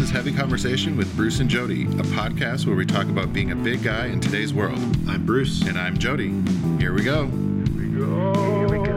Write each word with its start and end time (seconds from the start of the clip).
This 0.00 0.08
is 0.08 0.14
Heavy 0.16 0.32
Conversation 0.32 0.96
with 0.96 1.14
Bruce 1.14 1.40
and 1.40 1.50
Jody, 1.50 1.82
a 1.82 2.04
podcast 2.04 2.66
where 2.66 2.74
we 2.74 2.86
talk 2.86 3.04
about 3.10 3.34
being 3.34 3.52
a 3.52 3.54
big 3.54 3.82
guy 3.82 4.06
in 4.06 4.18
today's 4.18 4.54
world. 4.54 4.78
I'm 5.06 5.26
Bruce. 5.26 5.60
And 5.66 5.78
I'm 5.78 5.98
Jody. 5.98 6.28
Here 6.78 6.94
we 6.94 7.02
go. 7.02 7.26
Here 7.26 8.66
we 8.66 8.78
go. 8.78 8.94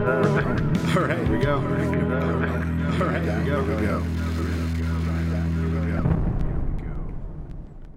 All 0.96 1.04
right, 1.04 1.18
here 1.18 1.36
we 1.36 1.44
go. 1.44 1.56
All 1.56 1.62
right, 1.62 3.22
here 3.22 3.36
we 3.36 3.44
go. 3.44 3.62
Here 3.64 3.76
we 3.76 3.86
go. 3.86 4.00
Here 4.00 5.68
we 5.68 5.86
go. 5.86 6.02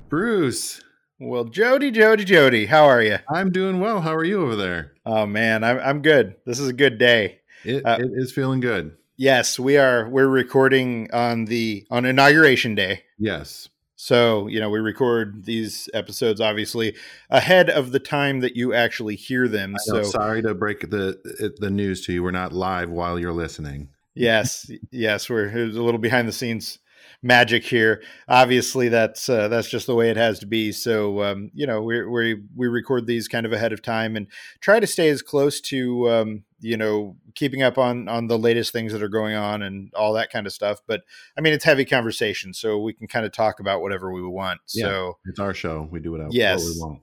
Bruce, 0.10 0.82
Well, 1.18 1.46
Jody, 1.46 1.92
Jody, 1.92 2.26
Jody, 2.26 2.66
how 2.66 2.84
are 2.88 3.02
you? 3.02 3.20
I'm 3.30 3.54
doing 3.54 3.80
well. 3.80 4.02
How 4.02 4.16
are 4.16 4.26
you 4.26 4.42
over 4.42 4.58
there? 4.58 4.92
Oh 5.06 5.26
man, 5.26 5.64
I'm 5.64 5.80
I'm 5.80 6.02
good. 6.02 6.36
This 6.46 6.60
is 6.60 6.68
a 6.68 6.74
good 6.74 6.98
day. 6.98 7.40
It, 7.64 7.86
Uh, 7.86 8.00
it 8.02 8.12
is 8.16 8.34
feeling 8.34 8.60
good. 8.60 8.98
Yes, 9.18 9.58
we 9.60 9.78
are. 9.78 10.08
We're 10.08 10.28
recording 10.28 11.10
on 11.12 11.46
the 11.46 11.86
on 11.90 12.06
inauguration 12.06 12.76
day. 12.76 13.04
Yes. 13.18 13.68
So 13.96 14.46
you 14.46 14.60
know 14.60 14.70
we 14.70 14.80
record 14.80 15.46
these 15.46 15.90
episodes 15.94 16.40
obviously 16.40 16.96
ahead 17.32 17.70
of 17.70 17.92
the 17.92 18.00
time 18.00 18.42
that 18.42 18.56
you 18.56 18.74
actually 18.74 19.16
hear 19.16 19.48
them. 19.48 19.76
I 19.76 19.92
know, 19.92 20.04
So 20.04 20.10
sorry 20.12 20.44
to 20.44 20.54
break 20.54 20.92
the 20.92 21.54
the 21.60 21.72
news 21.72 22.06
to 22.06 22.14
you. 22.14 22.22
We're 22.22 22.30
not 22.32 22.54
live 22.54 22.92
while 22.92 23.18
you're 23.18 23.34
listening. 23.34 23.90
yes, 24.14 24.70
yes, 24.92 25.30
we're 25.30 25.50
a 25.50 25.66
little 25.66 26.00
behind 26.00 26.28
the 26.28 26.32
scenes 26.32 26.78
magic 27.28 27.64
here. 27.66 28.02
Obviously, 28.28 28.88
that's 28.90 29.28
uh, 29.30 29.48
that's 29.50 29.70
just 29.70 29.86
the 29.86 29.94
way 29.96 30.10
it 30.10 30.18
has 30.18 30.40
to 30.40 30.48
be. 30.48 30.72
So 30.72 31.22
um, 31.24 31.52
you 31.54 31.68
know 31.68 31.82
we 31.84 32.04
we 32.06 32.42
we 32.56 32.68
record 32.68 33.06
these 33.06 33.28
kind 33.28 33.46
of 33.46 33.54
ahead 33.54 33.74
of 33.74 33.82
time 33.82 34.16
and 34.16 34.28
try 34.62 34.80
to 34.80 34.88
stay 34.88 35.10
as 35.10 35.22
close 35.22 35.62
to 35.62 36.10
um, 36.10 36.44
you 36.60 36.78
know 36.78 37.18
keeping 37.36 37.62
up 37.62 37.78
on 37.78 38.08
on 38.08 38.28
the 38.28 38.40
latest 38.40 38.72
things 38.72 38.94
that 38.94 39.04
are 39.04 39.10
going 39.10 39.36
on 39.36 39.62
and 39.62 39.92
all 39.94 40.14
that 40.14 40.32
kind 40.32 40.48
of 40.48 40.54
stuff. 40.54 40.80
But 40.88 41.02
I 41.38 41.42
mean, 41.42 41.54
it's 41.54 41.66
heavy 41.66 41.86
conversation, 41.86 42.54
so 42.54 42.80
we 42.80 42.94
can 42.94 43.08
kind 43.08 43.26
of 43.26 43.32
talk 43.32 43.60
about 43.60 43.82
whatever 43.82 44.12
we 44.12 44.22
want. 44.24 44.62
Yeah. 44.74 44.86
So 44.86 45.18
It's 45.26 45.40
our 45.40 45.54
show. 45.54 45.88
We 45.92 46.00
do 46.00 46.18
Yes. 46.32 46.64
what 46.64 46.74
we 46.74 46.80
want. 46.82 47.02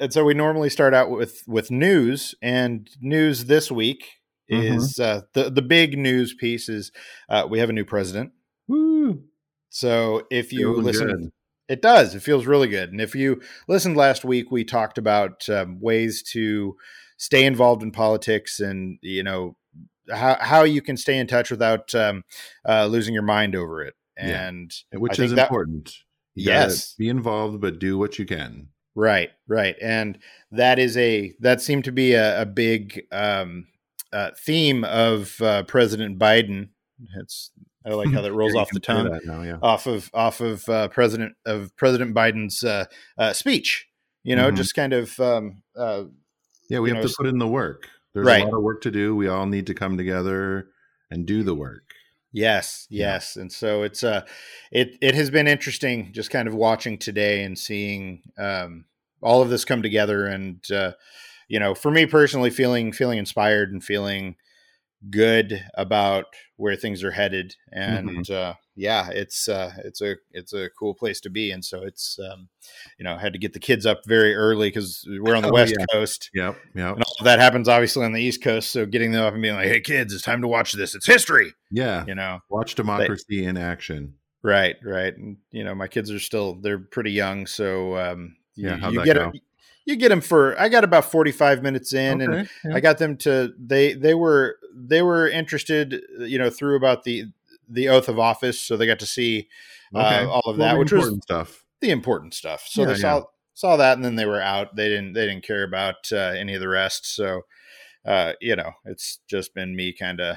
and 0.00 0.12
so 0.12 0.24
we 0.24 0.34
normally 0.34 0.70
start 0.70 0.94
out 0.94 1.10
with 1.10 1.42
with 1.46 1.70
news 1.70 2.34
and 2.40 2.88
news 3.00 3.44
this 3.46 3.70
week 3.70 4.04
Mhm. 4.52 4.76
is 4.76 4.98
uh, 5.00 5.22
the 5.32 5.48
the 5.50 5.62
big 5.62 5.96
news 5.96 6.34
piece 6.34 6.68
is 6.68 6.92
uh, 7.30 7.46
we 7.48 7.58
have 7.60 7.70
a 7.70 7.72
new 7.72 7.84
president. 7.84 8.32
So 9.74 10.22
if 10.30 10.52
you 10.52 10.68
Feeling 10.70 10.84
listen, 10.84 11.06
good. 11.08 11.32
it 11.68 11.82
does. 11.82 12.14
It 12.14 12.20
feels 12.22 12.46
really 12.46 12.68
good. 12.68 12.92
And 12.92 13.00
if 13.00 13.16
you 13.16 13.40
listened 13.66 13.96
last 13.96 14.24
week, 14.24 14.52
we 14.52 14.62
talked 14.62 14.98
about 14.98 15.48
um, 15.48 15.80
ways 15.80 16.22
to 16.30 16.76
stay 17.16 17.44
involved 17.44 17.82
in 17.82 17.90
politics 17.90 18.60
and 18.60 18.98
you 19.02 19.24
know 19.24 19.56
how 20.12 20.36
how 20.40 20.62
you 20.62 20.80
can 20.80 20.96
stay 20.96 21.18
in 21.18 21.26
touch 21.26 21.50
without 21.50 21.92
um, 21.92 22.22
uh, 22.68 22.86
losing 22.86 23.14
your 23.14 23.24
mind 23.24 23.56
over 23.56 23.82
it. 23.82 23.94
Yeah. 24.16 24.46
And 24.46 24.72
which 24.92 25.18
I 25.18 25.24
is 25.24 25.32
that- 25.32 25.48
important. 25.48 25.92
You 26.36 26.44
Yes. 26.52 26.94
be 26.94 27.08
involved, 27.08 27.60
but 27.60 27.80
do 27.80 27.98
what 27.98 28.16
you 28.18 28.26
can. 28.26 28.68
Right, 28.96 29.30
right, 29.48 29.74
and 29.82 30.18
that 30.52 30.78
is 30.78 30.96
a 30.96 31.34
that 31.40 31.60
seemed 31.60 31.82
to 31.86 31.92
be 31.92 32.12
a, 32.14 32.42
a 32.42 32.46
big 32.46 33.02
um, 33.10 33.66
uh, 34.12 34.30
theme 34.38 34.84
of 34.84 35.40
uh, 35.42 35.64
President 35.64 36.16
Biden. 36.16 36.68
It's 37.20 37.50
I 37.84 37.90
like 37.90 38.10
how 38.12 38.22
that 38.22 38.32
rolls 38.40 38.54
off 38.54 38.70
the 38.72 38.80
tongue. 38.80 39.18
now, 39.24 39.42
yeah. 39.42 39.58
off 39.62 39.86
of 39.86 40.10
off 40.14 40.40
of 40.40 40.68
uh, 40.68 40.88
President 40.88 41.34
of 41.44 41.74
President 41.76 42.14
Biden's 42.14 42.62
uh, 42.64 42.86
uh, 43.18 43.32
speech. 43.32 43.86
You 44.22 44.36
know, 44.36 44.50
Mhm. 44.50 44.56
just 44.56 44.74
kind 44.74 44.92
of 44.94 45.18
um, 45.20 45.62
uh, 45.76 46.04
Yeah, 46.70 46.78
we 46.78 46.88
have 46.90 47.02
know, 47.02 47.06
to 47.08 47.14
put 47.16 47.26
in 47.26 47.38
the 47.38 47.46
work. 47.48 47.88
There's 48.14 48.26
Right. 48.26 48.40
a 48.42 48.44
lot 48.46 48.54
of 48.56 48.62
work 48.62 48.80
to 48.82 48.90
do. 48.90 49.14
We 49.14 49.28
all 49.28 49.44
need 49.46 49.66
to 49.66 49.74
come 49.74 49.96
together 49.98 50.68
and 51.10 51.26
do 51.26 51.42
the 51.42 51.54
work. 51.54 51.82
yes, 52.32 52.86
Yeah. 52.90 53.12
yes, 53.14 53.36
and 53.36 53.52
so 53.52 53.82
it's 53.82 54.02
uh, 54.02 54.22
it 54.72 54.96
it 55.00 55.14
has 55.14 55.30
been 55.30 55.46
interesting 55.46 56.10
just 56.12 56.30
kind 56.30 56.48
of 56.48 56.54
watching 56.54 56.96
today 56.98 57.44
and 57.44 57.58
seeing 57.58 58.22
um, 58.38 58.86
all 59.20 59.42
of 59.42 59.50
this 59.50 59.64
come 59.64 59.82
together, 59.82 60.24
and 60.26 60.64
uh, 60.70 60.92
you 61.48 61.60
know, 61.60 61.74
for 61.74 61.90
me 61.90 62.06
personally, 62.06 62.50
feeling 62.50 62.92
feeling 62.92 63.18
inspired 63.18 63.72
and 63.72 63.84
feeling 63.84 64.36
good 65.10 65.64
about 65.74 66.26
where 66.56 66.76
things 66.76 67.02
are 67.04 67.10
headed 67.10 67.54
and 67.72 68.30
uh 68.30 68.54
yeah 68.76 69.10
it's 69.10 69.48
uh 69.48 69.72
it's 69.84 70.00
a 70.00 70.14
it's 70.32 70.52
a 70.52 70.70
cool 70.78 70.94
place 70.94 71.20
to 71.20 71.28
be 71.28 71.50
and 71.50 71.64
so 71.64 71.82
it's 71.82 72.18
um 72.30 72.48
you 72.98 73.04
know 73.04 73.16
had 73.16 73.32
to 73.32 73.38
get 73.38 73.52
the 73.52 73.58
kids 73.58 73.84
up 73.86 74.00
very 74.06 74.34
early 74.34 74.68
because 74.68 75.06
we're 75.20 75.34
on 75.36 75.42
the 75.42 75.48
Oh, 75.50 75.52
west 75.52 75.74
yeah. 75.78 75.84
coast 75.92 76.30
Yep, 76.34 76.56
yep. 76.74 76.94
and 76.96 77.04
all 77.04 77.24
that 77.24 77.38
happens 77.38 77.68
obviously 77.68 78.04
on 78.04 78.12
the 78.12 78.22
east 78.22 78.42
coast 78.42 78.70
so 78.70 78.86
getting 78.86 79.12
them 79.12 79.22
up 79.24 79.34
and 79.34 79.42
being 79.42 79.54
like 79.54 79.66
hey 79.68 79.80
kids 79.80 80.14
it's 80.14 80.22
time 80.22 80.40
to 80.42 80.48
watch 80.48 80.72
this 80.72 80.94
it's 80.94 81.06
history 81.06 81.52
Yeah. 81.70 82.04
you 82.06 82.14
know 82.14 82.40
Watch 82.48 82.74
democracy 82.74 83.44
in 83.44 83.56
action. 83.56 84.14
right 84.42 84.76
right 84.82 85.16
and 85.16 85.36
you 85.50 85.64
know 85.64 85.74
my 85.74 85.88
kids 85.88 86.10
are 86.10 86.20
still 86.20 86.54
they're 86.60 86.78
pretty 86.78 87.12
young 87.12 87.46
so 87.46 87.96
um 87.98 88.36
Yeah, 88.56 88.76
you 88.90 88.98
that 89.00 89.04
get 89.04 89.16
go? 89.16 89.32
You 89.86 89.96
get 89.96 90.08
them 90.08 90.20
for 90.20 90.58
i 90.60 90.68
got 90.68 90.84
about 90.84 91.04
45 91.04 91.62
minutes 91.62 91.92
in 91.92 92.20
and 92.20 92.48
yeah. 92.64 92.74
I 92.74 92.80
got 92.80 92.98
them 92.98 93.16
to 93.18 93.52
they 93.58 93.92
they 93.94 94.14
were 94.14 94.58
they 94.74 95.02
were 95.02 95.28
interested 95.28 96.00
you 96.20 96.38
know 96.38 96.50
through 96.50 96.76
about 96.76 97.04
the 97.04 97.24
the 97.68 97.88
oath 97.88 98.08
of 98.08 98.18
office 98.18 98.60
so 98.60 98.76
they 98.76 98.86
got 98.86 98.98
to 99.00 99.06
see 99.06 99.48
Okay. 99.94 100.24
uh, 100.24 100.26
all 100.28 100.42
of 100.46 100.58
Well, 100.58 100.68
that 100.68 100.72
the 100.74 100.78
which 100.80 100.92
was 100.92 101.18
stuff. 101.22 101.64
the 101.80 101.90
important 101.90 102.34
stuff 102.34 102.64
so 102.66 102.82
Yeah, 102.82 102.88
they 102.88 102.94
saw 102.96 103.22
saw 103.52 103.76
that 103.76 103.96
and 103.96 104.04
then 104.04 104.16
they 104.16 104.26
were 104.26 104.40
out 104.40 104.74
they 104.76 104.88
didn't 104.88 105.12
they 105.12 105.26
didn't 105.26 105.44
care 105.44 105.62
about 105.62 106.10
uh, 106.12 106.16
any 106.16 106.54
of 106.54 106.60
the 106.60 106.68
rest 106.68 107.14
so 107.14 107.42
uh 108.04 108.32
you 108.40 108.56
know 108.56 108.72
it's 108.84 109.20
just 109.28 109.54
been 109.54 109.76
me 109.76 109.92
kind 109.92 110.20
of 110.20 110.36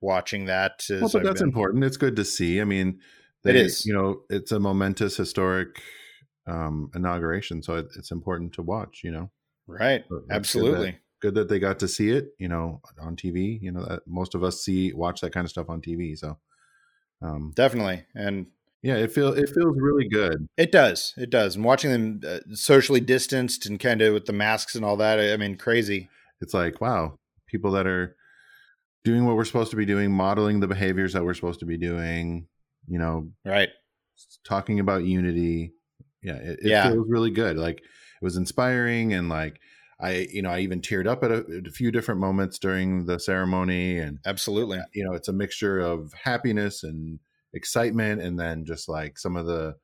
watching 0.00 0.46
that 0.46 0.84
as 0.90 1.00
Well, 1.00 1.10
but 1.12 1.18
I've 1.20 1.24
that's 1.24 1.40
been- 1.40 1.48
important. 1.48 1.84
It's 1.84 1.96
good 1.96 2.16
to 2.16 2.24
see. 2.24 2.60
I 2.60 2.64
mean, 2.64 3.00
It 3.44 3.56
is. 3.56 3.86
You 3.86 3.94
know, 3.94 4.20
it's 4.28 4.52
a 4.52 4.60
momentous, 4.60 5.16
historic 5.16 5.80
um, 6.46 6.90
inauguration, 6.94 7.62
so 7.62 7.76
it, 7.76 7.86
it's 7.96 8.10
important 8.10 8.52
to 8.54 8.62
watch. 8.62 9.00
You 9.04 9.10
know, 9.12 9.30
right 9.66 10.04
So 10.08 10.14
that's 10.16 10.26
good 10.28 10.36
absolutely 10.36 10.90
that- 10.92 11.00
Good 11.22 11.34
that 11.36 11.48
they 11.48 11.58
got 11.58 11.78
to 11.78 11.88
see 11.88 12.10
it. 12.10 12.34
You 12.38 12.48
know, 12.48 12.82
on 13.00 13.16
TV. 13.16 13.58
You 13.62 13.72
know, 13.72 13.84
that 13.86 14.02
most 14.06 14.34
of 14.34 14.44
us 14.44 14.60
see 14.60 14.92
watch 14.92 15.22
that 15.22 15.32
kind 15.32 15.46
of 15.46 15.50
stuff 15.50 15.70
on 15.70 15.80
TV. 15.80 16.14
So, 16.16 16.36
um, 17.22 17.52
definitely 17.56 18.04
and 18.14 18.46
yeah, 18.82 18.96
it 18.96 19.10
feels 19.12 19.38
it 19.38 19.48
feels 19.48 19.76
really 19.80 20.06
good. 20.06 20.46
it 20.58 20.70
does 20.70 21.14
it 21.16 21.30
does 21.30 21.56
and 21.56 21.64
watching 21.64 21.90
them 21.90 22.20
uh, 22.26 22.40
socially 22.54 23.00
distanced 23.00 23.64
and 23.64 23.80
kind 23.80 24.02
of 24.02 24.12
with 24.12 24.26
the 24.26 24.34
masks 24.34 24.74
and 24.74 24.84
all 24.84 24.98
that 24.98 25.18
I 25.18 25.32
I 25.32 25.36
mean 25.38 25.56
crazy 25.56 26.10
It's 26.42 26.52
like 26.52 26.82
wow, 26.82 27.18
people 27.46 27.70
that 27.72 27.86
are 27.86 28.14
doing 29.02 29.24
what 29.24 29.36
we're 29.36 29.46
supposed 29.46 29.70
to 29.70 29.76
be 29.76 29.86
doing, 29.86 30.12
modeling 30.12 30.60
the 30.60 30.68
behaviors 30.68 31.14
that 31.14 31.24
we're 31.24 31.32
supposed 31.34 31.60
to 31.60 31.66
be 31.66 31.78
doing. 31.78 32.46
You 32.88 32.98
know, 32.98 33.30
right 33.44 33.70
talking 34.44 34.80
about 34.80 35.04
unity. 35.04 35.72
Yeah, 36.26 36.36
it, 36.36 36.58
it 36.62 36.74
Yeah. 36.74 36.82
feels 36.82 37.06
really 37.08 37.30
good. 37.30 37.56
Like 37.56 37.78
it 37.80 38.24
was 38.24 38.36
inspiring, 38.36 39.12
and 39.14 39.28
like 39.28 39.60
I, 40.00 40.28
you 40.30 40.42
know, 40.42 40.50
I 40.50 40.60
even 40.60 40.80
teared 40.80 41.06
up 41.06 41.22
at 41.24 41.30
a, 41.30 41.44
at 41.58 41.66
a 41.66 41.70
few 41.70 41.90
different 41.92 42.20
moments 42.20 42.58
during 42.58 43.06
the 43.06 43.18
ceremony, 43.20 43.98
and 43.98 44.18
absolutely 44.26 44.80
you 44.92 45.04
know, 45.04 45.14
it's 45.14 45.28
a 45.28 45.32
mixture 45.32 45.78
of 45.80 46.12
happiness 46.14 46.82
and 46.82 47.20
excitement, 47.52 48.22
and 48.22 48.38
then 48.38 48.64
just 48.64 48.88
like 48.88 49.18
some 49.18 49.36
of 49.36 49.46
the 49.46 49.76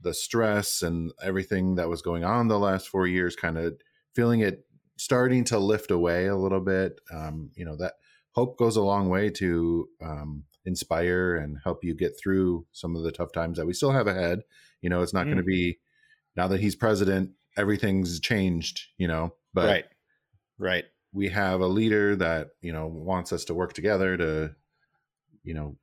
the 0.00 0.14
stress 0.14 0.82
and 0.82 1.12
everything 1.22 1.76
that 1.76 1.88
was 1.88 2.02
going 2.02 2.24
on 2.24 2.48
the 2.48 2.58
last 2.58 2.88
four 2.88 3.06
years, 3.06 3.36
kind 3.36 3.58
of 3.58 3.80
feeling 4.14 4.40
it 4.40 4.66
starting 4.98 5.44
to 5.44 5.58
lift 5.58 5.90
away 5.90 6.26
a 6.26 6.36
little 6.36 6.60
bit. 6.60 7.00
Um, 7.12 7.50
you 7.56 7.64
know, 7.64 7.76
that 7.76 7.94
hope 8.32 8.58
goes 8.58 8.76
a 8.76 8.82
long 8.82 9.08
way 9.08 9.30
to 9.30 9.88
um, 10.00 10.44
inspire 10.64 11.36
and 11.36 11.58
help 11.64 11.84
you 11.84 11.94
get 11.94 12.18
through 12.20 12.66
some 12.72 12.96
of 12.96 13.02
the 13.04 13.12
tough 13.12 13.32
times 13.32 13.58
that 13.58 13.66
we 13.66 13.72
still 13.74 13.92
have 13.92 14.06
ahead. 14.06 14.40
You 14.82 14.90
know, 14.90 15.02
it's 15.02 15.14
not 15.14 15.24
going 15.24 15.38
to 15.38 15.42
mm. 15.42 15.46
be 15.46 15.78
now 16.36 16.48
that 16.48 16.60
he's 16.60 16.76
president, 16.76 17.30
everything's 17.56 18.20
changed. 18.20 18.80
You 18.98 19.08
know, 19.08 19.34
but 19.54 19.66
right 19.66 19.84
right 20.58 20.84
we 21.12 21.28
have 21.28 21.60
a 21.60 21.66
leader 21.66 22.16
that 22.16 22.48
you 22.60 22.72
know 22.72 22.86
wants 22.86 23.32
us 23.32 23.44
to 23.44 23.54
work 23.54 23.74
together 23.74 24.16
to, 24.16 24.54
you 25.44 25.54
know, 25.54 25.76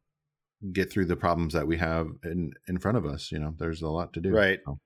get 0.74 0.92
through 0.92 1.06
the 1.06 1.16
problems 1.16 1.54
that 1.54 1.68
we 1.68 1.78
have 1.78 2.08
in 2.24 2.54
in 2.68 2.80
front 2.80 2.98
of 2.98 3.06
us. 3.06 3.32
You 3.32 3.40
know, 3.40 3.54
there's 3.58 3.82
a 3.82 3.88
lot 3.88 4.14
to 4.14 4.22
do. 4.22 4.32
Right. 4.32 4.60
So, 4.66 4.80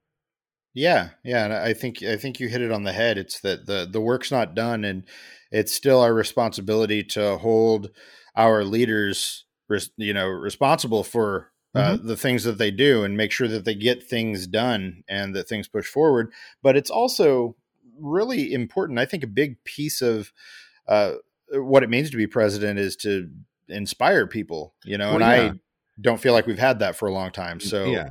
Yeah, 0.73 1.09
yeah, 1.23 1.45
and 1.45 1.53
I 1.53 1.73
think 1.73 2.03
I 2.03 2.17
think 2.17 2.39
you 2.39 2.49
hit 2.49 2.61
it 2.61 2.71
on 2.71 2.83
the 2.83 2.93
head. 2.93 3.17
It's 3.17 3.39
that 3.41 3.65
the 3.65 3.87
the 3.89 4.01
work's 4.01 4.31
not 4.31 4.55
done, 4.55 4.83
and 4.83 5.05
it's 5.51 5.73
still 5.73 6.01
our 6.01 6.13
responsibility 6.13 7.03
to 7.03 7.37
hold 7.37 7.89
our 8.35 8.63
leaders, 8.63 9.45
you 9.97 10.13
know, 10.13 10.27
responsible 10.27 11.03
for 11.03 11.51
uh, 11.75 11.97
the 11.97 12.17
things 12.17 12.43
that 12.43 12.57
they 12.57 12.71
do, 12.71 13.03
and 13.03 13.17
make 13.17 13.31
sure 13.31 13.47
that 13.47 13.65
they 13.65 13.75
get 13.75 14.03
things 14.03 14.47
done 14.47 15.03
and 15.07 15.35
that 15.35 15.47
things 15.47 15.67
push 15.67 15.87
forward. 15.87 16.31
But 16.61 16.77
it's 16.77 16.89
also 16.91 17.55
really 17.99 18.53
important. 18.53 18.99
I 18.99 19.05
think 19.05 19.23
a 19.23 19.27
big 19.27 19.63
piece 19.63 20.01
of 20.01 20.31
uh, 20.87 21.13
what 21.51 21.83
it 21.83 21.89
means 21.89 22.09
to 22.11 22.17
be 22.17 22.27
president 22.27 22.79
is 22.79 22.95
to 22.97 23.29
inspire 23.67 24.27
people. 24.27 24.75
You 24.83 24.97
know, 24.97 25.15
Well, 25.15 25.15
and 25.15 25.23
yeah. 25.23 25.51
I 25.53 25.59
don't 26.01 26.19
feel 26.19 26.33
like 26.33 26.47
we've 26.47 26.59
had 26.59 26.79
that 26.79 26.95
for 26.95 27.07
a 27.07 27.13
long 27.13 27.31
time. 27.31 27.59
So 27.59 27.85
yeah, 27.85 28.09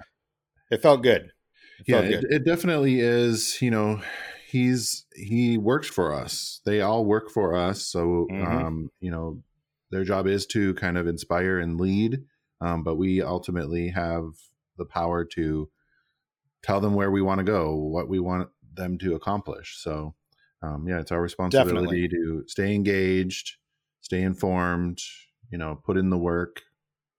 it 0.70 0.82
felt 0.82 1.02
good. 1.02 1.32
It 1.80 1.86
yeah, 1.86 1.96
felt 1.96 2.06
it, 2.06 2.20
good. 2.22 2.32
it 2.32 2.44
definitely 2.44 3.00
is. 3.00 3.60
You 3.60 3.70
know, 3.70 4.02
he's 4.46 5.04
he 5.14 5.58
works 5.58 5.88
for 5.88 6.14
us. 6.14 6.60
They 6.64 6.80
all 6.80 7.04
work 7.04 7.30
for 7.30 7.54
us. 7.56 7.82
So, 7.86 8.28
Mhm. 8.30 8.46
um, 8.46 8.90
you 9.00 9.10
know, 9.10 9.42
their 9.90 10.04
job 10.04 10.26
is 10.26 10.46
to 10.46 10.74
kind 10.74 10.96
of 10.96 11.06
inspire 11.06 11.58
and 11.58 11.80
lead. 11.80 12.24
Um, 12.62 12.84
but 12.84 12.94
we 12.94 13.20
ultimately 13.20 13.88
have 13.88 14.24
the 14.78 14.84
power 14.84 15.24
to 15.24 15.68
tell 16.62 16.80
them 16.80 16.94
where 16.94 17.10
we 17.10 17.20
want 17.20 17.38
to 17.38 17.44
go, 17.44 17.74
what 17.74 18.08
we 18.08 18.20
want 18.20 18.48
them 18.72 18.98
to 18.98 19.14
accomplish. 19.14 19.78
So, 19.78 20.14
um, 20.62 20.86
yeah, 20.88 21.00
it's 21.00 21.10
our 21.10 21.20
responsibility 21.20 22.06
Definitely. 22.06 22.08
to 22.08 22.44
stay 22.46 22.72
engaged, 22.74 23.56
stay 24.00 24.22
informed, 24.22 25.00
you 25.50 25.58
know, 25.58 25.80
put 25.84 25.96
in 25.96 26.10
the 26.10 26.18
work. 26.18 26.62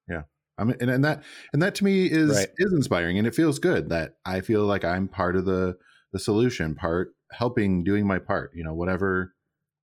Yeah. 0.10 0.24
I 0.58 0.64
mean, 0.64 0.78
and, 0.80 0.90
and 0.90 1.04
that, 1.04 1.24
and 1.52 1.62
that 1.62 1.76
to 1.76 1.84
me 1.84 2.06
is, 2.06 2.32
right. 2.32 2.48
is 2.58 2.72
inspiring 2.72 3.18
and 3.18 3.28
it 3.28 3.36
feels 3.36 3.60
good 3.60 3.90
that 3.90 4.16
I 4.26 4.40
feel 4.40 4.64
like 4.64 4.86
I'm 4.86 5.10
part 5.10 5.36
of 5.36 5.44
the, 5.44 5.78
the 6.14 6.20
solution 6.20 6.74
part, 6.74 7.14
helping, 7.32 7.84
doing 7.84 8.08
my 8.08 8.20
part, 8.20 8.52
you 8.56 8.64
know, 8.64 8.74
whatever, 8.74 9.34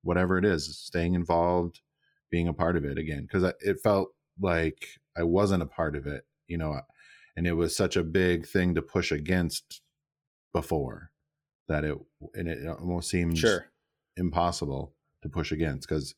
whatever 0.03 0.39
it 0.39 0.47
is, 0.47 0.79
staying 0.79 1.13
involved, 1.13 1.81
being 2.31 2.49
a 2.49 2.55
part 2.55 2.77
of 2.79 2.85
it 2.87 2.97
again. 2.97 3.29
Cause 3.31 3.43
it 3.61 3.81
felt 3.83 4.15
like 4.41 5.00
I 5.17 5.23
wasn't 5.23 5.63
a 5.63 5.67
part 5.67 5.97
of 5.97 6.07
it, 6.07 6.25
you 6.47 6.59
know, 6.59 6.81
and 7.37 7.47
it 7.47 7.55
was 7.55 7.77
such 7.77 7.97
a 7.97 8.05
big 8.05 8.47
thing 8.47 8.75
to 8.75 8.83
push 8.83 9.13
against 9.13 9.83
before 10.53 11.11
that 11.69 11.85
it 11.85 11.97
and 12.35 12.49
it 12.49 12.67
almost 12.67 13.09
seemed 13.09 13.39
sure. 13.39 13.67
impossible 14.17 14.95
to 15.23 15.29
push 15.29 15.53
against 15.53 15.89
because 15.89 16.15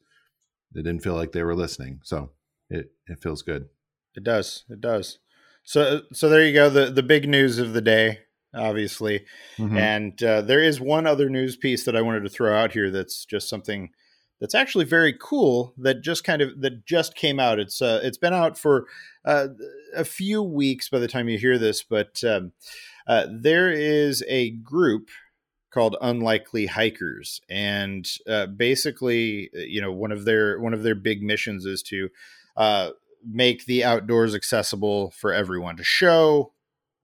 they 0.74 0.82
didn't 0.82 1.02
feel 1.02 1.14
like 1.14 1.32
they 1.32 1.42
were 1.42 1.54
listening. 1.54 2.00
So 2.02 2.30
it 2.70 2.92
it 3.06 3.20
feels 3.20 3.42
good. 3.42 3.68
It 4.14 4.24
does. 4.24 4.64
It 4.68 4.80
does. 4.80 5.18
So 5.64 6.02
so 6.12 6.28
there 6.28 6.44
you 6.44 6.54
go. 6.54 6.70
The 6.70 6.90
the 6.90 7.02
big 7.02 7.28
news 7.28 7.58
of 7.58 7.72
the 7.72 7.82
day, 7.82 8.20
obviously, 8.54 9.26
mm-hmm. 9.58 9.76
and 9.76 10.22
uh, 10.22 10.40
there 10.40 10.62
is 10.62 10.80
one 10.80 11.06
other 11.06 11.28
news 11.28 11.56
piece 11.56 11.84
that 11.84 11.96
I 11.96 12.02
wanted 12.02 12.22
to 12.24 12.30
throw 12.30 12.56
out 12.56 12.72
here. 12.72 12.90
That's 12.90 13.24
just 13.24 13.48
something 13.48 13.90
that's 14.42 14.56
actually 14.56 14.84
very 14.84 15.12
cool 15.12 15.72
that 15.78 16.02
just 16.02 16.24
kind 16.24 16.42
of 16.42 16.60
that 16.62 16.84
just 16.84 17.14
came 17.14 17.38
out. 17.38 17.60
It's 17.60 17.80
uh, 17.80 18.00
it's 18.02 18.18
been 18.18 18.34
out 18.34 18.58
for 18.58 18.86
uh, 19.24 19.46
a 19.94 20.04
few 20.04 20.42
weeks 20.42 20.88
by 20.88 20.98
the 20.98 21.06
time 21.06 21.28
you 21.28 21.38
hear 21.38 21.58
this, 21.58 21.84
but 21.84 22.24
um, 22.24 22.50
uh, 23.06 23.28
there 23.30 23.70
is 23.70 24.24
a 24.26 24.50
group 24.50 25.10
called 25.70 25.96
Unlikely 26.00 26.66
Hikers, 26.66 27.40
and 27.48 28.04
uh, 28.28 28.46
basically, 28.46 29.48
you 29.54 29.80
know, 29.80 29.92
one 29.92 30.10
of 30.10 30.24
their 30.24 30.58
one 30.58 30.74
of 30.74 30.82
their 30.82 30.96
big 30.96 31.22
missions 31.22 31.64
is 31.64 31.80
to 31.84 32.08
uh, 32.56 32.90
make 33.24 33.66
the 33.66 33.84
outdoors 33.84 34.34
accessible 34.34 35.12
for 35.12 35.32
everyone 35.32 35.76
to 35.76 35.84
show 35.84 36.52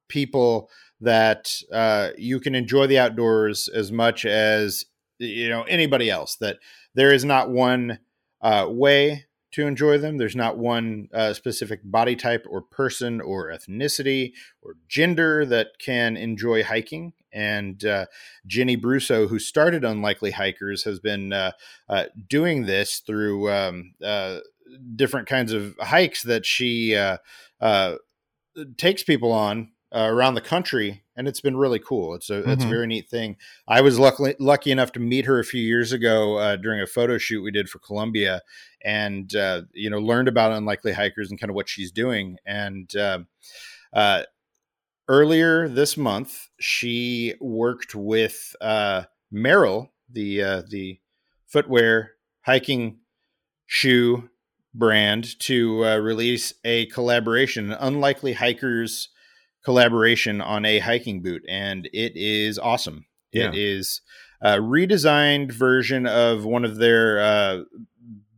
people 0.08 0.68
that 1.00 1.52
uh, 1.72 2.08
you 2.18 2.40
can 2.40 2.56
enjoy 2.56 2.88
the 2.88 2.98
outdoors 2.98 3.68
as 3.68 3.92
much 3.92 4.26
as 4.26 4.86
you 5.18 5.48
know 5.48 5.62
anybody 5.62 6.10
else 6.10 6.36
that 6.36 6.58
there 6.94 7.12
is 7.12 7.24
not 7.24 7.50
one 7.50 7.98
uh, 8.40 8.66
way 8.68 9.26
to 9.50 9.66
enjoy 9.66 9.98
them. 9.98 10.18
There's 10.18 10.36
not 10.36 10.58
one 10.58 11.08
uh, 11.12 11.32
specific 11.32 11.80
body 11.84 12.16
type 12.16 12.44
or 12.48 12.60
person 12.60 13.20
or 13.20 13.50
ethnicity 13.50 14.32
or 14.62 14.74
gender 14.88 15.46
that 15.46 15.68
can 15.78 16.16
enjoy 16.16 16.62
hiking. 16.62 17.14
And 17.32 17.84
uh, 17.84 18.06
Jenny 18.46 18.76
Bruso, 18.76 19.28
who 19.28 19.38
started 19.38 19.84
Unlikely 19.84 20.32
Hikers, 20.32 20.84
has 20.84 20.98
been 20.98 21.32
uh, 21.32 21.52
uh, 21.88 22.04
doing 22.28 22.66
this 22.66 22.98
through 22.98 23.50
um, 23.50 23.94
uh, 24.04 24.38
different 24.94 25.28
kinds 25.28 25.52
of 25.52 25.76
hikes 25.80 26.22
that 26.22 26.44
she 26.44 26.94
uh, 26.94 27.96
takes 28.76 29.02
people 29.02 29.32
on 29.32 29.70
uh, 29.94 30.06
around 30.10 30.34
the 30.34 30.40
country, 30.40 31.02
and 31.16 31.26
it's 31.26 31.40
been 31.40 31.56
really 31.56 31.78
cool. 31.78 32.14
It's 32.14 32.28
a 32.30 32.34
mm-hmm. 32.34 32.50
it's 32.50 32.62
a 32.62 32.66
mm-hmm. 32.66 32.74
very 32.74 32.86
neat 32.86 33.08
thing. 33.08 33.36
I 33.66 33.80
was 33.80 33.98
lucky 33.98 34.34
lucky 34.38 34.70
enough 34.70 34.92
to 34.92 35.00
meet 35.00 35.24
her 35.24 35.38
a 35.38 35.44
few 35.44 35.62
years 35.62 35.92
ago 35.92 36.36
uh, 36.36 36.56
during 36.56 36.80
a 36.80 36.86
photo 36.86 37.16
shoot 37.18 37.42
we 37.42 37.50
did 37.50 37.70
for 37.70 37.78
Columbia, 37.78 38.42
and 38.84 39.34
uh, 39.34 39.62
you 39.72 39.88
know 39.88 39.98
learned 39.98 40.28
about 40.28 40.52
unlikely 40.52 40.92
hikers 40.92 41.30
and 41.30 41.40
kind 41.40 41.50
of 41.50 41.56
what 41.56 41.68
she's 41.68 41.90
doing. 41.90 42.36
And 42.44 42.94
uh, 42.96 43.20
uh, 43.92 44.24
earlier 45.08 45.68
this 45.68 45.96
month, 45.96 46.48
she 46.60 47.34
worked 47.40 47.94
with 47.94 48.54
uh, 48.60 49.04
Merrell, 49.32 49.88
the 50.10 50.64
the 50.68 51.00
footwear 51.46 52.12
hiking 52.42 52.98
shoe 53.64 54.28
brand, 54.74 55.38
to 55.40 55.82
release 55.82 56.52
a 56.62 56.86
collaboration, 56.86 57.72
Unlikely 57.72 58.34
Hikers 58.34 59.08
collaboration 59.68 60.40
on 60.40 60.64
a 60.64 60.78
hiking 60.78 61.20
boot, 61.20 61.44
and 61.46 61.90
it 61.92 62.16
is 62.16 62.58
awesome. 62.58 63.04
Yeah. 63.32 63.48
It 63.48 63.54
is 63.54 64.00
a 64.40 64.52
redesigned 64.52 65.52
version 65.52 66.06
of 66.06 66.46
one 66.46 66.64
of 66.64 66.78
their 66.78 67.20
uh, 67.20 67.58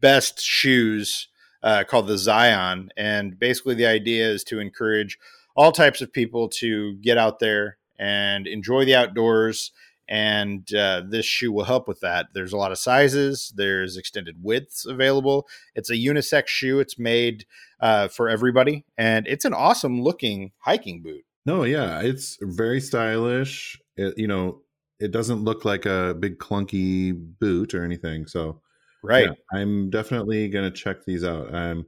best 0.01 0.41
shoes 0.41 1.29
uh, 1.63 1.85
called 1.85 2.09
the 2.09 2.19
Zion. 2.19 2.91
And 2.97 3.39
basically, 3.39 3.77
the 3.77 3.87
idea 3.87 4.29
is 4.29 4.43
to 4.43 4.59
encourage 4.59 5.21
all 5.55 5.71
types 5.71 6.01
of 6.01 6.13
people 6.13 6.49
to 6.49 6.97
get 6.97 7.17
out 7.17 7.39
there 7.39 7.77
and 7.97 8.49
enjoy 8.49 8.85
the 8.85 8.97
outdoors. 8.97 9.71
And 10.11 10.75
uh, 10.75 11.03
this 11.09 11.25
shoe 11.25 11.53
will 11.53 11.65
help 11.65 11.87
with 11.87 12.01
that. 12.01 12.27
There's 12.35 12.53
a 12.53 12.57
lot 12.57 12.73
of 12.73 12.79
sizes, 12.79 13.53
there's 13.55 13.97
extended 13.97 14.43
widths 14.43 14.85
available. 14.85 15.47
It's 15.77 15.89
a 15.89 15.95
unisex 15.95 16.49
shoe, 16.49 16.81
it's 16.81 16.99
made 16.99 17.47
uh, 17.79 18.09
for 18.09 18.29
everybody, 18.29 18.85
and 18.99 19.29
it's 19.29 19.45
an 19.45 19.55
awesome 19.55 20.03
looking 20.03 20.51
hiking 20.59 21.01
boot. 21.03 21.25
No, 21.47 21.63
yeah, 21.63 22.01
it's 22.01 22.39
very 22.41 22.81
stylish. 22.81 23.81
It, 23.97 24.19
you 24.19 24.27
know, 24.27 24.63
it 24.99 25.13
doesn't 25.13 25.45
look 25.45 25.65
like 25.65 25.87
a 25.87 26.15
big 26.19 26.39
clunky 26.39 27.13
boot 27.39 27.73
or 27.73 27.85
anything. 27.85 28.27
So, 28.27 28.61
right, 29.05 29.29
yeah, 29.29 29.59
I'm 29.59 29.91
definitely 29.91 30.49
gonna 30.49 30.73
check 30.73 31.05
these 31.05 31.23
out. 31.23 31.55
Um, 31.55 31.87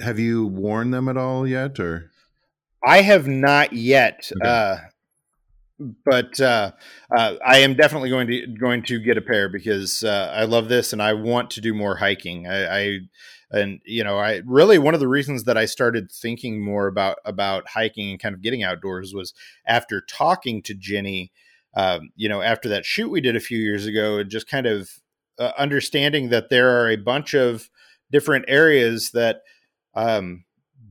have 0.00 0.18
you 0.18 0.46
worn 0.48 0.90
them 0.90 1.08
at 1.08 1.16
all 1.16 1.46
yet, 1.46 1.78
or? 1.78 2.10
I 2.84 3.02
have 3.02 3.28
not 3.28 3.72
yet. 3.72 4.30
Okay. 4.36 4.48
Uh, 4.48 4.76
but 5.78 6.40
uh, 6.40 6.72
uh, 7.16 7.34
I 7.44 7.58
am 7.58 7.74
definitely 7.74 8.10
going 8.10 8.26
to 8.28 8.46
going 8.46 8.82
to 8.84 8.98
get 8.98 9.16
a 9.16 9.22
pair 9.22 9.48
because 9.48 10.04
uh, 10.04 10.32
I 10.34 10.44
love 10.44 10.68
this 10.68 10.92
and 10.92 11.02
I 11.02 11.14
want 11.14 11.50
to 11.52 11.60
do 11.60 11.74
more 11.74 11.96
hiking. 11.96 12.46
I, 12.46 12.80
I 12.80 12.98
and 13.52 13.80
you 13.84 14.02
know 14.02 14.18
i 14.18 14.40
really 14.46 14.78
one 14.78 14.94
of 14.94 15.00
the 15.00 15.08
reasons 15.08 15.44
that 15.44 15.56
i 15.56 15.64
started 15.64 16.10
thinking 16.10 16.64
more 16.64 16.86
about 16.86 17.18
about 17.24 17.68
hiking 17.68 18.10
and 18.10 18.20
kind 18.20 18.34
of 18.34 18.42
getting 18.42 18.62
outdoors 18.62 19.12
was 19.14 19.34
after 19.66 20.00
talking 20.00 20.62
to 20.62 20.74
jenny 20.74 21.30
um, 21.74 22.10
you 22.16 22.28
know 22.28 22.42
after 22.42 22.68
that 22.68 22.84
shoot 22.84 23.10
we 23.10 23.20
did 23.20 23.36
a 23.36 23.40
few 23.40 23.58
years 23.58 23.86
ago 23.86 24.18
and 24.18 24.30
just 24.30 24.48
kind 24.48 24.66
of 24.66 24.90
uh, 25.38 25.52
understanding 25.56 26.30
that 26.30 26.50
there 26.50 26.80
are 26.80 26.90
a 26.90 26.96
bunch 26.96 27.34
of 27.34 27.70
different 28.10 28.44
areas 28.48 29.10
that 29.12 29.42
um, 29.94 30.44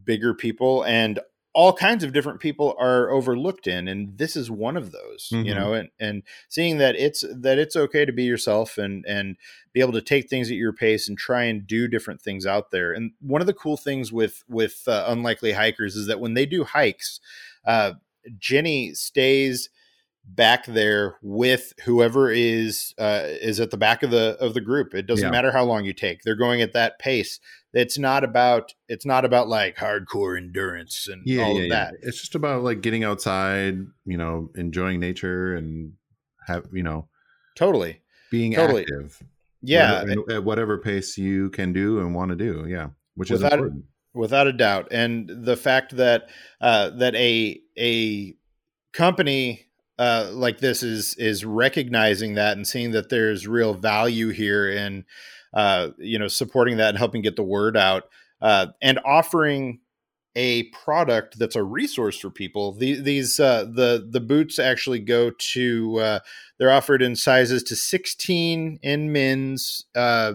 bigger 0.04 0.34
people 0.34 0.84
and 0.84 1.20
all 1.54 1.74
kinds 1.74 2.04
of 2.04 2.14
different 2.14 2.40
people 2.40 2.76
are 2.80 3.10
overlooked 3.10 3.68
in 3.68 3.88
and 3.88 4.18
this 4.18 4.36
is 4.36 4.50
one 4.50 4.78
of 4.78 4.92
those 4.92 5.30
mm-hmm. 5.32 5.46
you 5.46 5.54
know 5.54 5.74
and 5.74 5.90
and 6.00 6.24
seeing 6.48 6.78
that 6.78 6.96
it's 6.96 7.26
that 7.34 7.58
it's 7.58 7.76
okay 7.76 8.06
to 8.06 8.14
be 8.14 8.24
yourself 8.24 8.78
and 8.78 9.06
and 9.06 9.36
be 9.74 9.82
able 9.82 9.92
to 9.92 10.02
take 10.02 10.30
things 10.30 10.50
at 10.50 10.58
your 10.58 10.74
pace 10.74 11.10
and 11.10 11.18
try 11.18 11.44
and 11.44 11.68
do 11.68 11.88
different 11.88 12.22
things 12.22 12.46
out 12.46 12.72
there 12.72 12.94
and 12.94 13.12
one 13.20 13.42
of 13.42 13.48
the 13.48 13.54
cool 13.54 13.78
things 13.78 14.12
with 14.12 14.44
with 14.48 14.84
uh, 14.88 15.06
unlikely 15.08 15.52
hikers 15.52 15.96
is 15.96 16.08
that 16.08 16.20
when 16.20 16.34
they 16.34 16.46
do 16.46 16.64
hikes 16.64 17.20
uh, 17.66 17.92
jenny 18.40 18.94
stays 18.94 19.70
back 20.24 20.66
there 20.66 21.18
with 21.22 21.74
whoever 21.84 22.32
is 22.32 22.94
uh, 22.98 23.24
is 23.26 23.60
at 23.60 23.72
the 23.72 23.78
back 23.78 24.04
of 24.04 24.12
the 24.12 24.38
of 24.40 24.54
the 24.54 24.62
group. 24.62 24.94
It 24.94 25.08
doesn't 25.08 25.26
yeah. 25.26 25.32
matter 25.32 25.52
how 25.52 25.64
long 25.64 25.86
you 25.86 25.94
take; 25.94 26.22
they're 26.22 26.36
going 26.36 26.62
at 26.62 26.74
that 26.74 27.00
pace. 27.00 27.40
It's 27.74 27.98
not 27.98 28.24
about 28.24 28.74
it's 28.90 29.06
not 29.06 29.24
about 29.24 29.48
like 29.48 29.78
hardcore 29.78 30.38
endurance 30.38 31.08
and 31.08 31.24
yeah, 31.26 31.44
all 31.44 31.58
yeah, 31.58 31.64
of 31.64 31.70
that. 31.70 31.94
It's 32.02 32.20
just 32.20 32.36
about 32.36 32.64
like 32.64 32.82
getting 32.82 33.04
outside, 33.04 33.78
you 34.06 34.18
know, 34.18 34.50
enjoying 34.56 35.00
nature 35.00 35.56
and 35.56 35.94
have 36.48 36.68
you 36.74 36.84
know, 36.84 37.08
totally 37.56 38.02
being 38.30 38.54
totally. 38.54 38.82
active. 38.82 39.24
Yeah, 39.62 40.02
whatever, 40.02 40.32
at 40.32 40.44
whatever 40.44 40.78
pace 40.80 41.18
you 41.18 41.50
can 41.52 41.72
do 41.72 42.00
and 42.00 42.16
want 42.16 42.30
to 42.30 42.36
do. 42.36 42.66
Yeah, 42.68 42.90
which 43.16 43.30
without, 43.30 43.54
is 43.54 43.54
important. 43.54 43.86
without 44.14 44.48
a 44.48 44.54
doubt. 44.54 44.88
And 44.92 45.30
the 45.30 45.56
fact 45.56 45.96
that 45.98 46.30
uh, 46.60 46.90
that 46.92 47.16
a 47.16 47.62
a 47.78 48.36
company 48.92 49.68
uh, 50.00 50.30
like 50.32 50.58
this 50.58 50.82
is 50.82 51.14
is 51.16 51.46
recognizing 51.46 52.34
that 52.34 52.58
and 52.58 52.68
seeing 52.68 52.92
that 52.92 53.10
there's 53.10 53.48
real 53.48 53.76
value 53.76 54.30
here 54.30 54.68
in 54.68 55.06
uh, 55.54 55.90
you 55.98 56.20
know 56.20 56.28
supporting 56.28 56.78
that 56.78 56.90
and 56.90 56.98
helping 56.98 57.22
get 57.22 57.36
the 57.36 57.44
word 57.44 57.78
out 57.78 58.04
uh, 58.42 58.68
and 58.82 59.00
offering 59.06 59.80
a 60.36 60.64
product 60.70 61.38
that's 61.38 61.58
a 61.58 61.64
resource 61.64 62.18
for 62.18 62.30
people. 62.30 62.72
The, 62.74 63.02
these 63.02 63.40
uh, 63.40 63.66
the 63.66 64.08
the 64.10 64.22
boots 64.22 64.60
actually 64.60 65.00
go 65.00 65.32
to 65.32 66.00
uh, 66.00 66.20
they're 66.58 66.72
offered 66.72 67.02
in 67.02 67.16
sizes 67.16 67.64
to 67.64 67.76
16 67.76 68.80
in 68.82 69.12
men's 69.12 69.86
uh, 69.96 70.34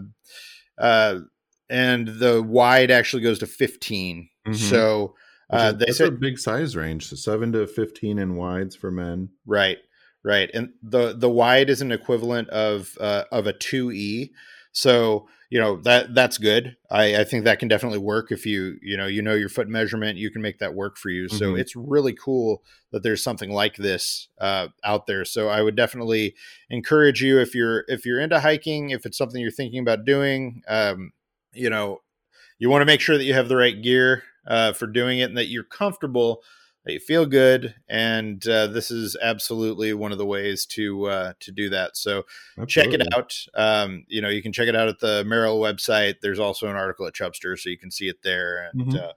uh, 0.79 1.21
and 1.69 2.09
the 2.09 2.43
wide 2.43 2.91
actually 2.91 3.23
goes 3.23 3.39
to 3.41 3.47
15. 3.47 4.29
Mm-hmm. 4.47 4.55
So 4.55 5.15
uh, 5.51 5.73
they 5.73 5.93
said 5.93 6.09
a 6.09 6.13
big 6.13 6.39
size 6.39 6.77
range, 6.77 7.07
so 7.07 7.17
seven 7.17 7.53
to 7.53 7.67
fifteen 7.67 8.19
in 8.19 8.35
wides 8.35 8.75
for 8.75 8.91
men. 8.91 9.29
Right, 9.47 9.79
right, 10.25 10.51
and 10.53 10.71
the 10.83 11.15
the 11.17 11.31
wide 11.31 11.71
is 11.71 11.81
an 11.81 11.93
equivalent 11.93 12.49
of 12.49 12.97
uh, 13.01 13.25
of 13.31 13.47
a 13.47 13.53
two 13.53 13.93
E. 13.93 14.33
So 14.76 15.26
you 15.49 15.61
know 15.61 15.76
that 15.83 16.14
that's 16.14 16.38
good. 16.38 16.76
I, 16.90 17.21
I 17.21 17.25
think 17.25 17.45
that 17.45 17.61
can 17.61 17.68
definitely 17.68 17.99
work 18.00 18.30
if 18.33 18.45
you 18.45 18.78
you 18.83 18.97
know 18.97 19.06
you 19.06 19.23
know 19.23 19.35
your 19.35 19.49
foot 19.49 19.68
measurement, 19.68 20.18
you 20.18 20.30
can 20.30 20.42
make 20.42 20.59
that 20.59 20.75
work 20.75 20.99
for 20.99 21.09
you. 21.09 21.28
So 21.28 21.54
Mhm. 21.54 21.61
it's 21.61 21.75
really 21.76 22.12
cool 22.12 22.62
that 22.92 23.02
there's 23.02 23.23
something 23.23 23.50
like 23.50 23.76
this 23.76 24.28
uh, 24.40 24.68
out 24.85 25.06
there. 25.06 25.25
So 25.25 25.49
I 25.49 25.62
would 25.62 25.76
definitely 25.76 26.35
encourage 26.68 27.23
you 27.23 27.38
if 27.40 27.54
you're 27.54 27.85
if 27.88 28.04
you're 28.04 28.21
into 28.21 28.40
hiking, 28.40 28.90
if 28.90 29.06
it's 29.06 29.18
something 29.18 29.40
you're 29.40 29.50
thinking 29.50 29.80
about 29.80 30.04
doing, 30.04 30.62
um, 30.68 31.12
you 31.52 31.71
know, 31.71 32.00
you 32.59 32.71
want 32.71 32.83
to 32.83 32.87
make 32.87 33.00
sure 33.00 33.16
that 33.18 33.25
you 33.25 33.35
have 33.35 33.49
the 33.49 33.56
right 33.56 33.80
gear 33.83 34.23
uh, 34.47 34.73
for 34.73 34.87
doing 34.87 35.18
it 35.18 35.25
and 35.25 35.37
that 35.37 35.49
you're 35.49 35.64
comfortable, 35.64 36.42
that 36.87 36.93
you 36.93 37.00
feel 37.00 37.26
good, 37.26 37.75
and 37.88 38.47
uh, 38.49 38.69
this 38.69 38.90
is 38.90 39.16
absolutely 39.21 39.93
one 39.93 40.12
of 40.12 40.19
the 40.19 40.25
ways 40.25 40.64
to 40.66 41.07
uh, 41.07 41.33
to 41.40 41.50
do 41.52 41.69
that. 41.71 41.97
So 41.97 42.23
check 42.69 42.87
it 42.93 43.02
out. 43.12 43.35
Um, 43.55 44.05
you 44.09 44.23
know, 44.23 44.28
you 44.28 44.40
can 44.40 44.52
check 44.52 44.69
it 44.69 44.76
out 44.76 44.88
at 44.88 45.00
the 45.00 45.25
Merrell 45.25 45.59
website. 45.61 46.16
There's 46.23 46.38
also 46.38 46.69
an 46.69 46.76
article 46.76 47.07
at 47.07 47.14
Chubstr, 47.14 47.59
so 47.59 47.69
you 47.69 47.78
can 47.78 47.90
see 47.90 48.07
it 48.09 48.23
there. 48.23 48.71
And 48.73 48.93
Mhm. 48.93 49.02
uh, 49.02 49.12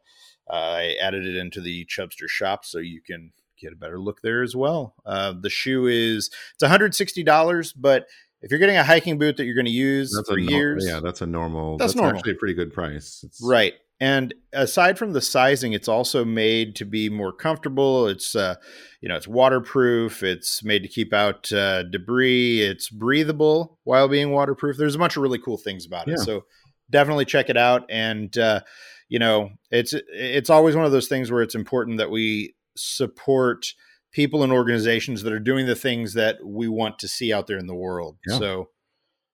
I 0.51 0.95
added 0.99 1.27
it 1.27 1.35
into 1.35 1.61
the 1.61 1.85
Chubstr 1.85 2.27
shop, 2.27 2.65
so 2.65 2.79
you 2.79 3.01
can 3.01 3.31
get 3.61 3.71
a 3.71 3.75
better 3.75 3.99
look 3.99 4.21
there 4.23 4.41
as 4.41 4.55
well. 4.55 4.95
Uh, 5.05 5.33
the 5.39 5.49
shoe 5.49 5.85
is 5.85 6.31
it's 6.55 6.63
160 6.63 7.23
dollars, 7.23 7.71
but 7.71 8.07
if 8.41 8.49
you're 8.49 8.59
getting 8.59 8.77
a 8.77 8.83
hiking 8.85 9.19
boot 9.19 9.35
that 9.37 9.43
you're 9.45 9.53
going 9.53 9.65
to 9.65 9.71
use 9.71 10.13
That's 10.15 10.29
for 10.29 10.37
a 10.37 10.41
nor- 10.41 10.49
years, 10.51 10.85
Yeah, 10.87 11.01
that's 11.01 11.21
a 11.21 11.27
normal. 11.27 11.77
That's 11.77 11.91
That's, 11.91 11.97
normal. 11.97 12.17
actually 12.17 12.31
a 12.31 12.35
pretty 12.35 12.53
good 12.55 12.73
price. 12.73 13.21
It's, 13.23 13.39
Right. 13.43 13.73
And 14.01 14.33
aside 14.53 14.97
from 14.97 15.11
the 15.11 15.21
sizing, 15.21 15.73
it's 15.73 15.89
also 15.89 16.23
made 16.23 16.75
to 16.77 16.85
be 16.85 17.09
more 17.09 17.33
comfortable. 17.33 18.07
It's 18.07 18.33
uh, 18.33 18.55
you 19.01 19.09
know, 19.09 19.15
it's 19.15 19.27
waterproof. 19.27 20.23
It's 20.23 20.63
made 20.63 20.83
to 20.83 20.89
keep 20.89 21.13
out 21.13 21.51
uh, 21.51 21.83
debris. 21.83 22.61
It's 22.61 22.89
breathable 22.89 23.77
while 23.83 24.07
being 24.07 24.31
waterproof. 24.31 24.77
There's 24.77 24.95
a 24.95 24.99
bunch 24.99 25.17
of 25.17 25.23
really 25.23 25.39
cool 25.39 25.57
things 25.57 25.85
about 25.85 26.07
it. 26.07 26.15
Yeah. 26.17 26.23
So 26.23 26.45
definitely 26.89 27.25
check 27.25 27.49
it 27.49 27.57
out. 27.57 27.85
And 27.89 28.35
uh, 28.37 28.61
you 29.09 29.19
know, 29.19 29.51
it's 29.69 29.93
it's 30.13 30.49
always 30.49 30.75
one 30.75 30.85
of 30.85 30.93
those 30.93 31.07
things 31.07 31.29
where 31.29 31.41
it's 31.41 31.55
important 31.55 31.97
that 31.97 32.11
we 32.11 32.55
support 32.77 33.73
people 34.11 34.43
and 34.43 34.51
organizations 34.51 35.23
that 35.23 35.33
are 35.33 35.39
doing 35.39 35.65
the 35.65 35.75
things 35.75 36.13
that 36.13 36.37
we 36.43 36.67
want 36.67 36.99
to 36.99 37.07
see 37.07 37.33
out 37.33 37.47
there 37.47 37.57
in 37.57 37.67
the 37.67 37.75
world. 37.75 38.17
Yeah. 38.25 38.37
So 38.37 38.69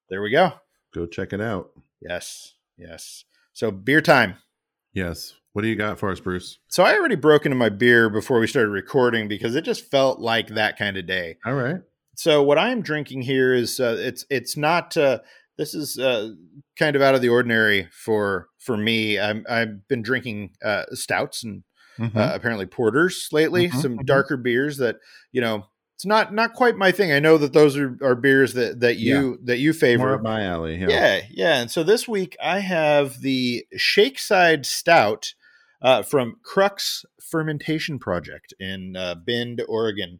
there 0.09 0.21
we 0.21 0.31
go. 0.31 0.53
Go 0.93 1.05
check 1.05 1.33
it 1.33 1.41
out. 1.41 1.69
Yes. 2.01 2.55
Yes. 2.77 3.25
So 3.53 3.71
beer 3.71 4.01
time. 4.01 4.37
Yes. 4.95 5.33
What 5.53 5.61
do 5.61 5.67
you 5.67 5.75
got 5.75 5.99
for 5.99 6.09
us, 6.11 6.19
Bruce? 6.19 6.57
So 6.69 6.83
I 6.83 6.95
already 6.95 7.15
broke 7.15 7.45
into 7.45 7.55
my 7.55 7.69
beer 7.69 8.09
before 8.09 8.39
we 8.39 8.47
started 8.47 8.69
recording 8.69 9.27
because 9.27 9.55
it 9.55 9.63
just 9.63 9.89
felt 9.91 10.19
like 10.19 10.47
that 10.47 10.77
kind 10.77 10.97
of 10.97 11.05
day. 11.05 11.37
All 11.45 11.53
right. 11.53 11.77
So 12.15 12.41
what 12.41 12.57
I 12.57 12.71
am 12.71 12.81
drinking 12.81 13.21
here 13.21 13.53
is 13.53 13.79
uh, 13.79 13.95
it's 13.99 14.25
it's 14.29 14.57
not 14.57 14.97
uh, 14.97 15.19
this 15.57 15.73
is 15.75 15.99
uh, 15.99 16.31
kind 16.79 16.95
of 16.95 17.01
out 17.01 17.15
of 17.15 17.21
the 17.21 17.29
ordinary 17.29 17.87
for 17.91 18.47
for 18.59 18.75
me. 18.75 19.19
I'm, 19.19 19.45
I've 19.49 19.87
been 19.87 20.01
drinking 20.01 20.51
uh, 20.63 20.85
stouts 20.93 21.43
and 21.43 21.63
Mhm. 21.97 22.17
uh, 22.17 22.31
apparently 22.35 22.65
porters 22.65 23.29
lately, 23.31 23.69
Mhm, 23.69 23.81
some 23.81 23.97
mhm. 23.99 24.05
darker 24.05 24.35
beers 24.35 24.75
that 24.77 24.97
you 25.31 25.39
know 25.39 25.67
it's 25.95 26.05
not 26.05 26.33
not 26.33 26.53
quite 26.53 26.75
my 26.75 26.91
thing. 26.91 27.11
I 27.11 27.19
know 27.19 27.37
that 27.37 27.53
those 27.53 27.77
are, 27.77 27.97
are 28.01 28.15
beers 28.15 28.53
that 28.53 28.81
that 28.81 28.97
you 28.97 29.39
that 29.43 29.57
you 29.59 29.73
favor. 29.73 30.07
More 30.07 30.15
up 30.15 30.21
my 30.21 30.43
alley. 30.43 30.75
Yeah. 30.75 30.87
Yeah, 30.89 31.21
yeah. 31.31 31.61
And 31.61 31.71
so 31.71 31.83
this 31.83 32.07
week 32.07 32.35
I 32.43 32.59
have 32.59 33.21
the 33.21 33.65
Shakeside 33.75 34.65
Stout 34.65 35.33
uh, 35.81 36.01
from 36.01 36.37
Crux 36.43 37.05
Fermentation 37.21 37.99
Project 37.99 38.53
in 38.59 38.95
uh, 38.95 39.15
Bend, 39.15 39.61
Oregon. 39.67 40.19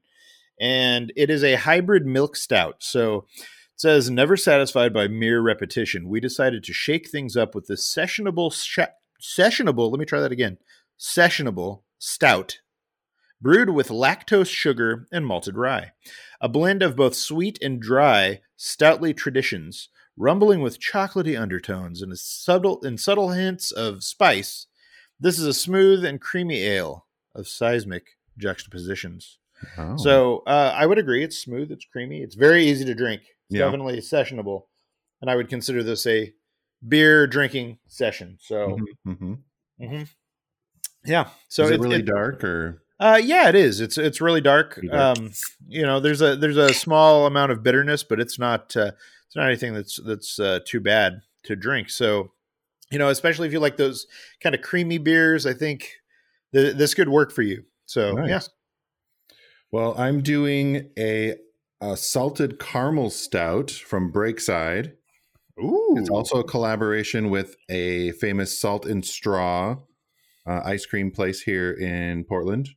And 0.60 1.12
it 1.18 1.30
is 1.30 1.44
a 1.44 1.56
hybrid 1.56 2.06
milk 2.06 2.36
stout. 2.36 2.78
So 2.80 3.26
it 3.36 3.82
says, 3.82 4.10
never 4.10 4.38
satisfied 4.38 4.94
by 4.94 5.08
mere 5.10 5.42
repetition, 5.42 6.08
we 6.08 6.20
decided 6.22 6.64
to 6.64 6.74
shake 6.74 7.10
things 7.10 7.36
up 7.36 7.54
with 7.54 7.68
this 7.68 7.86
sessionable, 7.86 8.54
sh- 8.54 8.80
sessionable, 9.22 9.92
let 9.92 10.00
me 10.00 10.06
try 10.06 10.22
that 10.22 10.32
again, 10.32 10.58
sessionable 10.98 11.82
stout 12.00 12.60
brewed 13.42 13.70
with 13.70 13.90
lactose 13.90 14.50
sugar 14.50 15.08
and 15.12 15.26
malted 15.26 15.56
rye. 15.58 15.92
A 16.42 16.50
blend 16.50 16.82
of 16.82 16.96
both 16.96 17.16
sweet 17.16 17.60
and 17.62 17.82
dry, 17.82 18.42
stoutly 18.56 19.14
traditions, 19.14 19.90
rumbling 20.18 20.62
with 20.62 20.80
chocolatey 20.80 21.40
undertones 21.40 22.02
and 22.02 22.12
a 22.12 22.16
subtle 22.18 22.82
and 22.84 23.00
subtle 23.00 23.30
hints 23.32 23.72
of 23.72 24.04
spice. 24.04 24.68
This 25.20 25.40
is 25.40 25.46
a 25.46 25.54
smooth 25.54 26.04
and 26.06 26.20
creamy 26.22 26.62
ale 26.64 27.06
of 27.34 27.48
seismic 27.48 28.08
juxtapositions. 28.38 29.38
Oh. 29.78 29.98
So 29.98 30.44
uh, 30.48 30.74
I 30.76 30.86
would 30.86 30.98
agree, 30.98 31.24
it's 31.24 31.38
smooth, 31.38 31.72
it's 31.72 31.86
creamy, 31.86 32.22
it's 32.22 32.36
very 32.36 32.66
easy 32.66 32.86
to 32.86 32.96
drink. 32.96 33.22
It's 33.22 33.60
Yeah. 33.60 33.66
definitely 33.66 33.98
sessionable, 34.00 34.64
and 35.22 35.30
I 35.30 35.36
would 35.36 35.50
consider 35.50 35.84
this 35.84 36.06
a 36.08 36.34
beer 36.88 37.28
drinking 37.28 37.80
session. 37.88 38.38
So, 38.42 38.78
Mhm, 39.06 39.18
mhm. 39.18 39.38
mhm. 39.82 40.10
yeah. 41.06 41.30
So 41.48 41.64
is 41.64 41.72
it 41.72 41.74
it- 41.76 41.80
really 41.82 42.00
it- 42.00 42.06
dark 42.06 42.44
or? 42.44 42.82
Uh, 43.00 43.20
yeah, 43.22 43.50
it 43.50 43.56
is. 43.56 43.82
It's 43.82 43.98
it's 43.98 44.22
really 44.22 44.42
dark. 44.42 44.80
Um, 44.92 45.32
you 45.68 45.84
know, 45.84 46.00
there's 46.00 46.22
a 46.22 46.36
there's 46.36 46.58
a 46.58 46.74
small 46.74 47.26
amount 47.26 47.52
of 47.52 47.64
bitterness, 47.64 48.04
but 48.04 48.20
it's 48.20 48.40
not 48.40 48.76
uh, 48.76 48.92
it's 49.28 49.36
not 49.36 49.48
anything 49.48 49.74
that's 49.74 50.00
that's 50.06 50.40
uh, 50.40 50.60
too 50.66 50.80
bad 50.80 51.22
to 51.44 51.56
drink. 51.56 51.90
So, 51.90 52.32
you 52.92 52.98
know, 52.98 53.10
especially 53.10 53.48
if 53.48 53.54
you 53.54 53.60
like 53.60 53.78
those 53.78 54.08
kind 54.42 54.56
of 54.56 54.62
creamy 54.62 54.98
beers, 54.98 55.46
I 55.46 55.54
think 55.54 55.92
th- 56.54 56.76
this 56.76 56.94
could 56.94 57.10
work 57.10 57.32
for 57.32 57.42
you. 57.42 57.64
So, 57.86 58.14
Nice. 58.14 58.30
yeah. 58.30 58.40
Well, 59.72 59.94
I'm 59.98 60.22
doing 60.22 60.90
a, 60.98 61.36
a 61.82 61.98
salted 61.98 62.60
caramel 62.60 63.10
stout 63.10 63.72
from 63.72 64.12
Breakside. 64.12 64.94
Ooh, 65.60 65.96
It's 65.98 66.10
also 66.10 66.40
a 66.40 66.44
collaboration 66.44 67.30
with 67.30 67.56
a 67.70 68.12
famous 68.14 68.60
salt 68.60 68.86
and 68.86 69.06
straw 69.06 69.78
uh, 70.48 70.62
ice 70.64 70.86
cream 70.86 71.12
place 71.12 71.42
here 71.42 71.72
in 71.74 72.24
Portland 72.24 72.70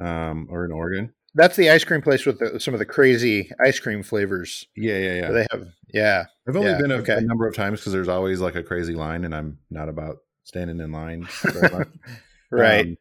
um, 0.00 0.46
or 0.50 0.64
in 0.64 0.72
Oregon. 0.72 1.12
that's 1.34 1.56
the 1.56 1.70
ice 1.70 1.84
cream 1.84 2.02
place 2.02 2.24
with 2.24 2.38
the, 2.38 2.58
some 2.58 2.74
of 2.74 2.78
the 2.78 2.86
crazy 2.86 3.50
ice 3.64 3.78
cream 3.78 4.02
flavors. 4.02 4.66
Yeah, 4.76 4.98
yeah, 4.98 5.14
yeah. 5.14 5.30
They 5.30 5.46
have, 5.50 5.68
yeah, 5.92 6.24
I've 6.48 6.56
only 6.56 6.70
yeah, 6.70 6.80
been 6.80 6.90
a, 6.90 6.96
okay. 6.96 7.16
a 7.16 7.20
number 7.20 7.46
of 7.46 7.54
times 7.54 7.80
because 7.80 7.92
there's 7.92 8.08
always 8.08 8.40
like 8.40 8.54
a 8.54 8.62
crazy 8.62 8.94
line, 8.94 9.24
and 9.24 9.34
I'm 9.34 9.58
not 9.70 9.88
about 9.88 10.18
standing 10.44 10.80
in 10.80 10.92
line. 10.92 11.28
right. 12.50 12.86
Um, 12.86 12.96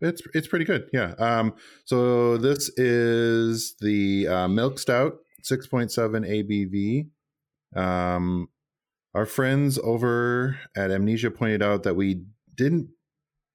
it's 0.00 0.22
it's 0.34 0.48
pretty 0.48 0.64
good. 0.64 0.88
Yeah. 0.92 1.14
Um, 1.18 1.54
so 1.84 2.36
this 2.36 2.68
is 2.76 3.76
the 3.80 4.26
uh, 4.28 4.48
milk 4.48 4.78
stout, 4.78 5.18
six 5.42 5.66
point 5.66 5.92
seven 5.92 6.24
ABV. 6.24 7.08
Um, 7.76 8.48
our 9.14 9.26
friends 9.26 9.78
over 9.78 10.58
at 10.76 10.90
Amnesia 10.90 11.30
pointed 11.30 11.62
out 11.62 11.84
that 11.84 11.94
we 11.94 12.24
didn't, 12.54 12.88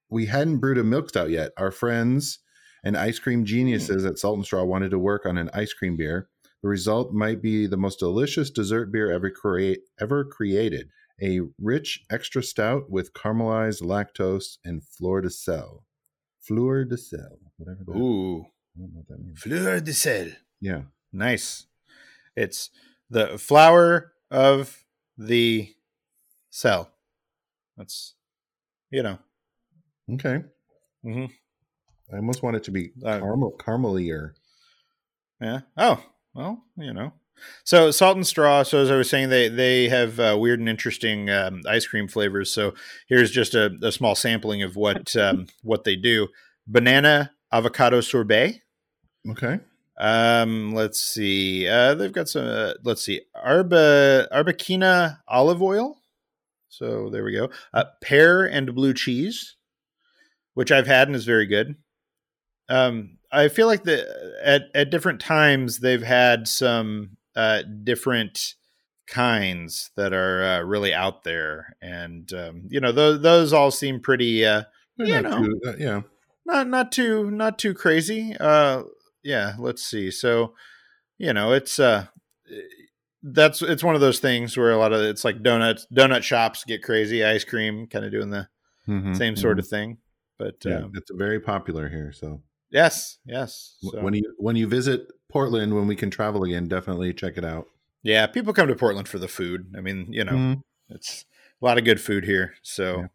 we 0.09 0.27
hadn't 0.27 0.59
brewed 0.59 0.77
a 0.77 0.83
milk 0.83 1.09
stout 1.09 1.29
yet. 1.29 1.51
Our 1.57 1.71
friends 1.71 2.39
and 2.87 2.95
ice 2.95 3.19
cream 3.19 3.43
geniuses 3.43 4.05
at 4.05 4.17
Salt 4.17 4.37
and 4.37 4.45
Straw 4.45 4.63
wanted 4.63 4.91
to 4.91 4.97
work 4.99 5.25
on 5.25 5.37
an 5.37 5.49
ice 5.53 5.73
cream 5.73 5.97
beer. 5.97 6.29
The 6.63 6.69
result 6.69 7.11
might 7.13 7.41
be 7.41 7.67
the 7.67 7.75
most 7.75 7.99
delicious 7.99 8.49
dessert 8.49 8.93
beer 8.93 9.11
ever 9.11 9.29
create 9.29 9.81
ever 9.99 10.23
created. 10.23 10.87
A 11.21 11.41
rich 11.59 12.05
extra 12.09 12.41
stout 12.41 12.89
with 12.89 13.11
caramelized 13.13 13.81
lactose 13.81 14.57
and 14.63 14.81
fleur 14.81 15.19
de 15.19 15.29
sel. 15.29 15.83
Fleur 16.39 16.85
de 16.85 16.97
sel, 16.97 17.39
whatever 17.57 17.83
that. 17.85 17.97
Ooh, 17.97 18.45
I 18.45 18.79
don't 18.79 18.93
know 18.93 18.99
what 18.99 19.07
that 19.09 19.19
means. 19.19 19.41
fleur 19.41 19.81
de 19.81 19.93
sel. 19.93 20.29
Yeah. 20.61 20.83
Nice. 21.11 21.65
It's 22.37 22.69
the 23.09 23.37
flower 23.37 24.13
of 24.31 24.85
the 25.17 25.73
cell. 26.49 26.91
That's, 27.75 28.13
you 28.91 29.03
know, 29.03 29.19
Okay. 30.13 30.45
Mhm. 31.03 31.29
I 32.11 32.17
almost 32.17 32.41
want 32.43 32.55
it 32.55 32.63
to 32.65 32.71
be 32.71 32.91
Uh, 33.03 33.19
caramel, 33.19 33.53
caramelier. 33.57 34.33
yeah. 35.41 35.61
Oh, 35.75 36.03
well, 36.33 36.63
you 36.77 36.93
know. 36.93 37.13
So 37.63 37.91
salt 37.91 38.15
and 38.17 38.25
straw. 38.25 38.63
So 38.63 38.81
as 38.81 38.89
I 38.89 38.95
was 38.95 39.09
saying, 39.09 39.29
they 39.29 39.47
they 39.49 39.89
have 39.89 40.19
uh, 40.19 40.37
weird 40.39 40.59
and 40.59 40.67
interesting 40.69 41.29
um, 41.29 41.61
ice 41.67 41.85
cream 41.85 42.07
flavors. 42.07 42.51
So 42.51 42.73
here's 43.07 43.29
just 43.29 43.53
a, 43.53 43.71
a 43.83 43.91
small 43.91 44.15
sampling 44.15 44.63
of 44.63 44.75
what 44.75 45.15
um, 45.17 45.47
what 45.61 45.83
they 45.83 45.95
do: 45.95 46.29
banana 46.65 47.31
avocado 47.51 48.01
sorbet. 48.01 48.61
Okay. 49.29 49.59
Um, 49.99 50.73
let's 50.73 50.99
see. 51.01 51.67
Uh, 51.67 51.93
they've 51.95 52.11
got 52.11 52.29
some. 52.29 52.45
Uh, 52.47 52.73
let's 52.83 53.03
see. 53.03 53.21
Arba 53.35 54.27
Arbequina 54.31 55.19
olive 55.27 55.61
oil. 55.61 55.99
So 56.69 57.09
there 57.09 57.23
we 57.23 57.33
go. 57.33 57.49
Uh, 57.73 57.85
pear 58.01 58.45
and 58.45 58.73
blue 58.73 58.93
cheese, 58.93 59.55
which 60.53 60.71
I've 60.71 60.87
had 60.87 61.07
and 61.07 61.15
is 61.15 61.25
very 61.25 61.45
good. 61.45 61.75
Um, 62.69 63.17
I 63.31 63.47
feel 63.49 63.67
like 63.67 63.83
the 63.83 64.05
at 64.43 64.63
at 64.75 64.89
different 64.89 65.19
times 65.19 65.79
they've 65.79 66.01
had 66.03 66.47
some 66.47 67.17
uh 67.35 67.63
different 67.83 68.55
kinds 69.07 69.91
that 69.95 70.11
are 70.13 70.43
uh, 70.43 70.61
really 70.61 70.93
out 70.93 71.23
there, 71.23 71.75
and 71.81 72.31
um, 72.33 72.63
you 72.69 72.79
know 72.81 72.91
those 72.91 73.21
those 73.21 73.53
all 73.53 73.71
seem 73.71 73.99
pretty 74.01 74.45
uh 74.45 74.63
You 74.97 75.21
know. 75.21 75.43
too- 75.43 75.61
uh, 75.65 75.73
yeah. 75.77 76.01
not 76.45 76.67
not 76.67 76.91
too 76.91 77.29
not 77.31 77.59
too 77.59 77.73
crazy 77.73 78.35
uh 78.39 78.83
yeah 79.23 79.55
let's 79.59 79.83
see 79.83 80.09
so 80.09 80.53
you 81.17 81.33
know 81.33 81.51
it's 81.51 81.77
uh 81.79 82.05
that's 83.23 83.61
it's 83.61 83.83
one 83.83 83.95
of 83.95 84.01
those 84.01 84.19
things 84.19 84.55
where 84.55 84.71
a 84.71 84.77
lot 84.77 84.93
of 84.93 85.01
it's 85.01 85.25
like 85.25 85.41
donuts 85.43 85.85
donut 85.93 86.23
shops 86.23 86.63
get 86.63 86.83
crazy 86.83 87.23
ice 87.23 87.43
cream 87.43 87.87
kind 87.87 88.05
of 88.05 88.11
doing 88.11 88.29
the 88.29 88.47
Mhm, 88.87 89.15
same 89.17 89.35
sort 89.35 89.57
mhm. 89.57 89.59
of 89.59 89.67
thing 89.67 89.97
but 90.37 90.55
Yeah, 90.63 90.77
um, 90.77 90.91
it's 90.93 91.11
very 91.11 91.39
popular 91.39 91.89
here. 91.89 92.13
So 92.13 92.41
yes 92.69 93.17
yes 93.25 93.75
so- 93.81 94.01
when 94.01 94.13
you 94.13 94.33
when 94.37 94.55
you 94.55 94.67
visit 94.67 95.07
Portland, 95.29 95.75
when 95.75 95.87
we 95.87 95.95
can 95.95 96.09
travel 96.09 96.43
again, 96.45 96.67
definitely 96.69 97.13
check 97.13 97.37
it 97.37 97.43
out. 97.45 97.67
yeah 98.03 98.27
people 98.27 98.53
come 98.53 98.67
to 98.67 98.75
portland 98.75 99.07
for 99.07 99.19
the 99.19 99.27
food 99.27 99.73
i 99.77 99.81
mean 99.81 100.07
you 100.11 100.23
know 100.23 100.31
Mhm. 100.33 100.61
it's 100.89 101.25
a 101.61 101.65
lot 101.65 101.77
of 101.77 101.83
good 101.83 101.99
food 101.99 102.23
here 102.25 102.53
so 102.61 102.99
Yeah. 103.01 103.07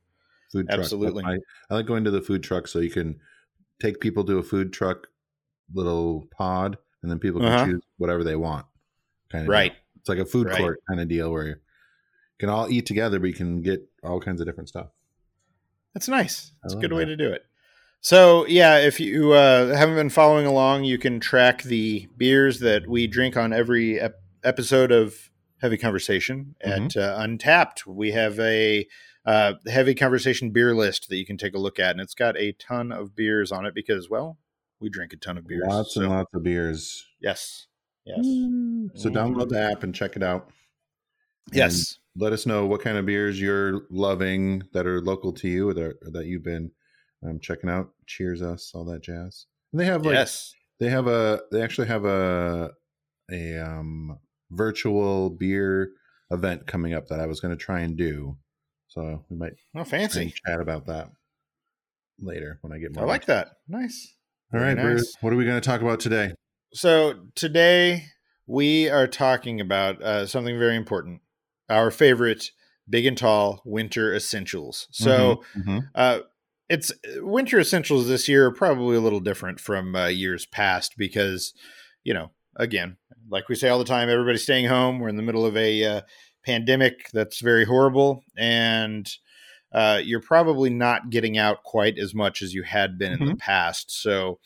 Food 0.52 0.66
truck. 0.68 0.80
Absolutely. 0.80 1.24
I, 1.24 1.38
I 1.70 1.74
like 1.76 1.86
going 1.86 2.04
to 2.04 2.10
the 2.10 2.20
food 2.20 2.42
truck 2.42 2.68
so 2.68 2.78
you 2.78 2.90
can 2.90 3.18
take 3.80 4.00
people 4.00 4.22
to 4.24 4.36
a 4.36 4.42
food 4.42 4.70
truck 4.70 5.06
little 5.72 6.26
pod, 6.36 6.76
and 7.00 7.10
then 7.10 7.18
people 7.18 7.40
can 7.40 7.48
Uh-huh. 7.48 7.64
choose 7.64 7.80
whatever 7.96 8.22
they 8.22 8.36
want. 8.36 8.66
Kind 9.30 9.44
of 9.44 9.48
right 9.48 9.72
It's 9.96 10.10
like 10.10 10.18
a 10.18 10.26
food 10.26 10.48
Right. 10.48 10.58
court 10.58 10.82
kind 10.86 11.00
of 11.00 11.08
deal 11.08 11.32
where 11.32 11.46
you 11.48 11.56
can 12.38 12.50
all 12.50 12.68
eat 12.68 12.84
together, 12.84 13.18
but 13.18 13.28
you 13.28 13.32
can 13.32 13.62
get 13.62 13.88
all 14.02 14.20
kinds 14.20 14.42
of 14.42 14.46
different 14.46 14.68
stuff. 14.68 14.88
That's 15.94 16.06
nice. 16.08 16.52
That's 16.62 16.74
a 16.74 16.76
good 16.78 16.92
way 16.92 17.06
to 17.06 17.16
do 17.16 17.28
it. 17.32 17.46
So 18.04 18.44
yeah, 18.46 18.78
if 18.78 18.98
you 18.98 19.32
uh, 19.32 19.76
haven't 19.76 19.94
been 19.94 20.10
following 20.10 20.44
along, 20.44 20.84
you 20.84 20.98
can 20.98 21.20
track 21.20 21.62
the 21.62 22.08
beers 22.16 22.58
that 22.58 22.88
we 22.88 23.06
drink 23.06 23.36
on 23.36 23.52
every 23.52 24.00
ep- 24.00 24.20
episode 24.42 24.90
of 24.90 25.30
Heavy 25.60 25.76
Conversation 25.78 26.56
Mm-hmm. 26.66 26.84
at 26.84 26.96
uh, 26.96 27.18
Untappd. 27.20 27.86
We 27.86 28.10
have 28.10 28.40
a 28.40 28.88
uh, 29.24 29.54
Heavy 29.68 29.94
Conversation 29.94 30.50
beer 30.50 30.74
list 30.74 31.08
that 31.10 31.16
you 31.16 31.24
can 31.24 31.36
take 31.38 31.54
a 31.54 31.58
look 31.58 31.78
at, 31.78 31.92
and 31.92 32.00
it's 32.00 32.14
got 32.14 32.36
a 32.36 32.50
ton 32.52 32.90
of 32.90 33.14
beers 33.14 33.52
on 33.52 33.64
it 33.66 33.72
because, 33.74 34.10
well, 34.10 34.36
we 34.80 34.90
drink 34.90 35.12
a 35.12 35.16
ton 35.16 35.38
of 35.38 35.46
beers. 35.46 35.62
Lots 35.64 35.94
So, 35.94 36.00
and 36.00 36.10
lots 36.10 36.34
of 36.34 36.42
beers. 36.42 37.06
yes, 37.20 37.68
yes, 38.04 38.18
So 38.96 39.10
download 39.10 39.50
the 39.50 39.60
app 39.62 39.84
and 39.84 39.94
check 39.94 40.16
it 40.16 40.24
out. 40.24 40.50
Yes. 41.52 41.98
let 42.16 42.32
us 42.32 42.46
know 42.46 42.66
what 42.66 42.80
kind 42.82 42.96
of 42.98 43.06
beers 43.06 43.40
you're 43.40 43.82
loving 43.90 44.64
that 44.72 44.88
are 44.88 45.00
local 45.00 45.32
to 45.34 45.48
you 45.48 45.68
or 45.68 45.74
that, 45.74 45.98
or 46.04 46.10
that 46.10 46.26
you've 46.26 46.42
been 46.42 46.72
um, 47.22 47.38
checking 47.40 47.70
out. 47.70 47.90
Cheers 48.06 48.42
us, 48.42 48.72
all 48.74 48.84
that 48.86 49.02
jazz. 49.02 49.46
And 49.72 49.80
they 49.80 49.86
have 49.86 50.04
like 50.04 50.14
yes. 50.14 50.52
they 50.80 50.88
have 50.88 51.06
a 51.06 51.40
they 51.50 51.62
actually 51.62 51.88
have 51.88 52.04
a 52.04 52.70
a 53.30 53.58
um 53.58 54.18
virtual 54.50 55.30
beer 55.30 55.90
event 56.30 56.66
coming 56.66 56.94
up 56.94 57.08
that 57.08 57.20
I 57.20 57.26
was 57.26 57.40
going 57.40 57.56
to 57.56 57.62
try 57.62 57.80
and 57.80 57.96
do. 57.96 58.36
So 58.88 59.24
we 59.30 59.36
might 59.36 59.52
Oh, 59.74 59.84
fancy. 59.84 60.34
chat 60.46 60.60
about 60.60 60.86
that 60.86 61.10
later 62.18 62.58
when 62.62 62.72
I 62.72 62.78
get 62.78 62.94
more. 62.94 63.04
I 63.04 63.08
like 63.08 63.26
that. 63.26 63.48
Nice. 63.68 64.14
all 64.52 64.60
right 64.60 64.76
nice. 64.76 64.84
Bruce, 64.84 65.16
what 65.20 65.32
are 65.32 65.36
we 65.36 65.44
going 65.44 65.60
to 65.60 65.66
talk 65.66 65.80
about 65.80 66.00
today? 66.00 66.34
So 66.74 67.26
today 67.34 68.04
we 68.46 68.88
are 68.90 69.06
talking 69.06 69.60
about 69.60 70.02
uh, 70.02 70.26
something 70.26 70.58
very 70.58 70.76
important. 70.76 71.20
Our 71.68 71.90
favorite 71.90 72.50
big 72.88 73.06
and 73.06 73.16
tall 73.16 73.62
winter 73.64 74.14
essentials. 74.14 74.88
So 74.90 75.42
Mhm. 75.56 75.88
uh, 75.94 76.20
it's 76.72 76.90
winter 77.16 77.60
essentials 77.60 78.08
this 78.08 78.28
year 78.28 78.46
are 78.46 78.50
probably 78.50 78.96
a 78.96 79.00
little 79.00 79.20
different 79.20 79.60
from 79.60 79.94
uh, 79.94 80.06
years 80.06 80.46
past 80.46 80.94
because, 80.96 81.52
you 82.02 82.14
know, 82.14 82.30
again, 82.56 82.96
like 83.28 83.50
we 83.50 83.54
say 83.54 83.68
all 83.68 83.78
the 83.78 83.84
time, 83.84 84.08
everybody's 84.08 84.42
staying 84.42 84.68
home. 84.68 84.98
We're 84.98 85.10
in 85.10 85.16
the 85.16 85.22
middle 85.22 85.44
of 85.44 85.54
a 85.54 85.84
uh, 85.84 86.00
pandemic 86.46 87.10
that's 87.12 87.40
very 87.40 87.66
horrible, 87.66 88.24
and 88.38 89.06
uh, 89.70 90.00
you're 90.02 90.22
probably 90.22 90.70
not 90.70 91.10
getting 91.10 91.36
out 91.36 91.62
quite 91.62 91.98
as 91.98 92.14
much 92.14 92.40
as 92.40 92.54
you 92.54 92.62
had 92.62 92.98
been 92.98 93.12
in 93.12 93.26
the 93.26 93.36
past. 93.36 94.02
So, 94.02 94.38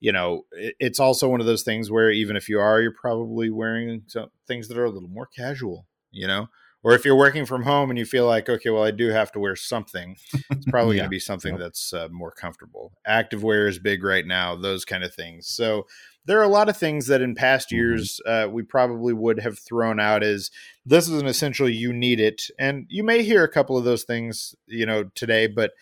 you 0.00 0.10
know, 0.10 0.46
it, 0.52 0.76
it's 0.80 1.00
also 1.00 1.28
one 1.28 1.40
of 1.40 1.46
those 1.46 1.64
things 1.64 1.90
where 1.90 2.10
even 2.10 2.34
if 2.34 2.48
you 2.48 2.60
are, 2.60 2.80
you're 2.80 2.94
probably 2.98 3.50
wearing 3.50 4.04
some 4.06 4.30
things 4.48 4.68
that 4.68 4.78
are 4.78 4.86
a 4.86 4.90
little 4.90 5.10
more 5.10 5.26
casual, 5.26 5.86
you 6.10 6.26
know. 6.26 6.48
Or 6.84 6.92
if 6.94 7.04
you're 7.04 7.16
working 7.16 7.46
from 7.46 7.62
home 7.62 7.90
and 7.90 7.98
you 7.98 8.04
feel 8.04 8.26
like, 8.26 8.48
okay, 8.48 8.70
well, 8.70 8.84
I 8.84 8.90
do 8.90 9.08
have 9.08 9.32
to 9.32 9.40
wear 9.40 9.56
something, 9.56 10.16
it's 10.50 10.66
probably 10.66 10.96
Yeah. 10.96 11.00
going 11.02 11.10
to 11.10 11.16
be 11.16 11.18
something 11.18 11.54
Yep. 11.54 11.60
that's 11.60 11.92
uh, 11.92 12.08
more 12.10 12.30
comfortable. 12.30 12.92
Activewear 13.08 13.68
is 13.68 13.78
big 13.78 14.04
right 14.04 14.26
now, 14.26 14.54
those 14.54 14.84
kind 14.84 15.02
of 15.02 15.14
things. 15.14 15.48
So 15.48 15.86
there 16.26 16.38
are 16.38 16.44
a 16.44 16.48
lot 16.48 16.68
of 16.68 16.76
things 16.76 17.06
that 17.06 17.22
in 17.22 17.34
past 17.34 17.70
Mhm. 17.70 17.76
years 17.76 18.20
uh, 18.26 18.48
we 18.50 18.62
probably 18.62 19.12
would 19.12 19.40
have 19.40 19.58
thrown 19.58 19.98
out 19.98 20.22
as 20.22 20.50
this 20.86 21.08
is 21.08 21.20
an 21.20 21.26
essential, 21.26 21.68
you 21.68 21.92
need 21.92 22.20
it. 22.20 22.42
And 22.58 22.86
you 22.88 23.02
may 23.02 23.22
hear 23.22 23.44
a 23.44 23.48
couple 23.50 23.76
of 23.76 23.84
those 23.84 24.04
things, 24.04 24.54
you 24.66 24.86
know, 24.86 25.04
today, 25.14 25.46
but 25.46 25.72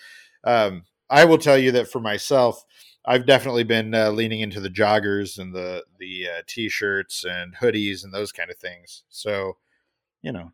um, 0.44 0.84
I 1.10 1.24
will 1.24 1.38
tell 1.38 1.58
you 1.58 1.72
that 1.72 1.90
for 1.90 2.00
myself, 2.00 2.64
I've 3.04 3.26
definitely 3.26 3.64
been 3.64 3.94
uh, 3.94 4.10
leaning 4.10 4.40
into 4.40 4.60
the 4.60 4.70
joggers 4.70 5.38
and 5.38 5.52
the 5.52 5.84
the 5.98 6.28
uh, 6.28 6.42
t-shirts 6.46 7.24
and 7.24 7.54
hoodies 7.56 8.04
and 8.04 8.14
those 8.14 8.30
kind 8.30 8.50
of 8.50 8.56
things. 8.56 9.02
So, 9.08 9.58
you 10.22 10.30
know, 10.32 10.52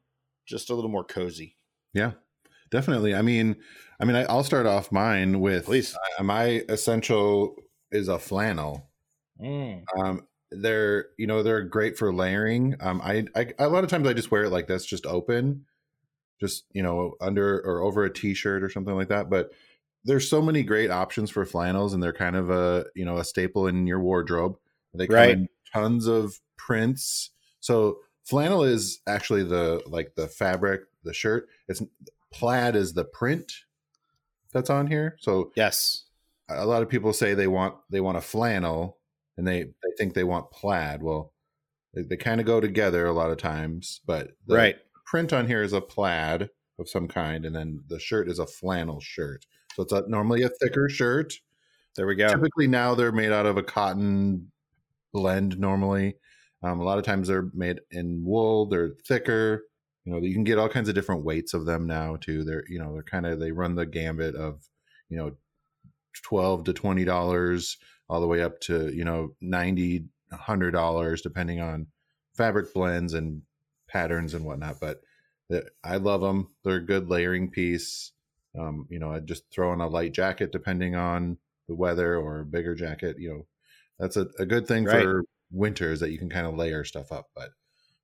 just 0.49 0.71
a 0.71 0.75
little 0.75 0.91
more 0.91 1.05
cozy. 1.05 1.57
Yeah, 1.95 2.13
definitely. 2.71 3.15
I 3.15 3.23
mean, 3.23 3.57
I 4.01 4.05
mean, 4.05 4.17
I, 4.17 4.25
I'll 4.25 4.45
start 4.45 4.67
off 4.67 4.91
mine 4.91 5.41
with 5.41 5.67
Please. 5.67 5.97
uh, 6.19 6.23
my 6.23 6.65
essential 6.69 7.57
is 7.91 8.09
a 8.09 8.19
flannel. 8.19 8.91
Mm. 9.41 9.83
Um, 9.99 10.27
they're 10.51 11.07
you 11.19 11.27
know 11.27 11.43
they're 11.43 11.63
great 11.63 11.99
for 11.99 12.13
layering. 12.13 12.77
Um, 12.81 13.01
I, 13.05 13.27
I 13.37 13.53
a 13.59 13.69
lot 13.69 13.85
of 13.85 13.91
times 13.91 14.09
I 14.09 14.13
just 14.15 14.31
wear 14.31 14.45
it 14.45 14.51
like 14.51 14.67
this, 14.67 14.85
just 14.87 15.07
open, 15.07 15.67
just 16.41 16.65
you 16.73 16.83
know 16.83 17.15
under 17.21 17.61
or 17.61 17.83
over 17.83 18.05
a 18.05 18.13
t-shirt 18.13 18.63
or 18.63 18.71
something 18.71 18.95
like 18.95 19.09
that. 19.09 19.29
But 19.31 19.51
there's 20.05 20.29
so 20.31 20.41
many 20.41 20.63
great 20.63 20.91
options 20.91 21.31
for 21.31 21.45
flannels, 21.45 21.93
and 21.93 22.03
they're 22.03 22.13
kind 22.13 22.37
of 22.37 22.51
a 22.51 22.87
you 22.95 23.05
know 23.05 23.19
a 23.19 23.25
staple 23.25 23.67
in 23.67 23.87
your 23.87 24.01
wardrobe. 24.01 24.57
They 24.95 25.07
come 25.07 25.17
Right. 25.17 25.31
in 25.31 25.49
tons 25.75 26.07
of 26.07 26.41
prints. 26.57 27.31
So 27.61 27.99
flannel 28.29 28.63
is 28.63 29.01
actually 29.07 29.45
the 29.45 29.83
like 29.87 30.15
the 30.17 30.29
fabric, 30.29 30.83
the 31.05 31.15
shirt. 31.15 31.49
It's 31.69 31.83
plaid 32.33 32.77
is 32.77 32.93
the 32.93 33.05
print 33.05 33.53
that's 34.53 34.71
on 34.71 34.87
here. 34.87 35.17
So 35.21 35.53
Yes. 35.57 36.05
a 36.49 36.67
lot 36.67 36.83
of 36.83 36.89
people 36.89 37.13
say 37.13 37.35
they 37.35 37.47
want 37.49 37.75
they 37.91 38.01
want 38.01 38.19
a 38.19 38.23
flannel 38.23 38.99
and 39.37 39.47
they 39.47 39.63
they 39.65 39.91
think 39.97 40.15
they 40.15 40.25
want 40.25 40.51
plaid 40.51 41.03
well 41.03 41.33
they, 41.95 42.03
they 42.03 42.17
kind 42.17 42.41
of 42.41 42.47
go 42.47 42.61
together 42.61 43.07
a 43.07 43.13
lot 43.13 43.31
of 43.31 43.37
times 43.39 44.01
but 44.07 44.33
the 44.47 44.55
right. 44.57 44.77
print 45.07 45.33
on 45.33 45.47
here 45.47 45.63
is 45.63 45.73
a 45.73 45.81
plaid 45.81 46.49
of 46.79 46.89
some 46.89 47.07
kind 47.09 47.45
and 47.45 47.55
then 47.55 47.83
the 47.89 47.99
shirt 48.01 48.29
is 48.29 48.39
a 48.39 48.47
flannel 48.47 49.01
shirt 49.01 49.45
so 49.75 49.83
it's 49.83 49.93
a, 49.93 50.05
normally 50.09 50.43
a 50.43 50.49
thicker 50.49 50.89
shirt 50.89 51.35
There 51.97 52.07
we 52.07 52.15
go. 52.15 52.29
typically 52.29 52.67
now 52.67 52.95
they're 52.95 53.13
made 53.13 53.33
out 53.33 53.47
of 53.47 53.57
a 53.59 53.63
cotton 53.63 54.51
blend 55.13 55.59
normally 55.59 56.17
um, 56.63 56.81
a 56.81 56.85
lot 56.85 56.99
of 56.99 57.05
times 57.05 57.29
they're 57.29 57.51
made 57.55 57.81
in 57.91 58.25
wool 58.25 58.67
they're 58.67 58.95
thicker 59.07 59.63
you 60.09 60.15
know 60.15 60.21
you 60.21 60.33
can 60.33 60.45
get 60.45 60.59
all 60.59 60.71
kinds 60.71 60.89
of 60.89 60.95
different 60.95 61.23
weights 61.23 61.53
of 61.53 61.67
them 61.67 61.87
now 61.87 62.17
too. 62.17 62.43
They're 62.43 62.65
you 62.67 62.79
know 62.79 62.95
they're 62.95 63.03
kind 63.03 63.27
of 63.27 63.39
they 63.39 63.53
run 63.53 63.75
the 63.75 63.85
gambit 63.85 64.35
of 64.35 64.67
you 65.11 65.19
know 65.19 65.37
12 66.23 66.65
to 66.65 66.73
20 66.73 67.05
dollars 67.05 67.77
all 68.09 68.21
the 68.23 68.27
way 68.27 68.43
up 68.43 68.59
to 68.63 68.89
you 68.95 69.05
know 69.05 69.35
90 69.43 70.07
100 70.31 70.71
dollars 70.71 71.21
depending 71.21 71.61
on 71.61 71.89
fabric 72.35 72.73
blends 72.73 73.13
and 73.13 73.43
patterns 73.87 74.33
and 74.33 74.47
whatnot 74.47 74.81
but 74.81 75.01
i 75.85 75.97
love 75.97 76.23
them 76.23 76.49
they're 76.65 76.77
a 76.77 76.85
good 76.85 77.09
layering 77.09 77.51
piece. 77.51 78.13
Um, 78.59 78.87
you 78.91 78.99
know 78.99 79.13
i 79.13 79.21
just 79.21 79.45
throw 79.51 79.71
on 79.73 79.81
a 79.83 79.89
light 79.89 80.13
jacket 80.13 80.53
depending 80.53 80.95
on 80.95 81.37
the 81.69 81.75
weather 81.75 82.17
or 82.17 82.41
a 82.41 82.45
bigger 82.47 82.75
jacket 82.75 83.17
you 83.19 83.29
know. 83.31 83.47
That's 83.99 84.17
a, 84.17 84.29
a 84.39 84.47
good 84.47 84.67
thing 84.67 84.87
Right. 84.87 85.05
for 85.07 85.25
winters 85.51 86.01
that 86.01 86.11
you 86.11 86.19
can 86.19 86.29
kind 86.29 86.47
of 86.47 86.55
layer 86.55 86.85
stuff 86.85 87.11
up 87.13 87.27
but 87.35 87.51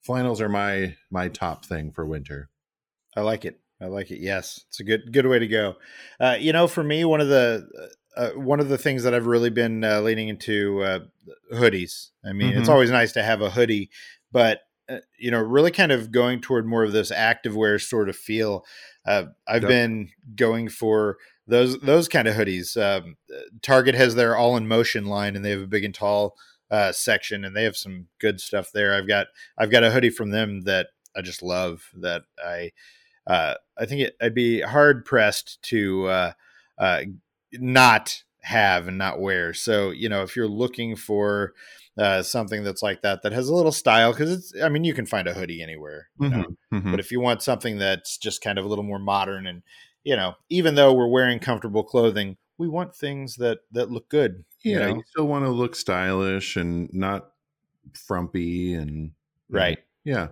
flannels 0.02 0.40
are 0.40 0.48
my 0.48 0.94
my 1.10 1.28
top 1.28 1.64
thing 1.64 1.90
for 1.90 2.06
winter 2.06 2.48
I 3.16 3.20
like 3.20 3.44
it. 3.44 3.60
I 3.80 3.86
like 3.86 4.10
it. 4.10 4.20
Yes, 4.20 4.64
it's 4.68 4.80
a 4.80 4.84
good 4.84 5.12
good 5.12 5.26
way 5.26 5.38
to 5.38 5.46
go. 5.46 5.76
Uh, 6.18 6.36
you 6.38 6.52
know, 6.52 6.66
for 6.66 6.82
me, 6.82 7.04
one 7.04 7.20
of 7.20 7.28
the 7.28 7.64
uh, 8.16 8.30
one 8.30 8.60
of 8.60 8.68
the 8.68 8.78
things 8.78 9.02
that 9.02 9.14
I've 9.14 9.26
really 9.26 9.50
been 9.50 9.84
uh, 9.84 10.00
leaning 10.00 10.28
into 10.28 10.82
uh, 10.82 11.00
hoodies. 11.52 12.10
I 12.24 12.32
mean, 12.32 12.56
it's 12.56 12.68
Mhm. 12.68 12.72
always 12.72 12.90
nice 12.90 13.12
to 13.12 13.22
have 13.22 13.40
a 13.40 13.50
hoodie, 13.50 13.90
but 14.32 14.60
uh, 14.88 14.98
you 15.18 15.30
know, 15.30 15.40
really 15.40 15.70
kind 15.70 15.92
of 15.92 16.10
going 16.12 16.40
toward 16.40 16.66
more 16.66 16.84
of 16.84 16.92
this 16.92 17.10
activewear 17.12 17.80
sort 17.80 18.08
of 18.08 18.16
feel. 18.16 18.64
Uh, 19.06 19.26
I've 19.46 19.62
Yep. 19.62 19.68
been 19.70 20.10
going 20.34 20.68
for 20.68 21.18
those 21.46 21.78
those 21.80 22.08
kind 22.08 22.26
of 22.26 22.34
hoodies. 22.34 22.76
Um, 22.80 23.16
Target 23.62 23.94
has 23.94 24.14
their 24.14 24.36
All 24.36 24.56
in 24.56 24.66
Motion 24.66 25.06
line, 25.06 25.36
and 25.36 25.44
they 25.44 25.50
have 25.50 25.60
a 25.62 25.66
big 25.66 25.84
and 25.84 25.94
tall 25.94 26.36
uh, 26.70 26.92
section, 26.92 27.44
and 27.44 27.54
they 27.54 27.64
have 27.64 27.76
some 27.76 28.08
good 28.20 28.40
stuff 28.40 28.70
there. 28.72 28.94
I've 28.94 29.08
got 29.08 29.28
I've 29.58 29.70
got 29.70 29.84
a 29.84 29.90
hoodie 29.90 30.10
from 30.10 30.30
them 30.30 30.62
that 30.62 30.88
I 31.16 31.22
just 31.22 31.42
love. 31.42 31.90
That 32.00 32.22
I 32.44 32.72
uh, 33.26 33.54
I 33.78 33.86
think 33.86 34.02
it, 34.02 34.16
I'd 34.20 34.34
be 34.34 34.60
hard 34.60 35.04
pressed 35.04 35.62
to 35.62 36.06
uh, 36.06 36.32
uh, 36.78 37.02
not 37.52 38.22
have 38.42 38.88
and 38.88 38.98
not 38.98 39.20
wear. 39.20 39.54
So 39.54 39.90
you 39.90 40.08
know, 40.08 40.22
if 40.22 40.36
you're 40.36 40.48
looking 40.48 40.96
for 40.96 41.54
uh, 41.96 42.22
something 42.22 42.64
that's 42.64 42.82
like 42.82 43.02
that 43.02 43.22
that 43.22 43.32
has 43.32 43.48
a 43.48 43.54
little 43.54 43.72
style, 43.72 44.12
because 44.12 44.32
it's 44.32 44.52
I 44.62 44.68
mean 44.68 44.84
you 44.84 44.94
can 44.94 45.06
find 45.06 45.28
a 45.28 45.34
hoodie 45.34 45.62
anywhere. 45.62 46.08
You 46.20 46.28
know? 46.28 46.44
Mhm. 46.72 46.90
But 46.90 47.00
if 47.00 47.12
you 47.12 47.20
want 47.20 47.42
something 47.42 47.78
that's 47.78 48.18
just 48.18 48.42
kind 48.42 48.58
of 48.58 48.64
a 48.64 48.68
little 48.68 48.84
more 48.84 48.98
modern 48.98 49.46
and 49.46 49.62
you 50.02 50.16
know, 50.16 50.34
even 50.50 50.74
though 50.74 50.92
we're 50.92 51.08
wearing 51.08 51.38
comfortable 51.38 51.82
clothing, 51.82 52.36
we 52.58 52.68
want 52.68 52.94
things 52.94 53.36
that 53.36 53.60
that 53.72 53.90
look 53.90 54.08
good. 54.08 54.44
You 54.68 54.76
yeah 54.76 54.86
know? 54.86 54.94
you 54.94 55.02
still 55.06 55.26
want 55.26 55.44
to 55.44 55.50
look 55.50 55.74
stylish 55.74 56.56
and 56.56 56.92
not 56.92 57.32
frumpy 57.94 58.74
and 58.74 59.12
right. 59.48 59.78
yeah 60.04 60.28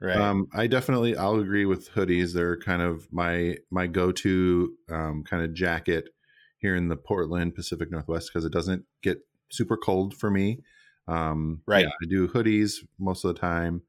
Right. 0.00 0.28
Um, 0.28 0.48
I 0.54 0.66
definitely 0.68 1.16
I'll 1.16 1.40
agree 1.40 1.66
with 1.66 1.90
hoodies. 1.90 2.34
They're 2.34 2.58
kind 2.58 2.82
of 2.82 3.12
my 3.12 3.58
my 3.70 3.86
go 3.88 4.12
to 4.12 4.76
um, 4.90 5.24
kind 5.24 5.44
of 5.44 5.54
jacket 5.54 6.10
here 6.58 6.76
in 6.76 6.88
the 6.88 6.96
Portland 6.96 7.54
Pacific 7.56 7.90
Northwest 7.90 8.30
because 8.30 8.44
it 8.46 8.52
doesn't 8.52 8.86
get 9.02 9.18
super 9.52 9.76
cold 9.78 10.14
for 10.16 10.30
me. 10.30 10.62
Um, 11.08 11.62
Right. 11.66 11.86
yeah, 11.86 11.90
I 12.02 12.06
do 12.08 12.28
hoodies 12.28 12.86
most 12.98 13.24
of 13.24 13.34
the 13.34 13.40
time. 13.40 13.82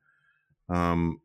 Um, 0.69 1.21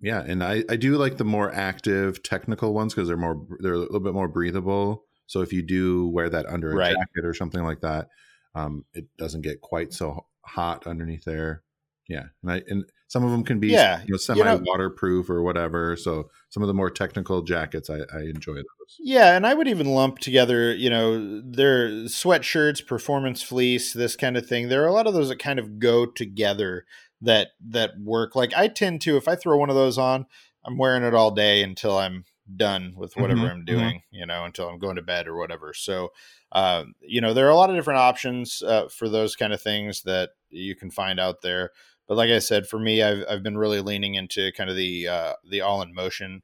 yeah, 0.00 0.22
and 0.26 0.44
I, 0.44 0.64
I 0.70 0.76
do 0.76 0.96
like 0.96 1.16
the 1.18 1.24
more 1.24 1.52
active 1.52 2.22
technical 2.22 2.74
ones 2.74 2.94
because 2.94 3.08
they're 3.08 3.16
more 3.16 3.46
they're 3.60 3.74
a 3.74 3.78
little 3.78 4.00
bit 4.00 4.14
more 4.14 4.28
breathable. 4.28 5.07
So 5.28 5.40
if 5.42 5.52
you 5.52 5.62
do 5.62 6.08
wear 6.08 6.28
that 6.28 6.46
under 6.46 6.72
a 6.72 6.74
Right. 6.74 6.96
jacket 6.96 7.24
or 7.24 7.32
something 7.34 7.62
like 7.62 7.80
that, 7.82 8.08
um, 8.56 8.84
it 8.94 9.06
doesn't 9.16 9.42
get 9.42 9.60
quite 9.60 9.92
so 9.92 10.26
hot 10.42 10.86
underneath 10.86 11.24
there. 11.24 11.62
Yeah, 12.08 12.24
and 12.42 12.50
I 12.50 12.62
and 12.66 12.84
some 13.06 13.22
of 13.24 13.30
them 13.30 13.44
can 13.44 13.60
be 13.60 13.68
Yeah, 13.68 14.00
you 14.00 14.08
know, 14.08 14.14
you 14.14 14.18
semi 14.18 14.42
know- 14.42 14.62
waterproof 14.64 15.28
or 15.30 15.42
whatever. 15.42 15.94
So 15.96 16.30
some 16.48 16.62
of 16.62 16.66
the 16.66 16.74
more 16.74 16.90
technical 16.90 17.42
jackets, 17.42 17.88
I, 17.90 17.98
I 18.12 18.22
enjoy 18.22 18.54
those. 18.54 18.64
Yeah, 18.98 19.36
and 19.36 19.46
I 19.46 19.52
would 19.54 19.68
even 19.68 19.86
lump 19.94 20.18
together, 20.18 20.74
you 20.74 20.88
know, 20.88 21.40
their 21.42 21.88
sweatshirts, 22.06 22.86
performance 22.86 23.42
fleece, 23.42 23.92
this 23.92 24.16
kind 24.16 24.36
of 24.38 24.46
thing. 24.46 24.68
There 24.68 24.82
are 24.82 24.86
a 24.88 24.92
lot 24.92 25.06
of 25.06 25.12
those 25.14 25.28
that 25.28 25.38
kind 25.38 25.58
of 25.58 25.78
go 25.78 26.06
together 26.06 26.86
that 27.20 27.48
that 27.68 27.98
work. 28.00 28.34
Like 28.34 28.54
I 28.56 28.68
tend 28.68 29.02
to, 29.02 29.16
if 29.18 29.28
I 29.28 29.34
throw 29.36 29.58
one 29.58 29.68
of 29.70 29.76
those 29.76 29.98
on, 29.98 30.24
I'm 30.64 30.78
wearing 30.78 31.02
it 31.02 31.12
all 31.14 31.30
day 31.30 31.62
until 31.62 31.96
I'm 31.98 32.24
done 32.56 32.94
with 32.96 33.16
whatever 33.16 33.46
Mhm, 33.46 33.50
I'm 33.50 33.64
mhm. 33.66 33.66
doing, 33.66 34.02
you 34.10 34.26
know, 34.26 34.44
until 34.44 34.68
I'm 34.68 34.78
going 34.78 34.96
to 34.96 35.02
bed 35.02 35.26
or 35.28 35.36
whatever. 35.36 35.74
So, 35.74 36.12
uh, 36.52 36.84
you 37.00 37.20
know, 37.20 37.34
there 37.34 37.46
are 37.46 37.50
a 37.50 37.56
lot 37.56 37.70
of 37.70 37.76
different 37.76 38.00
options 38.00 38.62
uh, 38.62 38.88
for 38.88 39.08
those 39.08 39.36
kind 39.36 39.52
of 39.52 39.60
things 39.60 40.02
that 40.02 40.30
you 40.50 40.74
can 40.74 40.90
find 40.90 41.20
out 41.20 41.42
there. 41.42 41.70
But 42.06 42.16
like 42.16 42.30
I 42.30 42.38
said, 42.38 42.66
for 42.66 42.78
me, 42.78 43.02
I've 43.02 43.24
I've 43.28 43.42
been 43.42 43.58
really 43.58 43.80
leaning 43.80 44.14
into 44.14 44.50
kind 44.52 44.70
of 44.70 44.76
the 44.76 45.08
uh, 45.08 45.34
the 45.48 45.60
all 45.60 45.82
in 45.82 45.94
motion 45.94 46.42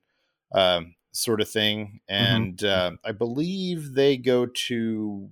um, 0.54 0.94
sort 1.12 1.40
of 1.40 1.48
thing, 1.48 2.00
and 2.08 2.62
uh, 2.64 2.92
I 3.04 3.12
believe 3.12 3.94
they 3.94 4.16
go 4.16 4.46
to 4.46 5.30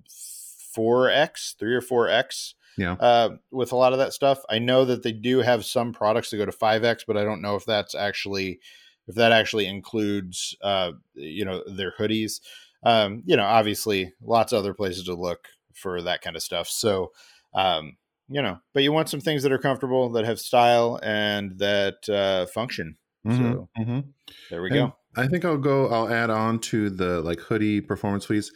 four 0.73 1.09
X, 1.09 1.55
three 1.57 1.75
or 1.75 1.81
four 1.81 2.09
X. 2.09 2.55
Yeah. 2.77 2.93
Uh, 2.93 3.37
with 3.51 3.71
a 3.71 3.75
lot 3.75 3.93
of 3.93 3.99
that 3.99 4.13
stuff, 4.13 4.43
I 4.49 4.57
know 4.57 4.83
that 4.85 5.03
they 5.03 5.11
do 5.11 5.39
have 5.39 5.63
some 5.63 5.93
products 5.93 6.31
that 6.31 6.37
go 6.37 6.45
to 6.45 6.51
five 6.51 6.83
X, 6.83 7.03
but 7.05 7.17
I 7.17 7.23
don't 7.23 7.41
know 7.41 7.55
if 7.55 7.65
that's 7.65 7.93
actually 7.93 8.59
if 9.07 9.15
that 9.15 9.31
actually 9.31 9.65
includes 9.67 10.55
uh, 10.61 10.93
you 11.13 11.45
know 11.45 11.63
their 11.67 11.93
hoodies. 11.97 12.39
Um, 12.83 13.23
you 13.25 13.37
know, 13.37 13.45
obviously, 13.45 14.13
lots 14.21 14.51
of 14.51 14.59
other 14.59 14.73
places 14.73 15.05
to 15.05 15.13
look 15.15 15.47
for 15.73 16.01
that 16.01 16.21
kind 16.21 16.35
of 16.35 16.43
stuff. 16.43 16.67
So, 16.67 17.13
um, 17.53 17.97
you 18.27 18.41
know, 18.41 18.59
but 18.73 18.83
you 18.83 18.91
want 18.91 19.09
some 19.09 19.21
things 19.21 19.43
that 19.43 19.51
are 19.53 19.57
comfortable, 19.57 20.09
that 20.11 20.25
have 20.25 20.39
style, 20.39 20.99
and 21.01 21.57
that 21.59 22.07
uh, 22.09 22.45
function. 22.47 22.97
So 23.29 23.35
Mhm, 23.35 23.67
mhm. 23.77 24.13
there 24.49 24.61
we 24.61 24.69
And 24.69 24.71
go. 24.71 24.95
I 25.17 25.27
think 25.27 25.45
I'll 25.45 25.57
go. 25.57 25.87
I'll 25.89 26.09
add 26.09 26.29
on 26.29 26.59
to 26.61 26.89
the 26.89 27.21
like 27.21 27.39
hoodie 27.39 27.81
performance 27.81 28.25
fleece 28.25 28.51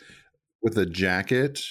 with 0.64 0.78
a 0.78 0.86
jacket 0.86 1.62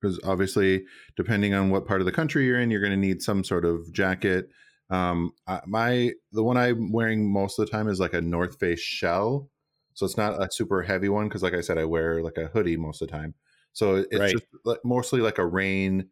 because 0.00 0.20
obviously, 0.24 0.86
depending 1.16 1.54
on 1.54 1.70
what 1.70 1.86
part 1.86 2.00
of 2.00 2.06
the 2.06 2.12
country 2.12 2.46
you're 2.46 2.60
in, 2.60 2.70
you're 2.70 2.80
going 2.80 2.92
to 2.92 2.96
need 2.96 3.22
some 3.22 3.44
sort 3.44 3.64
of 3.64 3.92
jacket. 3.92 4.50
Um, 4.90 5.32
I, 5.46 5.60
my 5.66 6.12
the 6.32 6.42
one 6.42 6.56
I'm 6.56 6.92
wearing 6.92 7.32
most 7.32 7.58
of 7.58 7.66
the 7.66 7.70
time 7.72 7.88
is 7.88 8.00
like 8.00 8.12
a 8.14 8.20
North 8.20 8.58
Face 8.58 8.80
shell, 8.80 9.50
so 9.94 10.06
it's 10.06 10.16
not 10.16 10.40
a 10.42 10.50
super 10.50 10.82
heavy 10.82 11.08
one 11.08 11.28
because, 11.28 11.42
like 11.42 11.54
I 11.54 11.60
said, 11.62 11.78
I 11.78 11.84
wear 11.84 12.22
like 12.22 12.38
a 12.38 12.48
hoodie 12.48 12.76
most 12.76 13.00
of 13.02 13.08
the 13.08 13.12
time. 13.12 13.34
So 13.72 14.04
it's 14.10 14.26
Right. 14.26 14.36
just 14.36 14.44
like, 14.64 14.80
mostly 14.84 15.20
like 15.20 15.38
a 15.38 15.46
rain 15.46 16.10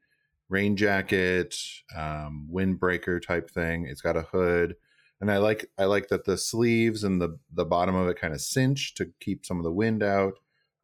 rain 0.48 0.76
jacket, 0.76 1.56
um, 1.96 2.48
windbreaker 2.52 3.20
type 3.24 3.50
thing. 3.50 3.86
It's 3.86 4.00
got 4.02 4.16
a 4.16 4.22
hood 4.22 4.76
and 5.20 5.30
I 5.30 5.38
like 5.38 5.70
I 5.78 5.84
like 5.84 6.08
that 6.08 6.24
the 6.24 6.36
sleeves 6.36 7.04
and 7.04 7.20
the 7.20 7.38
the 7.52 7.64
bottom 7.64 7.94
of 7.94 8.08
it 8.08 8.18
kind 8.18 8.34
of 8.34 8.40
cinch 8.40 8.94
to 8.94 9.06
keep 9.20 9.46
some 9.46 9.58
of 9.58 9.64
the 9.64 9.72
wind 9.72 10.02
out. 10.02 10.34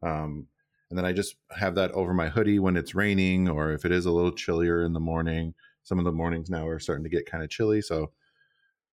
Um, 0.01 0.47
and 0.89 0.97
then 0.97 1.05
I 1.05 1.13
just 1.13 1.35
have 1.51 1.75
that 1.75 1.91
over 1.91 2.13
my 2.13 2.29
hoodie 2.29 2.57
when 2.59 2.75
it's 2.77 2.95
raining 2.95 3.47
or 3.47 3.71
if 3.71 3.85
it 3.85 3.91
is 3.91 4.05
a 4.05 4.11
little 4.11 4.31
chillier 4.31 4.81
in 4.83 4.93
the 4.93 4.99
morning. 4.99 5.53
Some 5.83 5.99
of 5.99 6.05
the 6.05 6.11
mornings 6.11 6.49
now 6.49 6.67
are 6.67 6.79
starting 6.79 7.03
to 7.03 7.09
get 7.09 7.25
kind 7.25 7.43
of 7.43 7.49
chilly, 7.49 7.81
so 7.81 8.13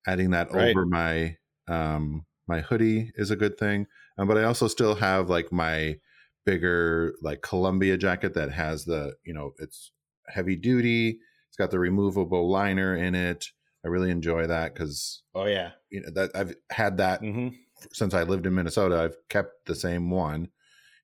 adding 0.06 0.30
that 0.30 0.48
Right. 0.48 0.76
over 0.76 0.86
my 0.86 1.36
um, 1.68 2.26
my 2.46 2.60
hoodie 2.60 3.12
is 3.16 3.30
a 3.30 3.36
good 3.36 3.58
thing. 3.58 3.86
Um, 4.18 4.28
but 4.28 4.38
I 4.38 4.44
also 4.44 4.68
still 4.68 4.94
have 4.94 5.28
like 5.28 5.52
my 5.52 5.98
bigger 6.44 7.14
like 7.22 7.42
Columbia 7.42 7.96
jacket 7.96 8.34
that 8.34 8.52
has 8.52 8.84
the 8.84 9.16
you 9.24 9.34
know 9.34 9.52
it's 9.58 9.92
heavy 10.28 10.56
duty. 10.56 11.20
It's 11.48 11.56
got 11.56 11.70
the 11.70 11.78
removable 11.78 12.48
liner 12.50 12.94
in 12.96 13.14
it. 13.14 13.50
I 13.84 13.88
really 13.88 14.10
enjoy 14.10 14.46
that 14.46 14.74
because 14.74 15.22
Oh 15.34 15.46
yeah. 15.46 15.74
you 15.90 16.00
know 16.02 16.10
that 16.12 16.30
I've 16.34 16.56
had 16.70 16.96
that 16.98 17.20
hmm 17.20 17.66
since 17.92 18.14
I 18.14 18.22
lived 18.24 18.46
in 18.46 18.54
Minnesota. 18.54 18.98
I've 19.00 19.28
kept 19.28 19.66
the 19.66 19.74
same 19.74 20.10
one. 20.10 20.50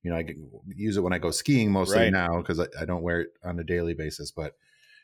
You 0.03 0.11
know, 0.11 0.17
I 0.17 0.23
can 0.23 0.49
use 0.67 0.97
it 0.97 1.01
when 1.01 1.13
I 1.13 1.19
go 1.19 1.31
skiing 1.31 1.71
mostly 1.71 2.05
Right. 2.05 2.11
now 2.11 2.39
because 2.39 2.59
I, 2.59 2.67
I 2.79 2.85
don't 2.85 3.03
wear 3.03 3.21
it 3.21 3.29
on 3.43 3.59
a 3.59 3.63
daily 3.63 3.93
basis. 3.95 4.31
But 4.31 4.57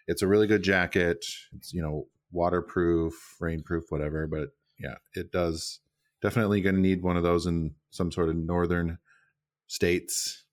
it's 0.09 0.23
a 0.23 0.27
really 0.27 0.47
good 0.47 0.63
jacket. 0.63 1.23
It's 1.55 1.71
you 1.73 1.81
know 1.81 2.07
waterproof, 2.31 3.13
rainproof, 3.41 3.83
whatever. 3.89 4.27
But 4.27 4.49
yeah, 4.79 4.95
it 5.13 5.31
does 5.31 5.79
definitely 6.21 6.61
going 6.61 6.75
to 6.75 6.81
need 6.81 7.01
one 7.03 7.15
of 7.15 7.23
those 7.23 7.45
in 7.45 7.75
some 7.91 8.11
sort 8.11 8.29
of 8.29 8.35
northern 8.35 8.97
states. 9.67 10.43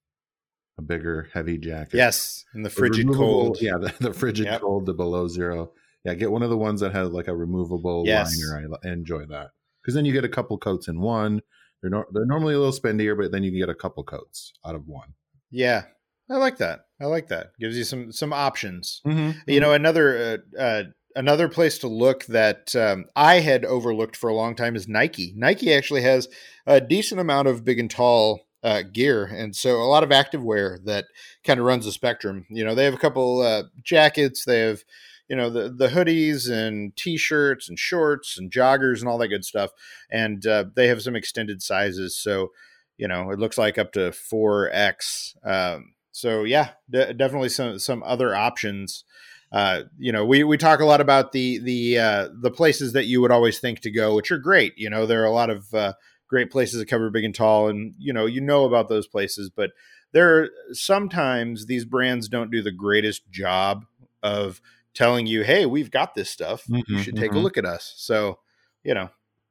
A 0.78 0.82
bigger, 0.82 1.28
heavy 1.32 1.56
jacket. 1.56 1.94
Yes, 1.96 2.44
in 2.54 2.62
the 2.62 2.68
frigid 2.68 3.08
cold. 3.10 3.58
Yeah, 3.62 3.78
the, 3.78 3.94
the 3.98 4.12
frigid 4.12 4.44
Yep. 4.44 4.60
cold, 4.60 4.84
the 4.84 4.92
below 4.92 5.26
zero. 5.26 5.72
Yeah, 6.04 6.12
get 6.14 6.30
one 6.30 6.42
of 6.42 6.50
the 6.50 6.58
ones 6.58 6.82
that 6.82 6.92
has 6.92 7.08
like 7.10 7.28
a 7.28 7.34
removable 7.34 8.02
Yes. 8.04 8.38
liner. 8.52 8.76
I, 8.84 8.88
enjoy 8.88 9.24
that 9.26 9.52
because 9.80 9.94
then 9.94 10.04
you 10.04 10.12
get 10.12 10.24
a 10.24 10.28
couple 10.28 10.58
coats 10.58 10.86
in 10.86 11.00
one. 11.00 11.40
They're 11.80 11.90
nor- 11.90 12.08
they're 12.12 12.26
normally 12.26 12.52
a 12.54 12.58
little 12.58 12.74
spendier, 12.74 13.16
but 13.16 13.32
then 13.32 13.42
you 13.42 13.50
can 13.50 13.58
get 13.58 13.70
a 13.70 13.74
couple 13.74 14.04
coats 14.04 14.52
out 14.66 14.74
of 14.74 14.86
one. 14.86 15.14
Yeah, 15.50 15.84
I 16.30 16.36
like 16.36 16.58
that. 16.58 16.80
I 17.00 17.04
like 17.06 17.28
that. 17.28 17.52
Gives 17.60 17.76
you 17.76 17.84
some 17.84 18.12
some 18.12 18.32
options. 18.32 19.00
Mm-hmm. 19.06 19.38
You 19.48 19.60
know, 19.60 19.72
another 19.72 20.40
uh, 20.56 20.60
uh, 20.60 20.82
another 21.14 21.48
place 21.48 21.78
to 21.78 21.88
look 21.88 22.26
that 22.26 22.74
um, 22.74 23.06
I 23.14 23.40
had 23.40 23.64
overlooked 23.64 24.16
for 24.16 24.28
a 24.28 24.34
long 24.34 24.56
time 24.56 24.76
is 24.76 24.88
Nike. 24.88 25.32
Nike 25.36 25.72
actually 25.72 26.02
has 26.02 26.28
a 26.66 26.80
decent 26.80 27.20
amount 27.20 27.48
of 27.48 27.64
big 27.64 27.78
and 27.78 27.90
tall 27.90 28.46
uh, 28.62 28.82
gear, 28.82 29.24
and 29.24 29.54
so 29.54 29.76
a 29.76 29.86
lot 29.86 30.02
of 30.02 30.10
activewear 30.10 30.84
that 30.84 31.06
kind 31.44 31.60
of 31.60 31.66
runs 31.66 31.84
the 31.84 31.92
spectrum. 31.92 32.46
You 32.50 32.64
know, 32.64 32.74
they 32.74 32.84
have 32.84 32.94
a 32.94 32.98
couple 32.98 33.40
uh, 33.42 33.64
jackets. 33.82 34.44
They 34.44 34.60
have 34.60 34.82
you 35.28 35.36
know 35.36 35.50
the 35.50 35.68
the 35.68 35.88
hoodies 35.88 36.50
and 36.50 36.96
t-shirts 36.96 37.68
and 37.68 37.78
shorts 37.78 38.38
and 38.38 38.50
joggers 38.50 39.00
and 39.00 39.08
all 39.08 39.18
that 39.18 39.28
good 39.28 39.44
stuff, 39.44 39.70
and 40.10 40.44
uh, 40.46 40.64
they 40.74 40.88
have 40.88 41.02
some 41.02 41.14
extended 41.14 41.62
sizes. 41.62 42.18
So 42.18 42.50
you 42.96 43.08
know, 43.08 43.30
it 43.30 43.38
looks 43.38 43.58
like 43.58 43.78
up 43.78 43.92
to 43.92 44.12
four 44.12 44.70
X. 44.72 45.34
Um, 45.44 45.92
so 46.16 46.44
yeah, 46.44 46.70
de- 46.88 47.12
definitely 47.12 47.50
some 47.50 47.78
some 47.78 48.02
other 48.02 48.34
options. 48.34 49.04
Uh, 49.52 49.82
you 49.98 50.10
know, 50.10 50.24
we 50.24 50.44
we 50.44 50.56
talk 50.56 50.80
a 50.80 50.86
lot 50.86 51.02
about 51.02 51.32
the 51.32 51.58
the 51.58 51.98
uh, 51.98 52.28
the 52.40 52.50
places 52.50 52.94
that 52.94 53.04
you 53.04 53.20
would 53.20 53.30
always 53.30 53.58
think 53.58 53.80
to 53.80 53.90
go, 53.90 54.14
which 54.14 54.30
are 54.30 54.38
great. 54.38 54.72
You 54.78 54.88
know, 54.88 55.04
there 55.04 55.20
are 55.20 55.26
a 55.26 55.30
lot 55.30 55.50
of 55.50 55.74
uh, 55.74 55.92
great 56.26 56.50
places 56.50 56.78
that 56.80 56.88
cover 56.88 57.10
big 57.10 57.24
and 57.24 57.34
tall, 57.34 57.68
and 57.68 57.94
you 57.98 58.14
know, 58.14 58.24
you 58.24 58.40
know 58.40 58.64
about 58.64 58.88
those 58.88 59.06
places, 59.06 59.50
but 59.50 59.72
there 60.12 60.38
are 60.38 60.48
sometimes 60.72 61.66
these 61.66 61.84
brands 61.84 62.28
don't 62.30 62.50
do 62.50 62.62
the 62.62 62.72
greatest 62.72 63.30
job 63.30 63.84
of 64.22 64.62
telling 64.94 65.26
you, 65.26 65.42
"Hey, 65.42 65.66
we've 65.66 65.90
got 65.90 66.14
this 66.14 66.30
stuff. 66.30 66.64
you 66.66 66.82
Mhm, 66.88 67.02
should 67.02 67.16
take 67.16 67.32
a 67.32 67.34
mhm. 67.34 67.42
look 67.42 67.58
at 67.58 67.66
us." 67.66 67.92
So, 67.98 68.38
you 68.82 68.94
know, 68.94 69.10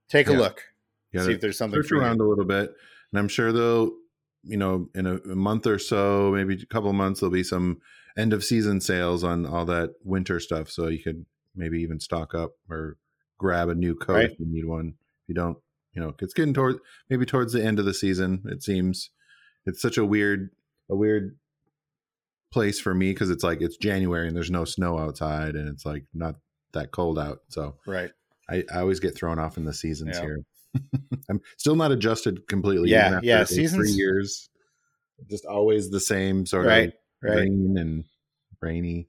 take 0.10 0.26
a 0.30 0.34
look, 0.34 0.64
Yeah, 1.14 1.22
see 1.26 1.34
if 1.34 1.42
there's 1.42 1.60
something 1.60 1.80
search 1.80 1.90
for 1.90 1.96
you. 1.98 2.02
around 2.02 2.22
a 2.22 2.28
little 2.28 2.46
bit, 2.46 2.74
and 3.12 3.20
I'm 3.20 3.28
sure 3.28 3.52
they'll, 3.52 3.92
you 4.46 4.58
know, 4.58 4.90
in 4.96 5.06
a, 5.08 5.16
a 5.18 5.36
month 5.36 5.66
or 5.68 5.80
so, 5.80 6.32
maybe 6.32 6.54
a 6.62 6.66
couple 6.68 6.90
of 6.90 6.96
months, 6.96 7.20
there'll 7.20 7.34
be 7.34 7.44
some 7.44 7.80
end 8.18 8.32
of 8.34 8.44
season 8.44 8.80
sales 8.80 9.24
on 9.24 9.46
all 9.46 9.66
that 9.66 9.92
winter 10.04 10.40
stuff. 10.40 10.70
So 10.70 10.88
you 10.88 11.02
could 11.04 11.26
maybe 11.56 11.82
even 11.82 12.00
stock 12.00 12.34
up 12.36 12.52
or 12.70 12.98
grab 13.38 13.70
a 13.70 13.76
new 13.76 13.96
coat 13.96 14.14
Right. 14.14 14.32
if 14.32 14.40
you 14.40 14.46
need 14.48 14.66
one. 14.66 14.96
If 15.24 15.30
you 15.30 15.36
don't, 15.36 15.58
you 15.94 16.02
know, 16.02 16.14
it's 16.22 16.34
getting 16.34 16.54
toward 16.54 16.78
maybe 17.10 17.26
towards 17.26 17.54
the 17.54 17.64
end 17.64 17.80
of 17.80 17.86
the 17.86 17.94
season. 17.94 18.44
It 18.46 18.62
seems 18.64 19.10
it's 19.66 19.82
such 19.82 19.98
a 19.98 20.06
weird, 20.06 20.52
a 20.90 20.96
weird 20.96 21.38
place 22.52 22.80
for 22.80 22.94
me 22.94 23.12
because 23.12 23.30
it's 23.30 23.44
like 23.44 23.62
it's 23.62 23.78
January 23.78 24.28
and 24.28 24.36
there's 24.36 24.52
no 24.52 24.64
snow 24.66 24.98
outside 24.98 25.56
and 25.56 25.68
it's 25.68 25.86
like 25.86 26.06
not 26.14 26.36
that 26.74 26.92
cold 26.92 27.18
out. 27.20 27.40
So 27.50 27.76
Right. 27.86 28.12
I, 28.50 28.64
I 28.74 28.80
always 28.80 29.00
get 29.00 29.16
thrown 29.16 29.40
off 29.40 29.58
in 29.58 29.66
the 29.66 29.74
seasons 29.74 30.16
Yeah. 30.18 30.22
here. 30.22 30.40
I'm 31.30 31.42
still 31.58 31.76
not 31.76 31.92
adjusted 31.92 32.48
completely. 32.48 32.90
Yeah, 32.90 33.20
yeah, 33.24 33.40
like, 33.40 33.48
three 33.48 33.56
seasons- 33.58 33.98
years, 33.98 34.50
just 35.30 35.46
always 35.46 35.90
the 35.90 36.00
same 36.00 36.46
sort 36.46 36.66
Right. 36.68 36.90
of 36.90 36.94
Right. 37.22 37.36
rain 37.38 37.76
and 37.78 38.04
rainy. 38.62 39.08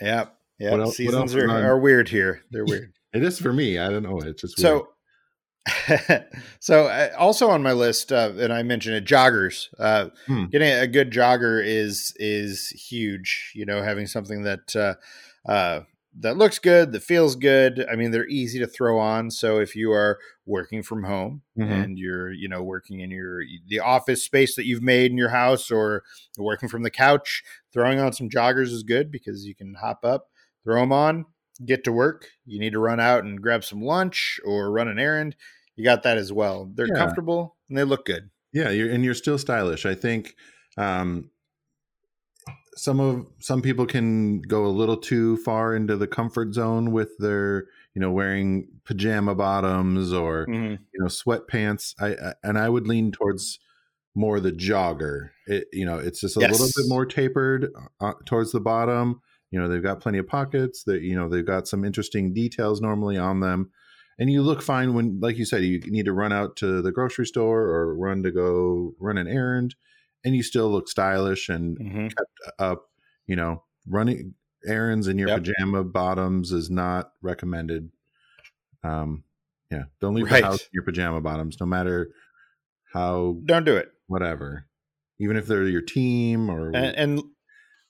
Yep. 0.00 0.34
Yeah. 0.58 0.70
What 0.70 0.72
el- 0.72 0.78
what 0.78 0.80
else 0.86 0.96
Seasons 0.96 1.34
is 1.34 1.42
are, 1.44 1.50
are 1.50 1.78
weird 1.78 2.08
here. 2.08 2.40
They're 2.50 2.64
weird. 2.66 2.92
It 3.12 3.22
is 3.22 3.38
for 3.38 3.52
me. 3.52 3.78
I 3.78 3.88
don't 3.90 4.02
know. 4.02 4.18
It's 4.20 4.40
just 4.42 4.58
weird. 4.58 4.82
so, 5.68 6.24
so 6.60 6.84
uh, 6.86 7.10
also 7.18 7.48
on 7.50 7.62
my 7.62 7.72
list, 7.72 8.12
uh, 8.12 8.32
and 8.38 8.52
I 8.52 8.62
mentioned 8.62 8.96
it, 8.96 9.04
joggers. 9.04 9.68
Uh, 9.78 10.10
Hmm. 10.26 10.46
Getting 10.46 10.70
a 10.72 10.86
good 10.86 11.10
jogger 11.10 11.62
is 11.64 12.12
is 12.16 12.68
huge. 12.68 13.52
You 13.54 13.66
know, 13.66 13.82
having 13.82 14.06
something 14.06 14.42
that 14.44 14.74
uh, 14.76 14.94
uh, 15.50 15.80
that 16.20 16.36
looks 16.36 16.58
good, 16.58 16.92
that 16.92 17.02
feels 17.02 17.36
good. 17.36 17.84
I 17.90 17.96
mean, 17.96 18.10
they're 18.10 18.26
easy 18.28 18.58
to 18.58 18.66
throw 18.66 18.98
on. 18.98 19.30
So 19.30 19.58
if 19.60 19.76
you 19.76 19.92
are 19.92 20.18
working 20.46 20.82
from 20.82 21.04
home 21.04 21.42
Mhm. 21.58 21.70
and 21.70 21.98
you're, 21.98 22.32
you 22.32 22.48
know, 22.48 22.62
working 22.62 23.00
in 23.00 23.10
your 23.10 23.42
the 23.68 23.80
office 23.80 24.22
space 24.22 24.56
that 24.56 24.66
you've 24.66 24.82
made 24.82 25.10
in 25.10 25.18
your 25.18 25.28
house 25.30 25.70
or 25.70 26.04
working 26.38 26.68
from 26.68 26.82
the 26.82 26.90
couch, 26.90 27.42
throwing 27.72 27.98
on 27.98 28.12
some 28.12 28.30
joggers 28.30 28.70
is 28.72 28.82
good 28.82 29.10
because 29.10 29.44
you 29.44 29.54
can 29.54 29.74
hop 29.74 30.04
up, 30.04 30.30
throw 30.64 30.80
them 30.80 30.92
on, 30.92 31.26
get 31.64 31.84
to 31.84 31.92
work. 31.92 32.28
You 32.46 32.58
need 32.60 32.72
to 32.72 32.78
run 32.78 33.00
out 33.00 33.24
and 33.24 33.40
grab 33.42 33.64
some 33.64 33.82
lunch 33.82 34.40
or 34.44 34.70
run 34.70 34.88
an 34.88 34.98
errand. 34.98 35.36
You 35.74 35.84
got 35.84 36.02
that 36.04 36.16
as 36.16 36.32
well. 36.32 36.70
They're 36.74 36.88
Yeah. 36.88 36.94
comfortable 36.98 37.56
and 37.68 37.76
they 37.76 37.84
look 37.84 38.06
good. 38.06 38.30
Yeah, 38.52 38.70
you're 38.70 38.90
and 38.90 39.04
you're 39.04 39.12
still 39.14 39.36
stylish. 39.38 39.84
I 39.84 39.94
think 39.94 40.34
um, 40.78 41.30
some 42.76 43.00
of 43.00 43.26
some 43.38 43.62
people 43.62 43.86
can 43.86 44.40
go 44.42 44.66
a 44.66 44.68
little 44.68 44.96
too 44.96 45.36
far 45.38 45.74
into 45.74 45.96
the 45.96 46.06
comfort 46.06 46.54
zone 46.54 46.92
with 46.92 47.16
their, 47.18 47.66
you 47.94 48.00
know, 48.00 48.10
wearing 48.10 48.68
pajama 48.84 49.34
bottoms 49.34 50.12
or 50.12 50.46
Mhm. 50.46 50.78
you 50.92 51.00
know 51.00 51.06
sweatpants. 51.06 51.94
I, 51.98 52.08
I 52.14 52.34
and 52.42 52.58
I 52.58 52.68
would 52.68 52.86
lean 52.86 53.12
towards 53.12 53.58
more 54.14 54.40
the 54.40 54.52
jogger. 54.52 55.30
It 55.46 55.68
you 55.72 55.84
know, 55.86 55.98
it's 55.98 56.20
just 56.20 56.36
a 56.36 56.40
little 56.52 56.66
bit 56.76 56.88
more 56.88 57.06
tapered 57.06 57.70
uh, 58.00 58.12
towards 58.24 58.52
the 58.52 58.60
bottom. 58.60 59.20
You 59.50 59.60
know, 59.60 59.68
they've 59.68 59.82
got 59.82 60.00
plenty 60.00 60.18
of 60.18 60.26
pockets. 60.26 60.84
That 60.84 61.02
you 61.02 61.14
know, 61.16 61.28
they've 61.28 61.46
got 61.46 61.68
some 61.68 61.84
interesting 61.84 62.32
details 62.34 62.80
normally 62.80 63.16
on 63.16 63.40
them. 63.40 63.70
And 64.18 64.30
you 64.30 64.40
look 64.42 64.62
fine 64.62 64.94
when, 64.94 65.20
like 65.20 65.36
you 65.36 65.44
said, 65.44 65.62
you 65.62 65.78
need 65.80 66.06
to 66.06 66.12
run 66.14 66.32
out 66.32 66.56
to 66.56 66.80
the 66.80 66.90
grocery 66.90 67.26
store 67.26 67.60
or 67.62 67.94
run 67.94 68.22
to 68.22 68.30
go 68.30 68.94
run 68.98 69.18
an 69.18 69.28
errand, 69.28 69.74
and 70.26 70.34
you 70.36 70.42
still 70.42 70.68
look 70.70 70.88
stylish 70.88 71.48
and 71.48 71.78
Mhm. 71.78 72.12
up. 72.58 72.90
You 73.26 73.36
know, 73.36 73.62
running 73.88 74.34
errands 74.66 75.06
in 75.08 75.18
your 75.18 75.28
Yep. 75.28 75.44
pajama 75.44 75.84
bottoms 75.84 76.52
is 76.52 76.68
not 76.70 77.12
recommended. 77.22 77.90
Um, 78.84 79.24
yeah, 79.70 79.84
don't 80.00 80.14
leave 80.14 80.26
Right. 80.30 80.40
the 80.42 80.46
house 80.46 80.60
in 80.62 80.68
your 80.72 80.82
pajama 80.84 81.20
bottoms, 81.20 81.58
no 81.60 81.66
matter 81.66 82.10
how 82.92 83.40
Don't 83.46 83.64
do 83.64 83.76
it. 83.76 83.92
whatever. 84.06 84.66
Even 85.18 85.36
if 85.36 85.46
they're 85.46 85.64
your 85.64 85.80
team 85.82 86.50
or 86.50 86.68
And, 86.74 86.94
and 86.96 87.22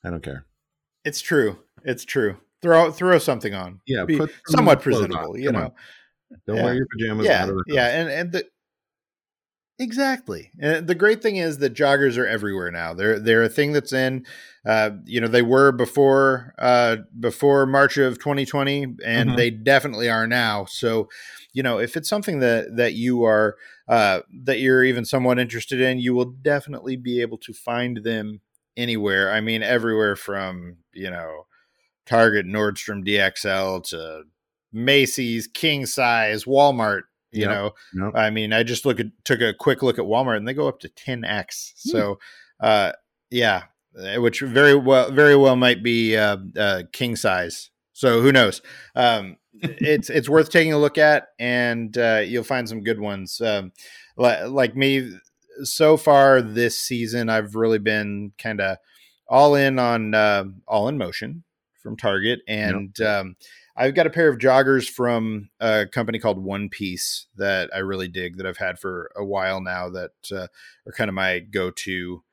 I 0.03 0.09
don't 0.09 0.23
care. 0.23 0.45
It's 1.03 1.21
true. 1.21 1.59
It's 1.83 2.05
true. 2.05 2.37
Throw 2.61 2.91
throw 2.91 3.17
something 3.19 3.53
on. 3.53 3.81
Yeah, 3.85 4.05
Be 4.05 4.17
put 4.17 4.31
somewhat 4.47 4.81
clothes 4.81 5.01
on. 5.01 5.07
presentable. 5.09 5.37
You 5.37 5.51
Come 5.51 5.55
know. 5.61 5.65
on. 5.67 5.71
Don't 6.47 6.55
Yeah. 6.57 6.63
wear 6.63 6.73
your 6.75 6.87
pajamas 6.91 7.25
Yeah. 7.25 7.43
out 7.43 7.49
of 7.49 7.55
the 7.55 7.63
Yeah. 7.67 7.87
And 7.87 8.09
and 8.09 8.31
the 8.31 8.47
exactly. 9.79 10.51
And 10.59 10.87
the 10.87 10.95
great 10.95 11.21
thing 11.21 11.37
is 11.37 11.57
that 11.59 11.73
joggers 11.73 12.17
are 12.17 12.27
everywhere 12.27 12.71
now. 12.71 12.93
They're 12.93 13.19
they're 13.19 13.43
a 13.43 13.49
thing 13.49 13.73
that's 13.73 13.93
in. 13.93 14.25
Uh, 14.65 14.91
you 15.05 15.21
know, 15.21 15.27
they 15.27 15.41
were 15.41 15.71
before 15.71 16.53
uh, 16.59 16.97
before 17.19 17.65
March 17.65 17.97
of 17.97 18.19
2020, 18.19 18.83
and 19.05 19.31
Mhm. 19.31 19.37
they 19.37 19.49
definitely 19.49 20.09
are 20.09 20.27
now. 20.27 20.65
So, 20.65 21.07
you 21.53 21.63
know, 21.63 21.79
if 21.79 21.95
it's 21.95 22.09
something 22.09 22.39
that 22.39 22.75
that 22.75 22.93
you 22.93 23.23
are 23.23 23.55
uh, 23.87 24.21
that 24.43 24.59
you're 24.59 24.83
even 24.83 25.05
somewhat 25.05 25.39
interested 25.39 25.79
in, 25.79 25.99
you 25.99 26.13
will 26.13 26.25
definitely 26.25 26.97
be 26.97 27.21
able 27.21 27.37
to 27.37 27.53
find 27.53 28.03
them 28.03 28.41
anywhere. 28.75 29.31
I 29.31 29.39
mean, 29.41 29.63
everywhere 29.63 30.15
from 30.15 30.77
you 30.93 31.09
know 31.09 31.45
Target, 32.05 32.45
Nordstrom, 32.45 33.05
DXL 33.05 33.81
to 33.89 34.23
Macy's, 34.73 35.47
King 35.47 35.85
Size, 35.85 36.43
Walmart. 36.45 37.03
You 37.31 37.41
Yep. 37.41 37.49
know, 37.51 37.71
Nope. 37.93 38.15
I 38.15 38.29
mean, 38.29 38.53
I 38.53 38.63
just 38.63 38.85
look 38.85 38.99
at 38.99 39.07
took 39.25 39.41
a 39.41 39.53
quick 39.53 39.83
look 39.83 39.99
at 39.99 40.05
Walmart, 40.05 40.37
and 40.37 40.47
they 40.47 40.53
go 40.53 40.67
up 40.67 40.79
to 40.81 40.89
10x. 40.89 41.73
Hmm. 41.83 41.89
So, 41.89 42.19
uh, 42.61 42.91
yeah, 43.29 43.63
uh, 43.99 44.21
which 44.21 44.39
very 44.41 44.75
well, 44.75 45.11
very 45.11 45.35
well 45.35 45.55
might 45.55 45.83
be 45.83 46.15
uh, 46.15 46.37
uh, 46.57 46.83
king 46.93 47.15
size. 47.15 47.69
So 47.93 48.21
who 48.21 48.31
knows? 48.31 48.61
Um, 48.95 49.37
it's 49.61 50.09
it's 50.09 50.29
worth 50.29 50.49
taking 50.51 50.71
a 50.73 50.77
look 50.79 50.97
at, 50.97 51.29
and 51.39 51.97
uh, 51.97 52.21
you'll 52.23 52.43
find 52.43 52.69
some 52.69 52.83
good 52.83 52.99
ones. 52.99 53.41
Um, 53.41 53.71
li- 54.17 54.43
like 54.45 54.75
me, 54.75 55.17
so 55.63 55.97
far 55.97 56.41
this 56.41 56.77
season, 56.79 57.29
I've 57.29 57.55
really 57.55 57.79
been 57.79 58.31
kind 58.37 58.61
of 58.61 58.77
all 59.27 59.55
in 59.55 59.79
on 59.79 60.13
uh, 60.13 60.45
all 60.67 60.87
in 60.87 60.97
motion 60.97 61.43
from 61.81 61.97
Target, 61.97 62.39
and 62.47 62.99
um, 63.01 63.35
I've 63.77 63.93
got 63.93 64.07
a 64.07 64.11
pair 64.11 64.27
of 64.27 64.39
joggers 64.39 64.89
from 64.89 65.49
a 65.59 65.85
company 65.85 66.17
called 66.17 66.43
One 66.43 66.67
Piece 66.67 67.27
that 67.37 67.69
I 67.73 67.79
really 67.79 68.07
dig 68.07 68.37
that 68.37 68.47
I've 68.47 68.57
had 68.57 68.79
for 68.79 69.11
a 69.15 69.23
while 69.23 69.61
now 69.61 69.89
that 69.89 70.11
uh, 70.31 70.47
are 70.87 70.91
kind 70.93 71.09
of 71.09 71.13
my 71.13 71.39
go-to 71.39 72.23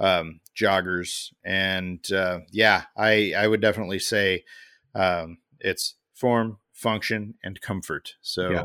um, 0.00 0.40
joggers. 0.56 1.32
And 1.44 2.00
uh, 2.10 2.40
yeah, 2.50 2.84
I 2.96 3.34
I 3.36 3.46
would 3.46 3.60
definitely 3.60 3.98
say 3.98 4.44
um, 4.94 5.38
it's 5.60 5.94
form, 6.14 6.58
function, 6.72 7.34
and 7.44 7.60
comfort. 7.60 8.14
So 8.22 8.50
Yeah, 8.50 8.64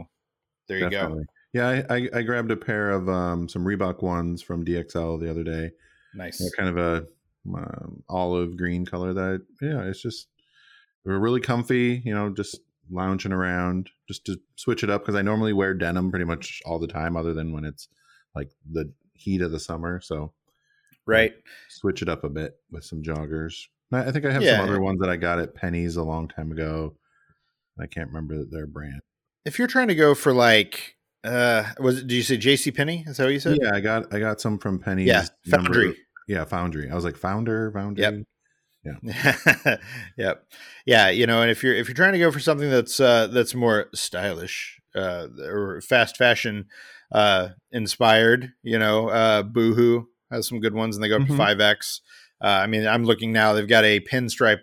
there 0.67 0.79
you 0.79 0.89
go. 0.89 1.23
Yeah, 1.51 1.83
I, 1.89 1.95
I, 1.95 2.09
I 2.13 2.21
grabbed 2.21 2.51
a 2.51 2.57
pair 2.57 2.91
of 2.91 3.09
um, 3.09 3.49
some 3.49 3.65
Reebok 3.65 4.03
ones 4.03 4.41
from 4.41 4.63
DXL 4.63 5.19
the 5.19 5.31
other 5.31 5.43
day. 5.43 5.71
Nice. 6.13 6.37
They're 6.37 6.51
kind 6.51 6.69
of 6.69 6.77
a 6.77 7.07
um, 7.55 8.03
olive 8.07 8.55
green 8.55 8.85
color 8.85 9.13
that 9.13 9.41
yeah, 9.61 9.81
it's 9.81 10.01
just 10.01 10.27
they 11.09 11.13
were 11.13 11.19
really 11.19 11.41
comfy. 11.41 12.01
You 12.05 12.13
know, 12.13 12.29
just 12.29 12.59
lounging 12.91 13.31
around, 13.31 13.89
just 14.07 14.25
to 14.25 14.39
switch 14.55 14.83
it 14.83 14.89
up 14.89 15.01
because 15.01 15.15
I 15.15 15.21
normally 15.21 15.53
wear 15.53 15.73
denim 15.73 16.09
pretty 16.09 16.25
much 16.25 16.61
all 16.65 16.79
the 16.79 16.87
time, 16.87 17.15
other 17.17 17.33
than 17.33 17.51
when 17.51 17.65
it's 17.65 17.87
like 18.35 18.51
the 18.71 18.91
heat 19.13 19.41
of 19.41 19.51
the 19.51 19.59
summer. 19.59 19.99
So 20.01 20.33
Right. 21.05 21.33
switch 21.69 22.01
it 22.01 22.09
up 22.09 22.23
a 22.23 22.29
bit 22.29 22.57
with 22.71 22.83
some 22.83 23.01
joggers. 23.01 23.67
I 23.91 24.11
think 24.11 24.25
I 24.25 24.31
have 24.31 24.43
Yeah. 24.43 24.57
some 24.57 24.69
other 24.69 24.79
ones 24.79 24.99
that 25.01 25.09
I 25.09 25.17
got 25.17 25.39
at 25.39 25.55
Penney's 25.55 25.95
a 25.95 26.03
long 26.03 26.27
time 26.27 26.51
ago. 26.51 26.95
I 27.79 27.87
can't 27.87 28.07
remember 28.09 28.43
their 28.45 28.67
brand. 28.67 29.01
If 29.45 29.57
you're 29.57 29.67
trying 29.67 29.87
to 29.87 29.95
go 29.95 30.13
for 30.13 30.31
like, 30.33 30.95
uh, 31.23 31.63
was 31.79 31.99
it, 31.99 32.07
did 32.07 32.15
you 32.15 32.23
say 32.23 32.37
J.C. 32.37 32.71
Penney? 32.71 33.03
Is 33.07 33.17
that 33.17 33.23
what 33.23 33.33
you 33.33 33.39
said? 33.39 33.57
Yeah, 33.61 33.71
I 33.73 33.79
got 33.79 34.13
I 34.13 34.19
got 34.19 34.39
some 34.41 34.57
from 34.59 34.77
Penney's. 34.79 35.07
Yeah, 35.07 35.25
number- 35.47 35.73
Foundry. 35.73 35.97
yeah, 36.27 36.43
Foundry. 36.45 36.89
I 36.89 36.95
was 36.95 37.03
like 37.03 37.17
Founder, 37.17 37.71
Foundry. 37.71 38.03
yep. 38.03 38.13
Yeah, 38.85 39.77
yep. 40.17 40.43
Yeah. 40.85 41.09
you 41.09 41.27
know, 41.27 41.41
and 41.41 41.51
if 41.51 41.63
you're 41.63 41.75
if 41.75 41.87
you're 41.87 41.95
trying 41.95 42.13
to 42.13 42.19
go 42.19 42.31
for 42.31 42.39
something 42.39 42.69
that's 42.69 42.99
uh 42.99 43.27
that's 43.27 43.53
more 43.53 43.87
stylish 43.93 44.79
uh 44.95 45.27
or 45.45 45.81
fast 45.81 46.15
fashion 46.17 46.65
uh 47.11 47.49
inspired, 47.71 48.53
you 48.63 48.79
know, 48.79 49.09
uh 49.09 49.43
Boohoo 49.43 50.05
has 50.31 50.47
some 50.47 50.59
good 50.59 50.73
ones 50.73 50.95
and 50.95 51.03
they 51.03 51.09
go 51.09 51.17
up 51.17 51.23
Mhm. 51.23 51.27
to 51.27 51.33
5X. 51.33 51.99
Uh 52.41 52.47
I 52.47 52.67
mean, 52.67 52.87
I'm 52.87 53.03
looking 53.03 53.31
now, 53.33 53.53
they've 53.53 53.67
got 53.67 53.83
a 53.83 53.99
pinstripe 53.99 54.61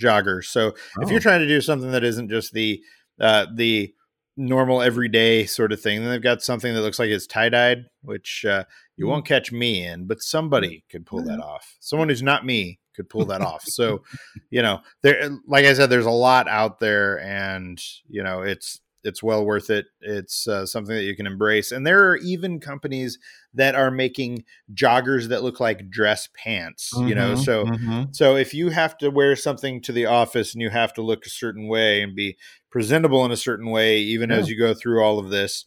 jogger. 0.00 0.44
So 0.44 0.68
if 0.68 0.76
Oh. 1.06 1.10
you're 1.10 1.20
trying 1.20 1.40
to 1.40 1.46
do 1.48 1.60
something 1.60 1.92
that 1.92 2.02
isn't 2.04 2.30
just 2.30 2.52
the 2.52 2.82
uh 3.20 3.46
the 3.54 3.94
normal 4.36 4.80
everyday 4.82 5.44
sort 5.46 5.72
of 5.72 5.80
thing, 5.80 6.00
then 6.00 6.08
they've 6.10 6.22
got 6.22 6.42
something 6.42 6.72
that 6.74 6.80
looks 6.80 6.98
like 6.98 7.10
it's 7.10 7.26
tie-dyed, 7.26 7.84
which 8.02 8.44
uh 8.44 8.64
you 8.96 9.06
Mm. 9.06 9.08
won't 9.10 9.26
catch 9.26 9.52
me 9.52 9.84
in, 9.86 10.06
but 10.06 10.20
somebody 10.20 10.84
could 10.90 11.06
pull 11.06 11.22
that 11.24 11.38
off. 11.38 11.76
Someone 11.80 12.08
who's 12.08 12.22
not 12.22 12.44
me 12.44 12.80
could 12.94 13.08
pull 13.08 13.26
that 13.26 13.40
off. 13.42 13.64
So, 13.64 14.02
you 14.50 14.62
know, 14.62 14.80
there 15.02 15.30
like 15.46 15.64
I 15.64 15.74
said 15.74 15.90
there's 15.90 16.06
a 16.06 16.10
lot 16.10 16.48
out 16.48 16.78
there 16.80 17.20
and, 17.20 17.82
you 18.08 18.22
know, 18.22 18.42
it's 18.42 18.80
it's 19.04 19.22
well 19.22 19.44
worth 19.44 19.68
it. 19.68 19.86
It's 20.00 20.46
uh, 20.46 20.64
something 20.64 20.94
that 20.94 21.02
you 21.02 21.16
can 21.16 21.26
embrace. 21.26 21.72
And 21.72 21.84
there 21.84 22.08
are 22.10 22.16
even 22.18 22.60
companies 22.60 23.18
that 23.52 23.74
are 23.74 23.90
making 23.90 24.44
joggers 24.74 25.28
that 25.28 25.42
look 25.42 25.58
like 25.58 25.90
dress 25.90 26.28
pants, 26.34 26.92
you 26.92 27.14
know. 27.14 27.32
Mhm, 27.32 27.44
So 27.44 27.64
mhm. 27.66 28.14
so 28.14 28.36
if 28.36 28.54
you 28.54 28.70
have 28.70 28.96
to 28.98 29.10
wear 29.10 29.34
something 29.34 29.80
to 29.82 29.92
the 29.92 30.06
office 30.06 30.52
and 30.54 30.62
you 30.62 30.70
have 30.70 30.92
to 30.94 31.02
look 31.02 31.26
a 31.26 31.30
certain 31.30 31.66
way 31.66 32.00
and 32.02 32.14
be 32.14 32.36
presentable 32.70 33.24
in 33.24 33.32
a 33.32 33.36
certain 33.36 33.70
way 33.70 33.98
even 33.98 34.30
as 34.30 34.48
you 34.48 34.56
go 34.56 34.72
through 34.72 35.02
all 35.02 35.18
of 35.18 35.30
this, 35.30 35.66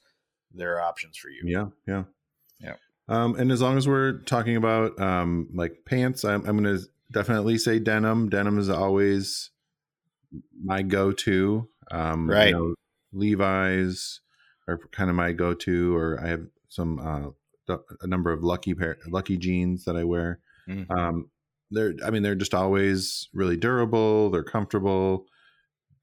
there 0.53 0.75
are 0.77 0.81
options 0.81 1.17
for 1.17 1.29
you. 1.29 1.41
Yeah, 1.43 1.67
yeah, 1.87 2.03
Yeah. 2.61 2.75
Um, 3.07 3.35
and 3.35 3.51
as 3.51 3.61
long 3.61 3.77
as 3.77 3.87
we're 3.87 4.19
talking 4.21 4.55
about 4.55 4.99
um, 4.99 5.49
like 5.53 5.83
pants, 5.85 6.23
I'm, 6.23 6.45
I'm 6.47 6.57
going 6.57 6.77
to 6.79 6.85
definitely 7.11 7.57
say 7.57 7.79
denim. 7.79 8.29
Denim 8.29 8.57
is 8.59 8.69
always 8.69 9.51
my 10.63 10.81
go-to. 10.81 11.69
Um, 11.91 12.29
Right. 12.29 12.49
You 12.49 12.53
know, 12.53 12.75
Levi's 13.13 14.21
are 14.67 14.79
kind 14.91 15.09
of 15.09 15.15
my 15.15 15.31
go-to, 15.31 15.95
or 15.95 16.19
I 16.23 16.27
have 16.29 16.47
some 16.69 16.99
uh, 16.99 17.29
a 18.01 18.07
number 18.07 18.31
of 18.31 18.43
lucky 18.43 18.73
pair 18.75 18.97
lucky 19.07 19.37
jeans 19.37 19.85
that 19.85 19.95
I 19.95 20.03
wear. 20.03 20.39
Mhm. 20.67 20.89
Um, 20.91 21.29
they're, 21.71 21.93
I 22.05 22.11
mean, 22.11 22.21
they're 22.23 22.35
just 22.35 22.53
always 22.53 23.27
really 23.33 23.57
durable. 23.57 24.29
They're 24.29 24.43
comfortable. 24.43 25.25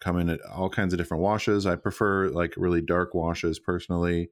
Come 0.01 0.19
in 0.19 0.29
at 0.29 0.41
all 0.43 0.69
kinds 0.69 0.93
of 0.93 0.99
different 0.99 1.23
washes. 1.23 1.67
I 1.67 1.77
prefer 1.77 2.29
like 2.31 2.55
really 2.57 2.81
dark 2.81 3.15
washes 3.15 3.59
personally. 3.61 4.31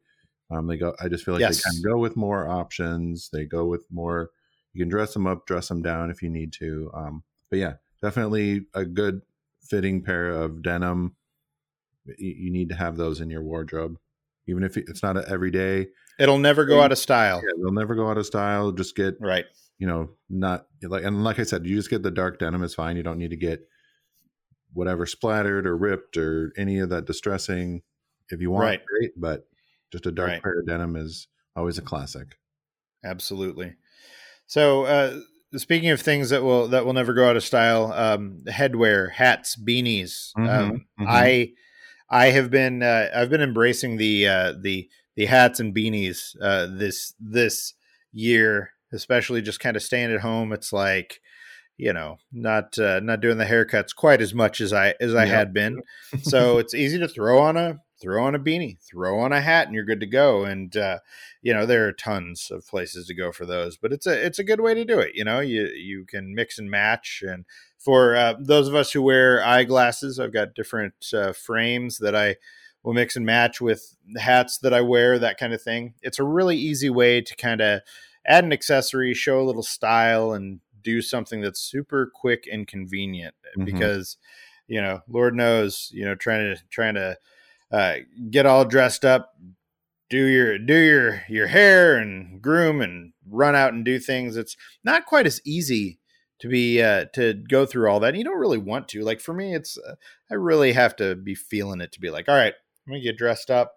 Um, 0.50 0.66
they 0.66 0.76
go. 0.76 0.94
I 1.00 1.08
just 1.08 1.24
feel 1.24 1.34
like 1.34 1.40
Yes. 1.42 1.58
they 1.58 1.70
kind 1.70 1.84
of 1.84 1.92
go 1.92 1.98
with 1.98 2.16
more 2.16 2.48
options. 2.48 3.30
They 3.32 3.44
go 3.44 3.66
with 3.66 3.86
more. 3.90 4.30
You 4.72 4.82
can 4.82 4.88
dress 4.88 5.14
them 5.14 5.26
up, 5.26 5.46
dress 5.46 5.68
them 5.68 5.82
down 5.82 6.10
if 6.10 6.22
you 6.22 6.30
need 6.30 6.52
to. 6.54 6.90
Um, 6.94 7.22
but 7.50 7.58
yeah, 7.58 7.74
definitely 8.02 8.66
a 8.74 8.84
good 8.84 9.22
fitting 9.62 10.02
pair 10.02 10.30
of 10.30 10.62
denim. 10.62 11.16
You, 12.18 12.50
need 12.50 12.70
to 12.70 12.74
have 12.74 12.96
those 12.96 13.20
in 13.20 13.30
your 13.30 13.42
wardrobe, 13.42 13.96
even 14.46 14.64
if 14.64 14.76
it's 14.76 15.02
not 15.02 15.16
a 15.16 15.28
everyday. 15.28 15.88
It'll 16.18 16.38
never 16.38 16.64
go 16.64 16.80
out 16.80 16.92
of 16.92 16.98
style. 16.98 17.40
Yeah, 17.44 17.52
they'll 17.62 17.72
never 17.72 17.94
go 17.94 18.08
out 18.10 18.18
of 18.18 18.26
style. 18.26 18.72
Just 18.72 18.96
get 18.96 19.16
Right. 19.20 19.44
you 19.78 19.86
know, 19.86 20.10
not 20.28 20.66
like 20.82 21.04
and 21.04 21.22
like 21.24 21.38
I 21.38 21.44
said, 21.44 21.66
you 21.66 21.76
just 21.76 21.90
get 21.90 22.02
the 22.02 22.10
dark 22.10 22.38
denim 22.38 22.62
is 22.62 22.74
fine. 22.74 22.96
You 22.96 23.02
don't 23.02 23.18
need 23.18 23.30
to 23.30 23.36
get 23.36 23.60
whatever 24.72 25.04
splattered 25.06 25.66
or 25.66 25.76
ripped 25.76 26.16
or 26.16 26.52
any 26.56 26.78
of 26.78 26.88
that 26.90 27.04
distressing. 27.06 27.82
If 28.30 28.40
you 28.40 28.50
want, 28.50 28.62
Right. 28.64 28.86
great, 28.86 29.12
but 29.16 29.46
just 29.92 30.06
a 30.06 30.12
dark 30.12 30.30
Right. 30.30 30.42
pair 30.42 30.60
of 30.60 30.66
denim 30.66 30.96
is 30.96 31.28
always 31.56 31.78
a 31.78 31.82
classic. 31.82 32.38
Absolutely. 33.04 33.74
So, 34.50 34.82
uh, 34.84 35.20
speaking 35.54 35.90
of 35.90 36.00
things 36.00 36.30
that 36.30 36.42
will 36.42 36.66
that 36.68 36.84
will 36.84 36.92
never 36.92 37.14
go 37.14 37.28
out 37.28 37.36
of 37.36 37.44
style, 37.44 37.92
um, 37.92 38.40
headwear, 38.48 39.12
hats, 39.12 39.54
beanies. 39.54 40.34
Mhm, 40.36 40.48
Um, 40.50 40.70
mhm. 40.98 41.06
I 41.08 41.52
I 42.10 42.26
have 42.30 42.50
been 42.50 42.82
uh, 42.82 43.10
I've 43.14 43.30
been 43.30 43.42
embracing 43.42 43.96
the 43.96 44.26
uh, 44.26 44.54
the 44.60 44.88
the 45.14 45.26
hats 45.26 45.60
and 45.60 45.72
beanies 45.72 46.34
uh, 46.42 46.66
this 46.66 47.14
this 47.20 47.74
year, 48.12 48.72
especially 48.92 49.40
just 49.40 49.60
kind 49.60 49.76
of 49.76 49.84
staying 49.84 50.12
at 50.12 50.20
home. 50.20 50.52
It's 50.52 50.72
like 50.72 51.20
you 51.76 51.92
know 51.92 52.18
not 52.32 52.76
uh, 52.76 52.98
not 52.98 53.20
doing 53.20 53.38
the 53.38 53.44
haircuts 53.44 53.94
quite 53.94 54.20
as 54.20 54.34
much 54.34 54.60
as 54.60 54.72
I 54.72 54.96
as 55.00 55.14
I 55.14 55.26
Yep. 55.26 55.32
had 55.32 55.54
been. 55.54 55.80
so 56.22 56.58
it's 56.58 56.74
easy 56.74 56.98
to 56.98 57.06
throw 57.06 57.38
on 57.38 57.56
a 57.56 57.78
throw 58.00 58.24
on 58.24 58.34
a 58.34 58.38
beanie, 58.38 58.78
throw 58.80 59.20
on 59.20 59.32
a 59.32 59.40
hat, 59.40 59.66
and 59.66 59.74
you're 59.74 59.84
good 59.84 60.00
to 60.00 60.06
go. 60.06 60.44
And 60.44 60.76
uh, 60.76 60.98
you 61.42 61.52
know 61.52 61.66
there 61.66 61.86
are 61.86 61.92
tons 61.92 62.50
of 62.50 62.66
places 62.66 63.06
to 63.06 63.14
go 63.14 63.32
for 63.32 63.46
those, 63.46 63.76
but 63.76 63.92
it's 63.92 64.06
a 64.06 64.26
it's 64.26 64.38
a 64.38 64.44
good 64.44 64.60
way 64.60 64.74
to 64.74 64.84
do 64.84 64.98
it. 64.98 65.14
You 65.14 65.24
know 65.24 65.40
you 65.40 65.66
you 65.66 66.04
can 66.06 66.34
mix 66.34 66.58
and 66.58 66.70
match. 66.70 67.22
And 67.26 67.44
for 67.78 68.16
uh, 68.16 68.34
those 68.38 68.68
of 68.68 68.74
us 68.74 68.92
who 68.92 69.02
wear 69.02 69.44
eyeglasses, 69.44 70.18
I've 70.18 70.32
got 70.32 70.54
different 70.54 70.94
uh, 71.12 71.32
frames 71.32 71.98
that 71.98 72.14
I 72.14 72.36
will 72.82 72.94
mix 72.94 73.14
and 73.16 73.26
match 73.26 73.60
with 73.60 73.96
the 74.12 74.20
hats 74.20 74.58
that 74.58 74.72
I 74.72 74.80
wear, 74.80 75.18
that 75.18 75.38
kind 75.38 75.52
of 75.52 75.62
thing. 75.62 75.94
It's 76.02 76.18
a 76.18 76.24
really 76.24 76.56
easy 76.56 76.88
way 76.88 77.20
to 77.20 77.36
kind 77.36 77.60
of 77.60 77.82
add 78.26 78.44
an 78.44 78.52
accessory, 78.52 79.12
show 79.14 79.40
a 79.40 79.44
little 79.44 79.62
style, 79.62 80.32
and 80.32 80.60
do 80.82 81.02
something 81.02 81.42
that's 81.42 81.60
super 81.60 82.10
quick 82.14 82.48
and 82.50 82.66
convenient. 82.66 83.34
Mhm. 83.58 83.66
Because 83.66 84.16
you 84.66 84.80
know, 84.80 85.00
Lord 85.08 85.34
knows, 85.34 85.90
you 85.92 86.04
know, 86.04 86.14
trying 86.14 86.54
to 86.54 86.62
trying 86.70 86.94
to 86.94 87.18
uh, 87.70 87.96
get 88.30 88.46
all 88.46 88.64
dressed 88.64 89.04
up, 89.04 89.34
do 90.08 90.24
your 90.24 90.58
do 90.58 90.74
your 90.74 91.22
your 91.28 91.46
hair 91.46 91.96
and 91.96 92.42
groom 92.42 92.80
and 92.80 93.12
run 93.28 93.54
out 93.54 93.72
and 93.72 93.84
do 93.84 93.98
things. 93.98 94.36
It's 94.36 94.56
not 94.84 95.06
quite 95.06 95.26
as 95.26 95.40
easy 95.44 96.00
to 96.40 96.48
be 96.48 96.82
uh, 96.82 97.06
to 97.14 97.34
go 97.34 97.66
through 97.66 97.88
all 97.88 98.00
that. 98.00 98.08
And 98.08 98.18
you 98.18 98.24
don't 98.24 98.38
really 98.40 98.58
want 98.58 98.88
to. 98.88 99.02
Like 99.02 99.20
for 99.20 99.32
me, 99.32 99.54
it's 99.54 99.78
uh, 99.78 99.94
I 100.30 100.34
really 100.34 100.72
have 100.72 100.96
to 100.96 101.14
be 101.14 101.34
feeling 101.34 101.80
it 101.80 101.92
to 101.92 102.00
be 102.00 102.10
like, 102.10 102.28
all 102.28 102.34
right, 102.34 102.54
I'm 102.86 102.92
gonna 102.92 103.02
get 103.02 103.16
dressed 103.16 103.50
up 103.50 103.74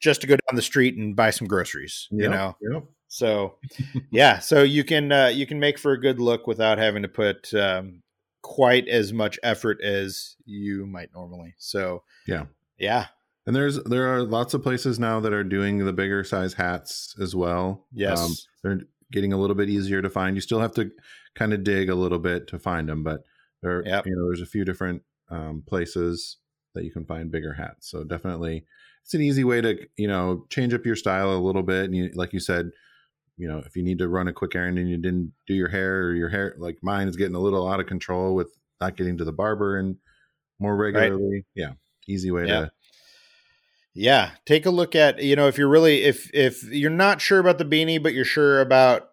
just 0.00 0.22
to 0.22 0.26
go 0.26 0.34
down 0.34 0.56
the 0.56 0.62
street 0.62 0.96
and 0.96 1.14
buy 1.14 1.30
some 1.30 1.46
groceries. 1.46 2.08
You 2.10 2.28
know, 2.28 2.56
yep. 2.60 2.84
so 3.08 3.56
yeah, 4.10 4.40
so 4.40 4.62
you 4.62 4.82
can 4.82 5.12
uh, 5.12 5.28
you 5.28 5.46
can 5.46 5.60
make 5.60 5.78
for 5.78 5.92
a 5.92 6.00
good 6.00 6.20
look 6.20 6.46
without 6.46 6.78
having 6.78 7.02
to 7.02 7.08
put 7.08 7.52
um, 7.54 8.02
quite 8.42 8.88
as 8.88 9.12
much 9.12 9.38
effort 9.42 9.80
as 9.82 10.36
you 10.44 10.86
might 10.86 11.10
normally. 11.14 11.54
So 11.58 12.02
Yeah. 12.26 12.46
yeah, 12.78 13.06
And 13.50 13.56
there's 13.56 13.82
there 13.82 14.06
are 14.14 14.22
lots 14.22 14.54
of 14.54 14.62
places 14.62 15.00
now 15.00 15.18
that 15.18 15.32
are 15.32 15.42
doing 15.42 15.78
the 15.84 15.92
bigger 15.92 16.22
size 16.22 16.54
hats 16.54 17.16
as 17.20 17.34
well. 17.34 17.84
yes, 17.92 18.20
Um, 18.20 18.32
they're 18.62 18.80
getting 19.10 19.32
a 19.32 19.36
little 19.36 19.56
bit 19.56 19.68
easier 19.68 20.00
to 20.00 20.08
find. 20.08 20.36
You 20.36 20.40
still 20.40 20.60
have 20.60 20.72
to 20.74 20.92
kind 21.34 21.52
of 21.52 21.64
dig 21.64 21.90
a 21.90 21.96
little 21.96 22.20
bit 22.20 22.46
to 22.46 22.60
find 22.60 22.88
them, 22.88 23.02
but 23.02 23.24
there, 23.60 23.84
Yep. 23.84 24.06
you 24.06 24.14
know, 24.14 24.26
there's 24.26 24.40
a 24.40 24.46
few 24.46 24.64
different 24.64 25.02
um, 25.30 25.64
places 25.66 26.36
that 26.76 26.84
you 26.84 26.92
can 26.92 27.04
find 27.04 27.32
bigger 27.32 27.54
hats. 27.54 27.90
So 27.90 28.04
definitely, 28.04 28.66
it's 29.02 29.14
an 29.14 29.20
easy 29.20 29.42
way 29.42 29.60
to 29.62 29.84
you 29.96 30.06
know 30.06 30.46
change 30.48 30.72
up 30.72 30.86
your 30.86 30.94
style 30.94 31.32
a 31.36 31.42
little 31.44 31.64
bit. 31.64 31.86
And 31.86 31.96
you, 31.96 32.12
like 32.14 32.32
you 32.32 32.38
said, 32.38 32.70
you 33.36 33.48
know, 33.48 33.58
if 33.66 33.74
you 33.74 33.82
need 33.82 33.98
to 33.98 34.08
run 34.08 34.28
a 34.28 34.32
quick 34.32 34.54
errand 34.54 34.78
and 34.78 34.88
you 34.88 34.96
didn't 34.96 35.32
do 35.48 35.54
your 35.54 35.70
hair 35.70 36.02
or 36.04 36.14
your 36.14 36.28
hair, 36.28 36.54
like 36.56 36.78
mine 36.82 37.08
is 37.08 37.16
getting 37.16 37.34
a 37.34 37.40
little 37.40 37.68
out 37.68 37.80
of 37.80 37.86
control 37.86 38.36
with 38.36 38.56
not 38.80 38.96
getting 38.96 39.18
to 39.18 39.24
the 39.24 39.32
barber 39.32 39.76
and 39.76 39.96
more 40.60 40.76
regularly. 40.76 41.46
Yeah, 41.56 41.72
easy 42.06 42.30
way 42.30 42.46
to. 42.46 42.70
Yeah. 44.00 44.30
Take 44.46 44.64
a 44.64 44.70
look 44.70 44.96
at 44.96 45.22
you 45.22 45.36
know 45.36 45.46
if 45.46 45.58
you're 45.58 45.68
really 45.68 46.04
if 46.04 46.30
if 46.32 46.62
you're 46.64 46.88
not 46.90 47.20
sure 47.20 47.38
about 47.38 47.58
the 47.58 47.66
beanie 47.66 48.02
but 48.02 48.14
you're 48.14 48.24
sure 48.24 48.62
about 48.62 49.10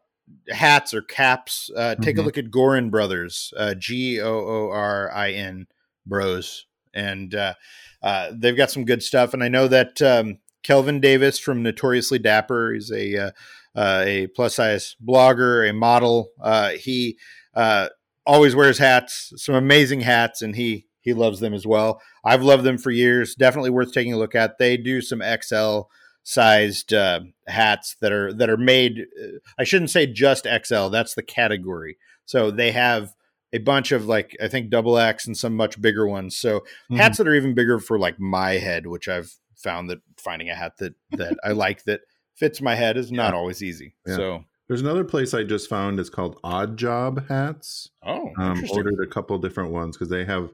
hats 0.50 0.94
or 0.94 1.02
caps, 1.02 1.70
uh, 1.76 1.96
take 1.96 2.18
a 2.18 2.22
Mhm. 2.22 2.26
look 2.26 2.38
at 2.38 2.46
Goorin 2.46 2.90
Brothers, 2.90 3.54
uh, 3.58 3.74
G 3.74 4.22
O 4.22 4.34
O 4.34 4.70
R 4.72 5.12
I 5.14 5.32
N 5.32 5.68
Bros, 6.06 6.68
and 6.94 7.36
uh, 7.36 7.56
uh, 8.02 8.32
they've 8.34 8.56
got 8.56 8.72
some 8.72 8.86
good 8.86 9.04
stuff. 9.04 9.34
And 9.34 9.44
I 9.44 9.50
know 9.50 9.68
that 9.68 10.02
um, 10.02 10.38
Kelvin 10.64 11.02
Davis 11.02 11.38
from 11.38 11.64
Notoriously 11.64 12.20
Dapper 12.20 12.74
is 12.74 12.90
a 12.90 13.18
uh, 13.18 13.32
uh, 13.76 14.04
a 14.06 14.28
plus 14.28 14.56
size 14.56 14.96
blogger, 15.06 15.70
a 15.70 15.74
model. 15.74 16.30
Uh, 16.42 16.70
he 16.72 17.18
uh, 17.54 17.90
always 18.26 18.56
wears 18.56 18.78
hats, 18.78 19.34
some 19.36 19.54
amazing 19.56 20.02
hats, 20.02 20.42
and 20.42 20.56
he 20.56 20.87
he 21.08 21.14
loves 21.14 21.40
them 21.40 21.54
as 21.54 21.66
well. 21.66 22.02
I've 22.26 22.44
loved 22.44 22.66
them 22.66 22.78
for 22.78 22.92
years. 22.92 23.34
Definitely 23.34 23.70
worth 23.70 23.94
taking 23.94 24.12
a 24.14 24.18
look 24.18 24.36
at. 24.36 24.58
They 24.60 24.76
do 24.76 25.02
some 25.02 25.22
XL 25.42 25.82
sized 26.24 26.94
uh, 26.94 27.22
hats 27.48 27.96
that 28.02 28.12
are 28.12 28.34
that 28.34 28.50
are 28.50 28.58
made. 28.58 29.06
uh, 29.22 29.38
I 29.58 29.64
shouldn't 29.64 29.92
say 29.92 30.06
just 30.08 30.46
XL. 30.66 30.90
That's 30.90 31.16
the 31.16 31.24
category. 31.24 31.98
So 32.26 32.52
they 32.52 32.72
have 32.72 33.14
a 33.54 33.60
bunch 33.60 33.92
of 33.94 34.06
like 34.08 34.36
I 34.44 34.48
think 34.50 34.70
double 34.70 34.98
X 34.98 35.26
and 35.26 35.38
some 35.38 35.56
much 35.56 35.82
bigger 35.82 36.06
ones. 36.08 36.36
So 36.38 36.60
Mm-hmm. 36.60 36.96
hats 36.98 37.18
that 37.18 37.28
are 37.28 37.36
even 37.36 37.54
bigger 37.56 37.80
for 37.80 37.98
like 37.98 38.20
my 38.20 38.54
head, 38.54 38.88
which 38.88 39.08
I've 39.08 39.34
found 39.56 39.90
that 39.90 40.00
finding 40.18 40.50
a 40.50 40.56
hat 40.56 40.74
that 40.80 40.96
that 41.12 41.38
I 41.44 41.52
like 41.54 41.84
that 41.86 42.02
fits 42.36 42.62
my 42.62 42.76
head 42.76 42.98
is 42.98 43.12
not 43.12 43.32
Yeah. 43.34 43.40
always 43.40 43.64
easy. 43.64 43.96
Yeah. 44.06 44.16
So 44.18 44.44
There's 44.68 44.82
another 44.82 45.06
place 45.06 45.34
I 45.34 45.44
just 45.44 45.70
found. 45.70 45.98
It's 46.00 46.10
called 46.10 46.38
Odd 46.44 46.76
Job 46.78 47.28
Hats. 47.30 47.90
oh, 48.06 48.32
um, 48.38 48.62
ordered 48.72 49.02
a 49.02 49.08
couple 49.08 49.38
different 49.40 49.72
ones 49.72 49.96
because 49.96 50.10
they 50.10 50.26
have 50.26 50.52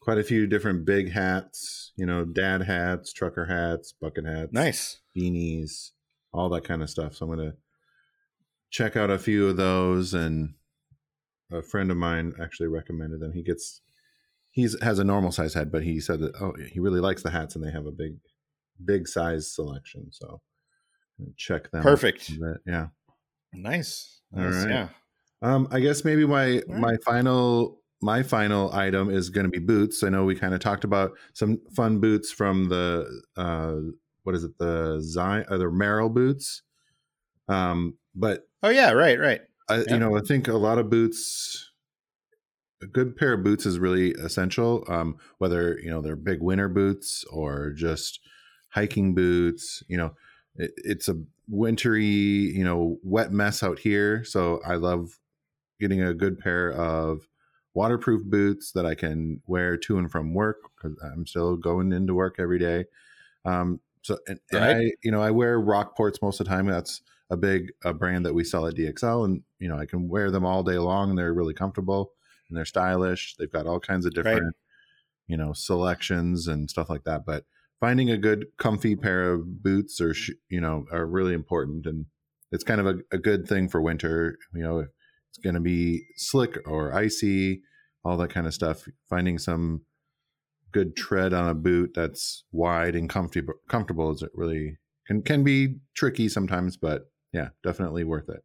quite 0.00 0.18
a 0.18 0.22
few 0.24 0.46
different 0.46 0.84
big 0.84 1.10
hats 1.10 1.92
you 1.96 2.06
know 2.06 2.24
dad 2.24 2.62
hats 2.62 3.12
trucker 3.12 3.46
hats 3.46 3.92
bucket 3.92 4.24
hats 4.24 4.52
nice. 4.52 5.00
beanies 5.16 5.90
all 6.32 6.48
that 6.48 6.64
kind 6.64 6.82
of 6.82 6.90
stuff 6.90 7.14
so 7.14 7.24
i'm 7.26 7.36
gonna 7.36 7.54
check 8.70 8.96
out 8.96 9.10
a 9.10 9.18
few 9.18 9.48
of 9.48 9.56
those 9.56 10.14
and 10.14 10.54
a 11.52 11.62
friend 11.62 11.90
of 11.90 11.96
mine 11.96 12.32
actually 12.40 12.68
recommended 12.68 13.20
them 13.20 13.32
he 13.32 13.42
gets 13.42 13.80
he's 14.50 14.80
has 14.82 14.98
a 14.98 15.04
normal 15.04 15.32
size 15.32 15.54
head 15.54 15.70
but 15.70 15.82
he 15.82 16.00
said 16.00 16.20
that 16.20 16.34
oh 16.40 16.54
he 16.72 16.80
really 16.80 17.00
likes 17.00 17.22
the 17.22 17.30
hats 17.30 17.54
and 17.54 17.64
they 17.64 17.70
have 17.70 17.86
a 17.86 17.92
big 17.92 18.14
big 18.84 19.06
size 19.08 19.52
selection 19.52 20.06
so 20.10 20.40
check 21.36 21.70
them 21.70 21.82
Perfect. 21.82 22.30
yeah 22.66 22.86
Nice. 23.52 24.20
All 24.36 24.42
Nice, 24.42 24.64
right. 24.64 24.70
Yeah. 24.70 24.88
Um, 25.42 25.68
I 25.70 25.80
guess 25.80 26.04
maybe 26.04 26.26
my 26.26 26.62
right. 26.68 26.68
my 26.68 26.96
final 27.04 27.79
my 28.02 28.22
final 28.22 28.72
item 28.72 29.10
is 29.10 29.28
going 29.30 29.44
to 29.44 29.50
be 29.50 29.58
boots. 29.64 30.02
I 30.02 30.08
know 30.08 30.24
we 30.24 30.34
kind 30.34 30.54
of 30.54 30.60
talked 30.60 30.84
about 30.84 31.12
some 31.34 31.58
fun 31.74 32.00
boots 32.00 32.32
from 32.32 32.68
the 32.68 33.06
uh, 33.36 33.76
what 34.22 34.34
is 34.34 34.44
it 34.44 34.56
the 34.58 35.00
Zion 35.00 35.44
uh, 35.48 35.58
the 35.58 35.64
Merrell 35.66 36.12
boots. 36.12 36.62
Um, 37.48 37.98
but 38.14 38.48
Oh 38.62 38.70
yeah. 38.70 38.92
Right. 38.92 39.18
Right. 39.18 39.40
I, 39.68 39.78
Yeah. 39.78 39.94
you 39.94 39.98
know, 39.98 40.16
I 40.16 40.20
think 40.20 40.48
a 40.48 40.54
lot 40.54 40.78
of 40.78 40.90
boots, 40.90 41.70
a 42.82 42.86
good 42.86 43.16
pair 43.16 43.34
of 43.34 43.44
boots 43.44 43.66
is 43.66 43.78
really 43.78 44.12
essential. 44.12 44.84
Um, 44.88 45.16
whether 45.38 45.78
you 45.78 45.90
know 45.90 46.00
they're 46.00 46.16
big 46.16 46.40
winter 46.42 46.68
boots 46.68 47.24
or 47.30 47.70
just 47.70 48.20
hiking 48.70 49.14
boots, 49.14 49.82
you 49.88 49.96
know, 49.96 50.14
it, 50.56 50.72
it's 50.76 51.08
a 51.08 51.16
wintry, 51.48 52.04
you 52.04 52.64
know, 52.64 52.98
wet 53.02 53.32
mess 53.32 53.62
out 53.62 53.78
here. 53.78 54.24
So 54.24 54.60
I 54.66 54.76
love 54.76 55.18
getting 55.80 56.02
a 56.02 56.14
good 56.14 56.38
pair 56.38 56.72
of 56.72 57.26
waterproof 57.74 58.24
boots 58.24 58.72
that 58.72 58.86
I 58.86 58.94
can 58.94 59.42
wear 59.46 59.76
to 59.78 59.98
and 59.98 60.10
from 60.10 60.34
work 60.34 60.58
because 60.76 60.98
I'm 61.02 61.26
still 61.26 61.56
going 61.56 61.92
into 61.92 62.14
work 62.14 62.36
every 62.38 62.58
day. 62.58 62.86
Um, 63.44 63.80
so 64.02 64.18
and, 64.28 64.40
and 64.52 64.64
Right. 64.64 64.76
I, 64.76 64.92
you 65.02 65.10
know, 65.10 65.22
I 65.22 65.30
wear 65.30 65.60
Rockports 65.60 66.22
most 66.22 66.40
of 66.40 66.46
the 66.46 66.50
time. 66.50 66.66
That's 66.66 67.02
a 67.30 67.36
big 67.36 67.72
a 67.84 67.94
brand 67.94 68.26
that 68.26 68.34
we 68.34 68.44
sell 68.44 68.66
at 68.66 68.74
DXL, 68.76 69.24
and 69.24 69.42
you 69.58 69.68
know, 69.68 69.78
I 69.78 69.86
can 69.86 70.08
wear 70.08 70.30
them 70.30 70.44
all 70.44 70.62
day 70.62 70.78
long, 70.78 71.10
and 71.10 71.18
they're 71.18 71.34
really 71.34 71.54
comfortable 71.54 72.12
and 72.48 72.56
they're 72.56 72.64
stylish. 72.64 73.36
They've 73.36 73.50
got 73.52 73.66
all 73.66 73.78
kinds 73.80 74.06
of 74.06 74.14
Right. 74.24 74.42
different, 74.42 74.56
you 75.28 75.36
know, 75.36 75.52
selections 75.52 76.46
and 76.48 76.70
stuff 76.70 76.90
like 76.90 77.04
that. 77.04 77.24
But 77.26 77.46
finding 77.80 78.10
a 78.10 78.18
good, 78.18 78.46
comfy 78.58 78.96
pair 78.96 79.32
of 79.32 79.62
boots 79.62 80.00
or 80.00 80.14
sh- 80.14 80.32
you 80.48 80.60
know 80.60 80.86
are 80.92 81.06
really 81.06 81.34
important, 81.34 81.86
and 81.86 82.06
it's 82.52 82.64
kind 82.64 82.80
of 82.80 82.86
a, 82.86 82.98
a 83.12 83.18
good 83.18 83.46
thing 83.48 83.68
for 83.68 83.80
winter. 83.80 84.38
You 84.54 84.62
know, 84.62 84.78
if 84.80 84.88
it's 85.30 85.38
going 85.38 85.54
to 85.54 85.60
be 85.60 86.04
slick 86.16 86.58
or 86.66 86.92
icy, 86.92 87.62
all 88.04 88.16
that 88.18 88.30
kind 88.30 88.46
of 88.46 88.54
stuff. 88.54 88.84
Finding 89.08 89.38
some 89.38 89.82
good 90.72 90.96
tread 90.96 91.32
on 91.32 91.48
a 91.48 91.54
boot 91.54 91.92
that's 91.94 92.44
wide 92.52 92.94
and 92.94 93.08
comfy, 93.08 93.42
comfortable 93.68 94.10
is 94.10 94.24
really 94.34 94.78
can 95.06 95.22
can 95.22 95.42
be 95.42 95.76
tricky 95.94 96.28
sometimes, 96.28 96.76
but 96.76 97.10
yeah, 97.32 97.48
definitely 97.64 98.04
worth 98.04 98.28
it. 98.28 98.42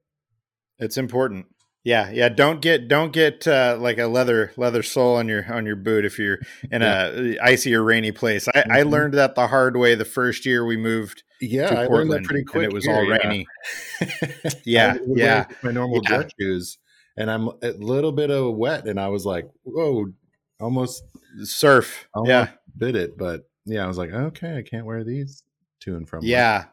It's 0.79 0.97
important. 0.97 1.47
Yeah, 1.85 2.09
yeah. 2.09 2.29
Don't 2.29 2.61
get 2.61 2.87
don't 2.87 3.13
get 3.13 3.47
uh, 3.47 3.77
like 3.79 3.99
a 3.99 4.07
leather 4.07 4.51
leather 4.57 4.81
sole 4.81 5.15
on 5.17 5.27
your 5.27 5.45
on 5.53 5.67
your 5.67 5.75
boot 5.75 6.03
if 6.03 6.17
you're 6.17 6.39
in 6.71 6.81
a 6.81 7.37
icy 7.41 7.75
or 7.75 7.83
rainy 7.83 8.11
place. 8.11 8.47
I, 8.47 8.61
I 8.71 8.81
Mhm. 8.81 8.89
learned 8.89 9.13
that 9.13 9.35
the 9.35 9.47
hard 9.47 9.77
way 9.77 9.93
the 9.93 10.03
first 10.03 10.47
year 10.47 10.65
we 10.65 10.77
moved 10.77 11.23
Yeah, 11.39 11.67
to 11.67 11.79
I 11.79 11.85
learned 11.85 12.11
that 12.11 12.23
pretty 12.23 12.43
quick. 12.43 12.63
and 12.63 12.71
it 12.71 12.73
was 12.73 12.85
here, 12.85 12.95
all 12.95 13.07
rainy. 13.07 13.47
Yeah, 14.65 14.95
I 14.95 14.99
yeah, 15.15 15.45
my 15.61 15.71
normal 15.71 16.01
Yeah. 16.03 16.17
dress 16.17 16.31
shoes, 16.39 16.77
and 17.17 17.29
I'm 17.29 17.49
a 17.61 17.71
little 17.77 18.11
bit 18.11 18.31
of 18.31 18.55
wet, 18.55 18.87
and 18.87 18.99
I 18.99 19.09
was 19.09 19.23
like, 19.25 19.45
"Whoa, 19.63 20.07
almost 20.59 21.03
surf. 21.43 22.07
almost 22.15 22.29
yeah, 22.31 22.47
bit 22.77 22.95
it, 22.95 23.15
but 23.15 23.47
yeah, 23.65 23.83
I 23.83 23.87
was 23.87 23.99
like, 23.99 24.11
okay, 24.11 24.57
I 24.57 24.63
can't 24.63 24.87
wear 24.87 25.03
these 25.03 25.43
to 25.81 25.95
and 25.95 26.09
from. 26.09 26.19
work. 26.21 26.25
yeah. 26.27 26.65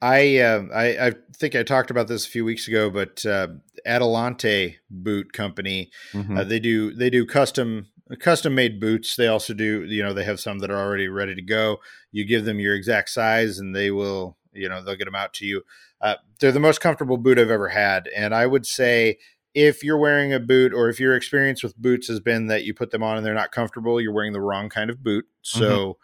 I, 0.00 0.38
uh, 0.38 0.62
I 0.72 1.06
I 1.08 1.12
think 1.36 1.56
I 1.56 1.64
talked 1.64 1.90
about 1.90 2.06
this 2.06 2.24
a 2.24 2.28
few 2.28 2.44
weeks 2.44 2.68
ago, 2.68 2.88
but 2.88 3.24
uh, 3.26 3.48
Adelante 3.86 4.78
Boot 4.90 5.32
Company 5.32 5.90
Mhm. 6.12 6.38
uh, 6.38 6.44
they 6.44 6.60
do 6.60 6.92
they 6.94 7.10
do 7.10 7.24
custom 7.26 7.88
custom 8.20 8.54
made 8.54 8.80
boots. 8.80 9.16
They 9.16 9.26
also 9.26 9.52
do 9.54 9.84
you 9.84 10.02
know 10.02 10.12
they 10.14 10.24
have 10.24 10.40
some 10.40 10.58
that 10.60 10.70
are 10.70 10.78
already 10.78 11.08
ready 11.08 11.34
to 11.34 11.42
go. 11.42 11.78
You 12.12 12.24
give 12.26 12.44
them 12.44 12.58
your 12.58 12.74
exact 12.74 13.10
size, 13.10 13.58
and 13.58 13.74
they 13.76 13.90
will 13.90 14.36
you 14.52 14.68
know 14.68 14.82
they'll 14.82 14.96
get 14.96 15.04
them 15.04 15.14
out 15.14 15.32
to 15.34 15.46
you. 15.46 15.62
Uh, 16.00 16.14
they're 16.40 16.52
the 16.52 16.60
most 16.60 16.80
comfortable 16.80 17.16
boot 17.18 17.38
I've 17.38 17.50
ever 17.50 17.68
had, 17.68 18.08
and 18.16 18.34
I 18.34 18.46
would 18.46 18.66
say 18.66 19.18
if 19.54 19.82
you're 19.82 19.98
wearing 19.98 20.32
a 20.32 20.38
boot 20.38 20.72
or 20.72 20.88
if 20.88 21.00
your 21.00 21.16
experience 21.16 21.62
with 21.62 21.76
boots 21.76 22.06
has 22.06 22.20
been 22.20 22.46
that 22.46 22.64
you 22.64 22.72
put 22.74 22.90
them 22.90 23.02
on 23.02 23.16
and 23.16 23.26
they're 23.26 23.34
not 23.34 23.50
comfortable, 23.50 24.00
you're 24.00 24.12
wearing 24.12 24.32
the 24.32 24.40
wrong 24.40 24.68
kind 24.68 24.88
of 24.90 25.02
boot. 25.02 25.24
So 25.42 25.98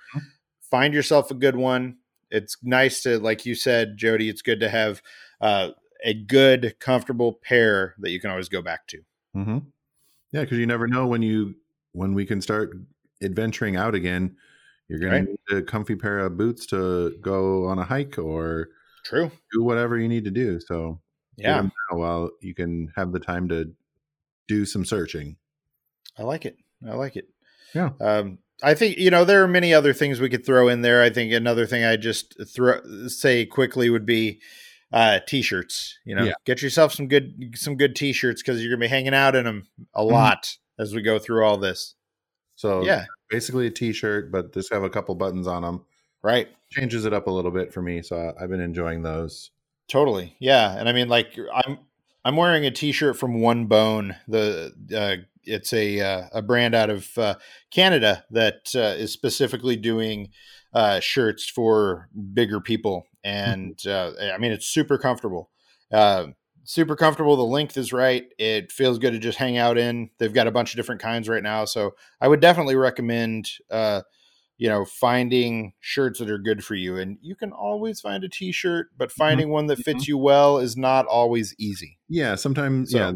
find 0.70 0.92
yourself 0.94 1.30
a 1.30 1.34
good 1.34 1.54
one. 1.54 1.98
It's 2.30 2.56
nice 2.62 3.02
to, 3.02 3.18
like 3.18 3.46
you 3.46 3.54
said, 3.54 3.96
Jody, 3.96 4.28
it's 4.28 4.42
good 4.42 4.58
to 4.60 4.68
have 4.68 5.02
uh, 5.40 5.70
a 6.04 6.14
good, 6.14 6.76
comfortable 6.80 7.32
pair 7.34 7.94
that 7.98 8.10
you 8.10 8.20
can 8.20 8.30
always 8.30 8.48
go 8.48 8.62
back 8.62 8.86
to. 8.88 9.00
hmm 9.34 9.58
Yeah, 10.32 10.42
because 10.42 10.58
you 10.58 10.66
never 10.66 10.86
know 10.88 11.06
when 11.06 11.22
you 11.22 11.56
when 11.92 12.14
we 12.14 12.26
can 12.26 12.40
start 12.40 12.76
adventuring 13.22 13.76
out 13.76 13.94
again. 13.94 14.36
You're 14.88 14.98
gonna 15.00 15.12
Right. 15.20 15.28
need 15.50 15.58
a 15.58 15.62
comfy 15.62 15.96
pair 15.96 16.18
of 16.20 16.36
boots 16.36 16.66
to 16.66 17.16
go 17.20 17.66
on 17.66 17.78
a 17.78 17.84
hike 17.84 18.18
or 18.18 18.68
True. 19.04 19.30
do 19.52 19.62
whatever 19.62 19.98
you 19.98 20.08
need 20.08 20.24
to 20.24 20.30
do. 20.30 20.60
So 20.60 21.00
yeah, 21.36 21.50
Yeah, 21.52 21.58
'em 21.60 21.72
now 21.90 21.98
while 21.98 22.30
you 22.42 22.54
can 22.54 22.92
have 22.96 23.12
the 23.12 23.20
time 23.20 23.48
to 23.48 23.72
do 24.48 24.64
some 24.66 24.84
searching. 24.84 25.36
I 26.18 26.22
like 26.24 26.44
it. 26.46 26.58
I 26.86 26.94
like 26.94 27.16
it. 27.16 27.28
Yeah. 27.74 27.90
Um, 28.00 28.38
I 28.62 28.74
think 28.74 28.98
you 28.98 29.10
know 29.10 29.24
there 29.24 29.42
are 29.42 29.48
many 29.48 29.74
other 29.74 29.92
things 29.92 30.20
we 30.20 30.28
could 30.30 30.46
throw 30.46 30.68
in 30.68 30.82
there. 30.82 31.02
I 31.02 31.10
think 31.10 31.32
another 31.32 31.66
thing 31.66 31.84
I 31.84 31.96
just 31.96 32.36
throw 32.48 32.80
say 33.08 33.46
quickly 33.46 33.90
would 33.90 34.06
be 34.06 34.40
uh, 34.94 35.18
t-shirts. 35.26 35.98
You 36.06 36.14
know, 36.14 36.24
Yeah. 36.24 36.32
get 36.46 36.62
yourself 36.62 36.92
some 36.94 37.08
good 37.08 37.52
some 37.56 37.76
good 37.76 37.94
t-shirts 37.96 38.40
because 38.42 38.62
you're 38.62 38.70
gonna 38.72 38.80
be 38.86 38.88
hanging 38.88 39.12
out 39.14 39.34
in 39.34 39.44
them 39.44 39.66
a 39.94 40.00
Mm-hmm. 40.00 40.12
lot 40.12 40.56
as 40.78 40.94
we 40.94 41.02
go 41.02 41.18
through 41.18 41.44
all 41.44 41.58
this. 41.58 41.94
So 42.56 42.82
Yeah, 42.84 43.06
basically 43.28 43.66
a 43.66 43.70
t-shirt, 43.70 44.30
but 44.32 44.54
just 44.54 44.72
have 44.72 44.84
a 44.84 44.90
couple 44.90 45.14
buttons 45.16 45.46
on 45.48 45.62
them. 45.62 45.84
right. 46.22 46.48
Changes 46.70 47.04
it 47.04 47.12
up 47.12 47.26
a 47.26 47.30
little 47.30 47.50
bit 47.50 47.72
for 47.72 47.82
me, 47.82 48.02
so 48.02 48.32
I've 48.40 48.48
been 48.50 48.60
enjoying 48.60 49.02
those. 49.02 49.50
Totally. 49.88 50.34
Yeah, 50.40 50.76
and 50.78 50.88
I 50.88 50.92
mean 50.92 51.08
like 51.08 51.38
I'm 51.52 51.78
I'm 52.24 52.36
wearing 52.36 52.64
a 52.64 52.70
t-shirt 52.70 53.16
from 53.18 53.40
One 53.40 53.66
Bone. 53.66 54.16
The 54.28 54.72
uh, 54.96 55.16
it's 55.44 55.72
a 55.74 56.00
uh, 56.00 56.28
a 56.32 56.40
brand 56.42 56.74
out 56.74 56.88
of 56.90 57.06
uh, 57.18 57.34
Canada 57.70 58.24
that 58.30 58.70
uh, 58.74 58.94
is 58.96 59.12
specifically 59.12 59.76
doing 59.76 60.30
uh, 60.72 61.00
shirts 61.00 61.48
for 61.48 62.08
bigger 62.32 62.60
people, 62.60 63.06
and 63.24 63.78
uh, 63.86 64.12
I 64.34 64.38
mean 64.38 64.52
it's 64.52 64.66
super 64.66 64.98
comfortable. 64.98 65.50
Uh, 65.92 66.28
super 66.64 66.94
comfortable. 66.96 67.36
The 67.36 67.42
length 67.42 67.76
is 67.76 67.92
right. 67.92 68.24
It 68.38 68.70
feels 68.70 68.98
good 68.98 69.12
to 69.12 69.18
just 69.18 69.38
hang 69.38 69.56
out 69.56 69.76
in. 69.78 70.10
They've 70.18 70.32
got 70.32 70.46
a 70.46 70.50
bunch 70.52 70.72
of 70.72 70.76
different 70.76 71.00
kinds 71.00 71.28
right 71.28 71.42
now, 71.42 71.64
so 71.64 71.94
I 72.20 72.28
would 72.28 72.40
definitely 72.40 72.76
recommend. 72.76 73.48
Uh, 73.70 74.02
you 74.56 74.68
know, 74.68 74.84
finding 74.84 75.72
shirts 75.80 76.20
that 76.20 76.30
are 76.30 76.38
good 76.38 76.64
for 76.64 76.76
you. 76.76 76.96
And 76.96 77.18
you 77.20 77.34
can 77.34 77.50
always 77.50 78.00
find 78.00 78.22
a 78.22 78.28
t 78.28 78.52
shirt, 78.52 78.86
but 78.96 79.10
finding 79.10 79.48
one 79.50 79.66
that 79.66 79.80
fits 79.80 80.06
you 80.06 80.16
well 80.16 80.58
is 80.58 80.76
not 80.76 81.06
always 81.06 81.56
easy. 81.58 81.98
Yeah, 82.08 82.36
sometimes 82.36 82.92
So- 82.92 82.98
yeah, 82.98 83.12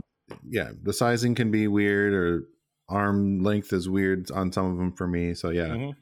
yeah, 0.51 0.71
the 0.83 0.93
sizing 0.93 1.37
can 1.37 1.53
be 1.53 1.69
weird 1.69 2.13
or 2.13 2.43
arm 2.89 3.39
length 3.39 3.73
is 3.73 3.89
weird 3.89 4.33
on 4.33 4.51
some 4.53 4.73
of 4.73 4.79
them 4.79 4.91
for 4.93 5.07
me. 5.07 5.33
So 5.33 5.51
yeah, 5.51 5.69
Mhm. 5.69 5.95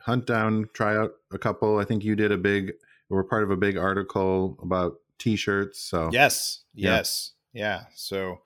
hunt 0.00 0.26
down, 0.26 0.68
try 0.74 0.96
out 0.96 1.12
a 1.32 1.38
couple. 1.38 1.78
I 1.78 1.84
think 1.84 2.02
you 2.02 2.16
did 2.16 2.32
a 2.32 2.36
big 2.36 2.72
we're 3.10 3.24
part 3.24 3.42
of 3.42 3.50
a 3.50 3.56
big 3.56 3.76
article 3.76 4.58
about 4.62 4.94
t-shirts. 5.18 5.80
So 5.80 6.10
Yes. 6.12 6.62
Yeah. 6.74 6.90
Yes. 6.96 7.32
Yeah. 7.52 7.84
So, 7.94 8.38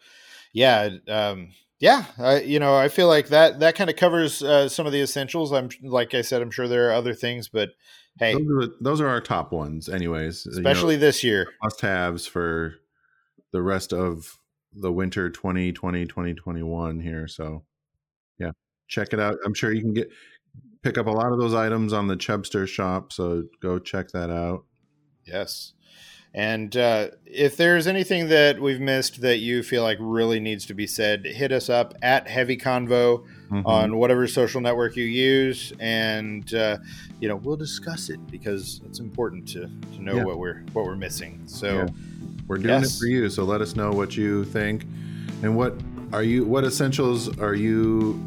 yeah. 0.52 0.90
Um, 1.08 1.50
yeah. 1.78 2.04
I, 2.18 2.40
you 2.40 2.58
know, 2.58 2.74
I 2.74 2.88
feel 2.88 3.06
like 3.06 3.28
that, 3.28 3.60
that 3.60 3.76
kind 3.76 3.90
of 3.90 3.96
covers 3.96 4.42
uh, 4.42 4.68
some 4.68 4.86
of 4.86 4.92
the 4.92 5.02
essentials. 5.02 5.52
I'm, 5.52 5.68
like 5.82 6.14
I 6.14 6.22
said, 6.22 6.42
I'm 6.42 6.50
sure 6.50 6.66
there 6.66 6.88
are 6.88 6.94
other 6.94 7.14
things, 7.14 7.48
but 7.48 7.70
hey, 8.18 8.32
those, 8.32 8.68
are, 8.68 8.72
those 8.80 9.00
are 9.00 9.08
our 9.08 9.20
top 9.20 9.52
ones 9.52 9.88
anyways. 9.88 10.46
especially 10.46 10.96
this 10.96 11.22
year. 11.22 11.46
must 11.62 11.80
haves 11.80 12.26
for 12.26 12.74
the 13.52 13.62
rest 13.62 13.92
of 13.92 14.38
the 14.72 14.92
winter 14.92 15.30
2020 15.30 16.06
2021 16.06 17.00
here. 17.00 17.28
So 17.28 17.64
yeah, 18.38 18.50
check 18.88 19.12
it 19.12 19.20
out. 19.20 19.36
I'm 19.44 19.54
sure 19.54 19.72
you 19.72 19.80
can 19.80 19.94
get 19.94 20.10
pick 20.85 20.99
up 20.99 21.07
a 21.07 21.11
lot 21.11 21.32
of 21.32 21.39
those 21.39 21.55
items 21.55 21.93
on 21.93 22.07
the 22.07 22.16
Chubstr 22.16 22.68
shop. 22.68 23.12
So 23.12 23.45
go 23.61 23.78
check 23.78 24.11
that 24.11 24.30
out. 24.30 24.64
Yes. 25.24 25.72
And 26.37 26.76
uh, 26.76 27.09
if 27.24 27.57
there's 27.57 27.87
anything 27.87 28.28
that 28.28 28.61
we've 28.61 28.80
missed 28.80 29.20
that 29.22 29.39
you 29.39 29.62
feel 29.62 29.82
like 29.82 29.97
really 30.01 30.41
needs 30.41 30.66
to 30.66 30.74
be 30.74 30.87
said, 30.87 31.24
hit 31.24 31.53
us 31.53 31.70
up 31.70 31.95
at 32.03 32.28
Heavy 32.28 32.57
Convo 32.57 33.24
Mhm. 33.51 33.64
on 33.66 33.97
whatever 33.99 34.26
social 34.26 34.61
network 34.61 34.97
you 34.97 35.05
use, 35.05 35.72
and 35.78 36.53
uh, 36.55 36.78
you 37.20 37.28
know 37.28 37.37
we'll 37.37 37.57
discuss 37.57 38.09
it 38.11 38.18
because 38.30 38.80
it's 38.87 38.99
important 39.01 39.47
to, 39.49 39.70
to 39.95 40.03
know 40.03 40.16
Yeah. 40.16 40.24
what 40.24 40.39
we're 40.39 40.62
what 40.72 40.87
we're 40.87 40.97
missing. 40.97 41.41
So 41.47 41.66
Yeah. 41.74 41.87
We're 42.49 42.57
doing 42.57 42.80
Yes. 42.82 42.97
it 42.97 42.99
for 42.99 43.07
you, 43.07 43.28
so 43.30 43.45
let 43.45 43.61
us 43.61 43.76
know 43.76 43.91
what 43.93 44.16
you 44.16 44.45
think 44.45 44.85
and 45.43 45.57
what 45.57 45.74
are 46.12 46.22
you 46.24 46.45
what 46.45 46.64
essentials 46.64 47.39
are 47.39 47.55
you 47.55 48.18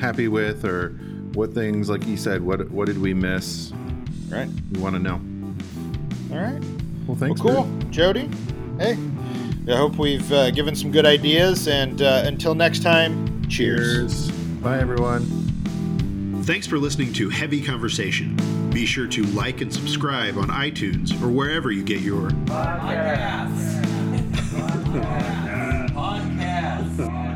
happy 0.00 0.26
with 0.26 0.64
or 0.64 0.98
what 1.34 1.52
things 1.54 1.88
like 1.88 2.06
you 2.06 2.16
said 2.16 2.42
what 2.42 2.70
what 2.70 2.86
did 2.86 3.00
we 3.00 3.14
miss? 3.14 3.72
right, 4.30 4.48
We 4.72 4.80
want 4.80 4.94
to 4.96 5.02
know. 5.02 5.20
all 6.32 6.38
right, 6.42 6.60
Well, 6.60 6.70
well, 7.08 7.16
thanks. 7.16 7.40
cool, 7.40 7.64
man. 7.66 7.92
Jody. 7.92 8.28
Hey, 8.78 8.96
I 9.70 9.76
hope 9.76 9.96
we've 9.96 10.32
uh, 10.32 10.50
given 10.50 10.74
some 10.74 10.90
good 10.90 11.04
ideas, 11.06 11.68
and 11.68 12.00
uh, 12.00 12.22
until 12.24 12.54
next 12.54 12.82
time, 12.82 13.46
cheers. 13.48 14.26
Cheers. 14.28 14.30
Bye 14.62 14.78
everyone. 14.78 15.22
Thanks 16.44 16.66
for 16.66 16.78
listening 16.78 17.12
to 17.14 17.28
Heavy 17.28 17.62
Conversation. 17.62 18.36
Be 18.70 18.86
sure 18.86 19.06
to 19.08 19.22
like 19.26 19.60
and 19.60 19.72
subscribe 19.72 20.38
on 20.38 20.48
iTunes 20.48 21.12
or 21.22 21.28
wherever 21.28 21.70
you 21.70 21.84
get 21.84 22.00
your 22.00 22.30
podcasts. 22.30 23.82
Podcasts. 25.92 27.31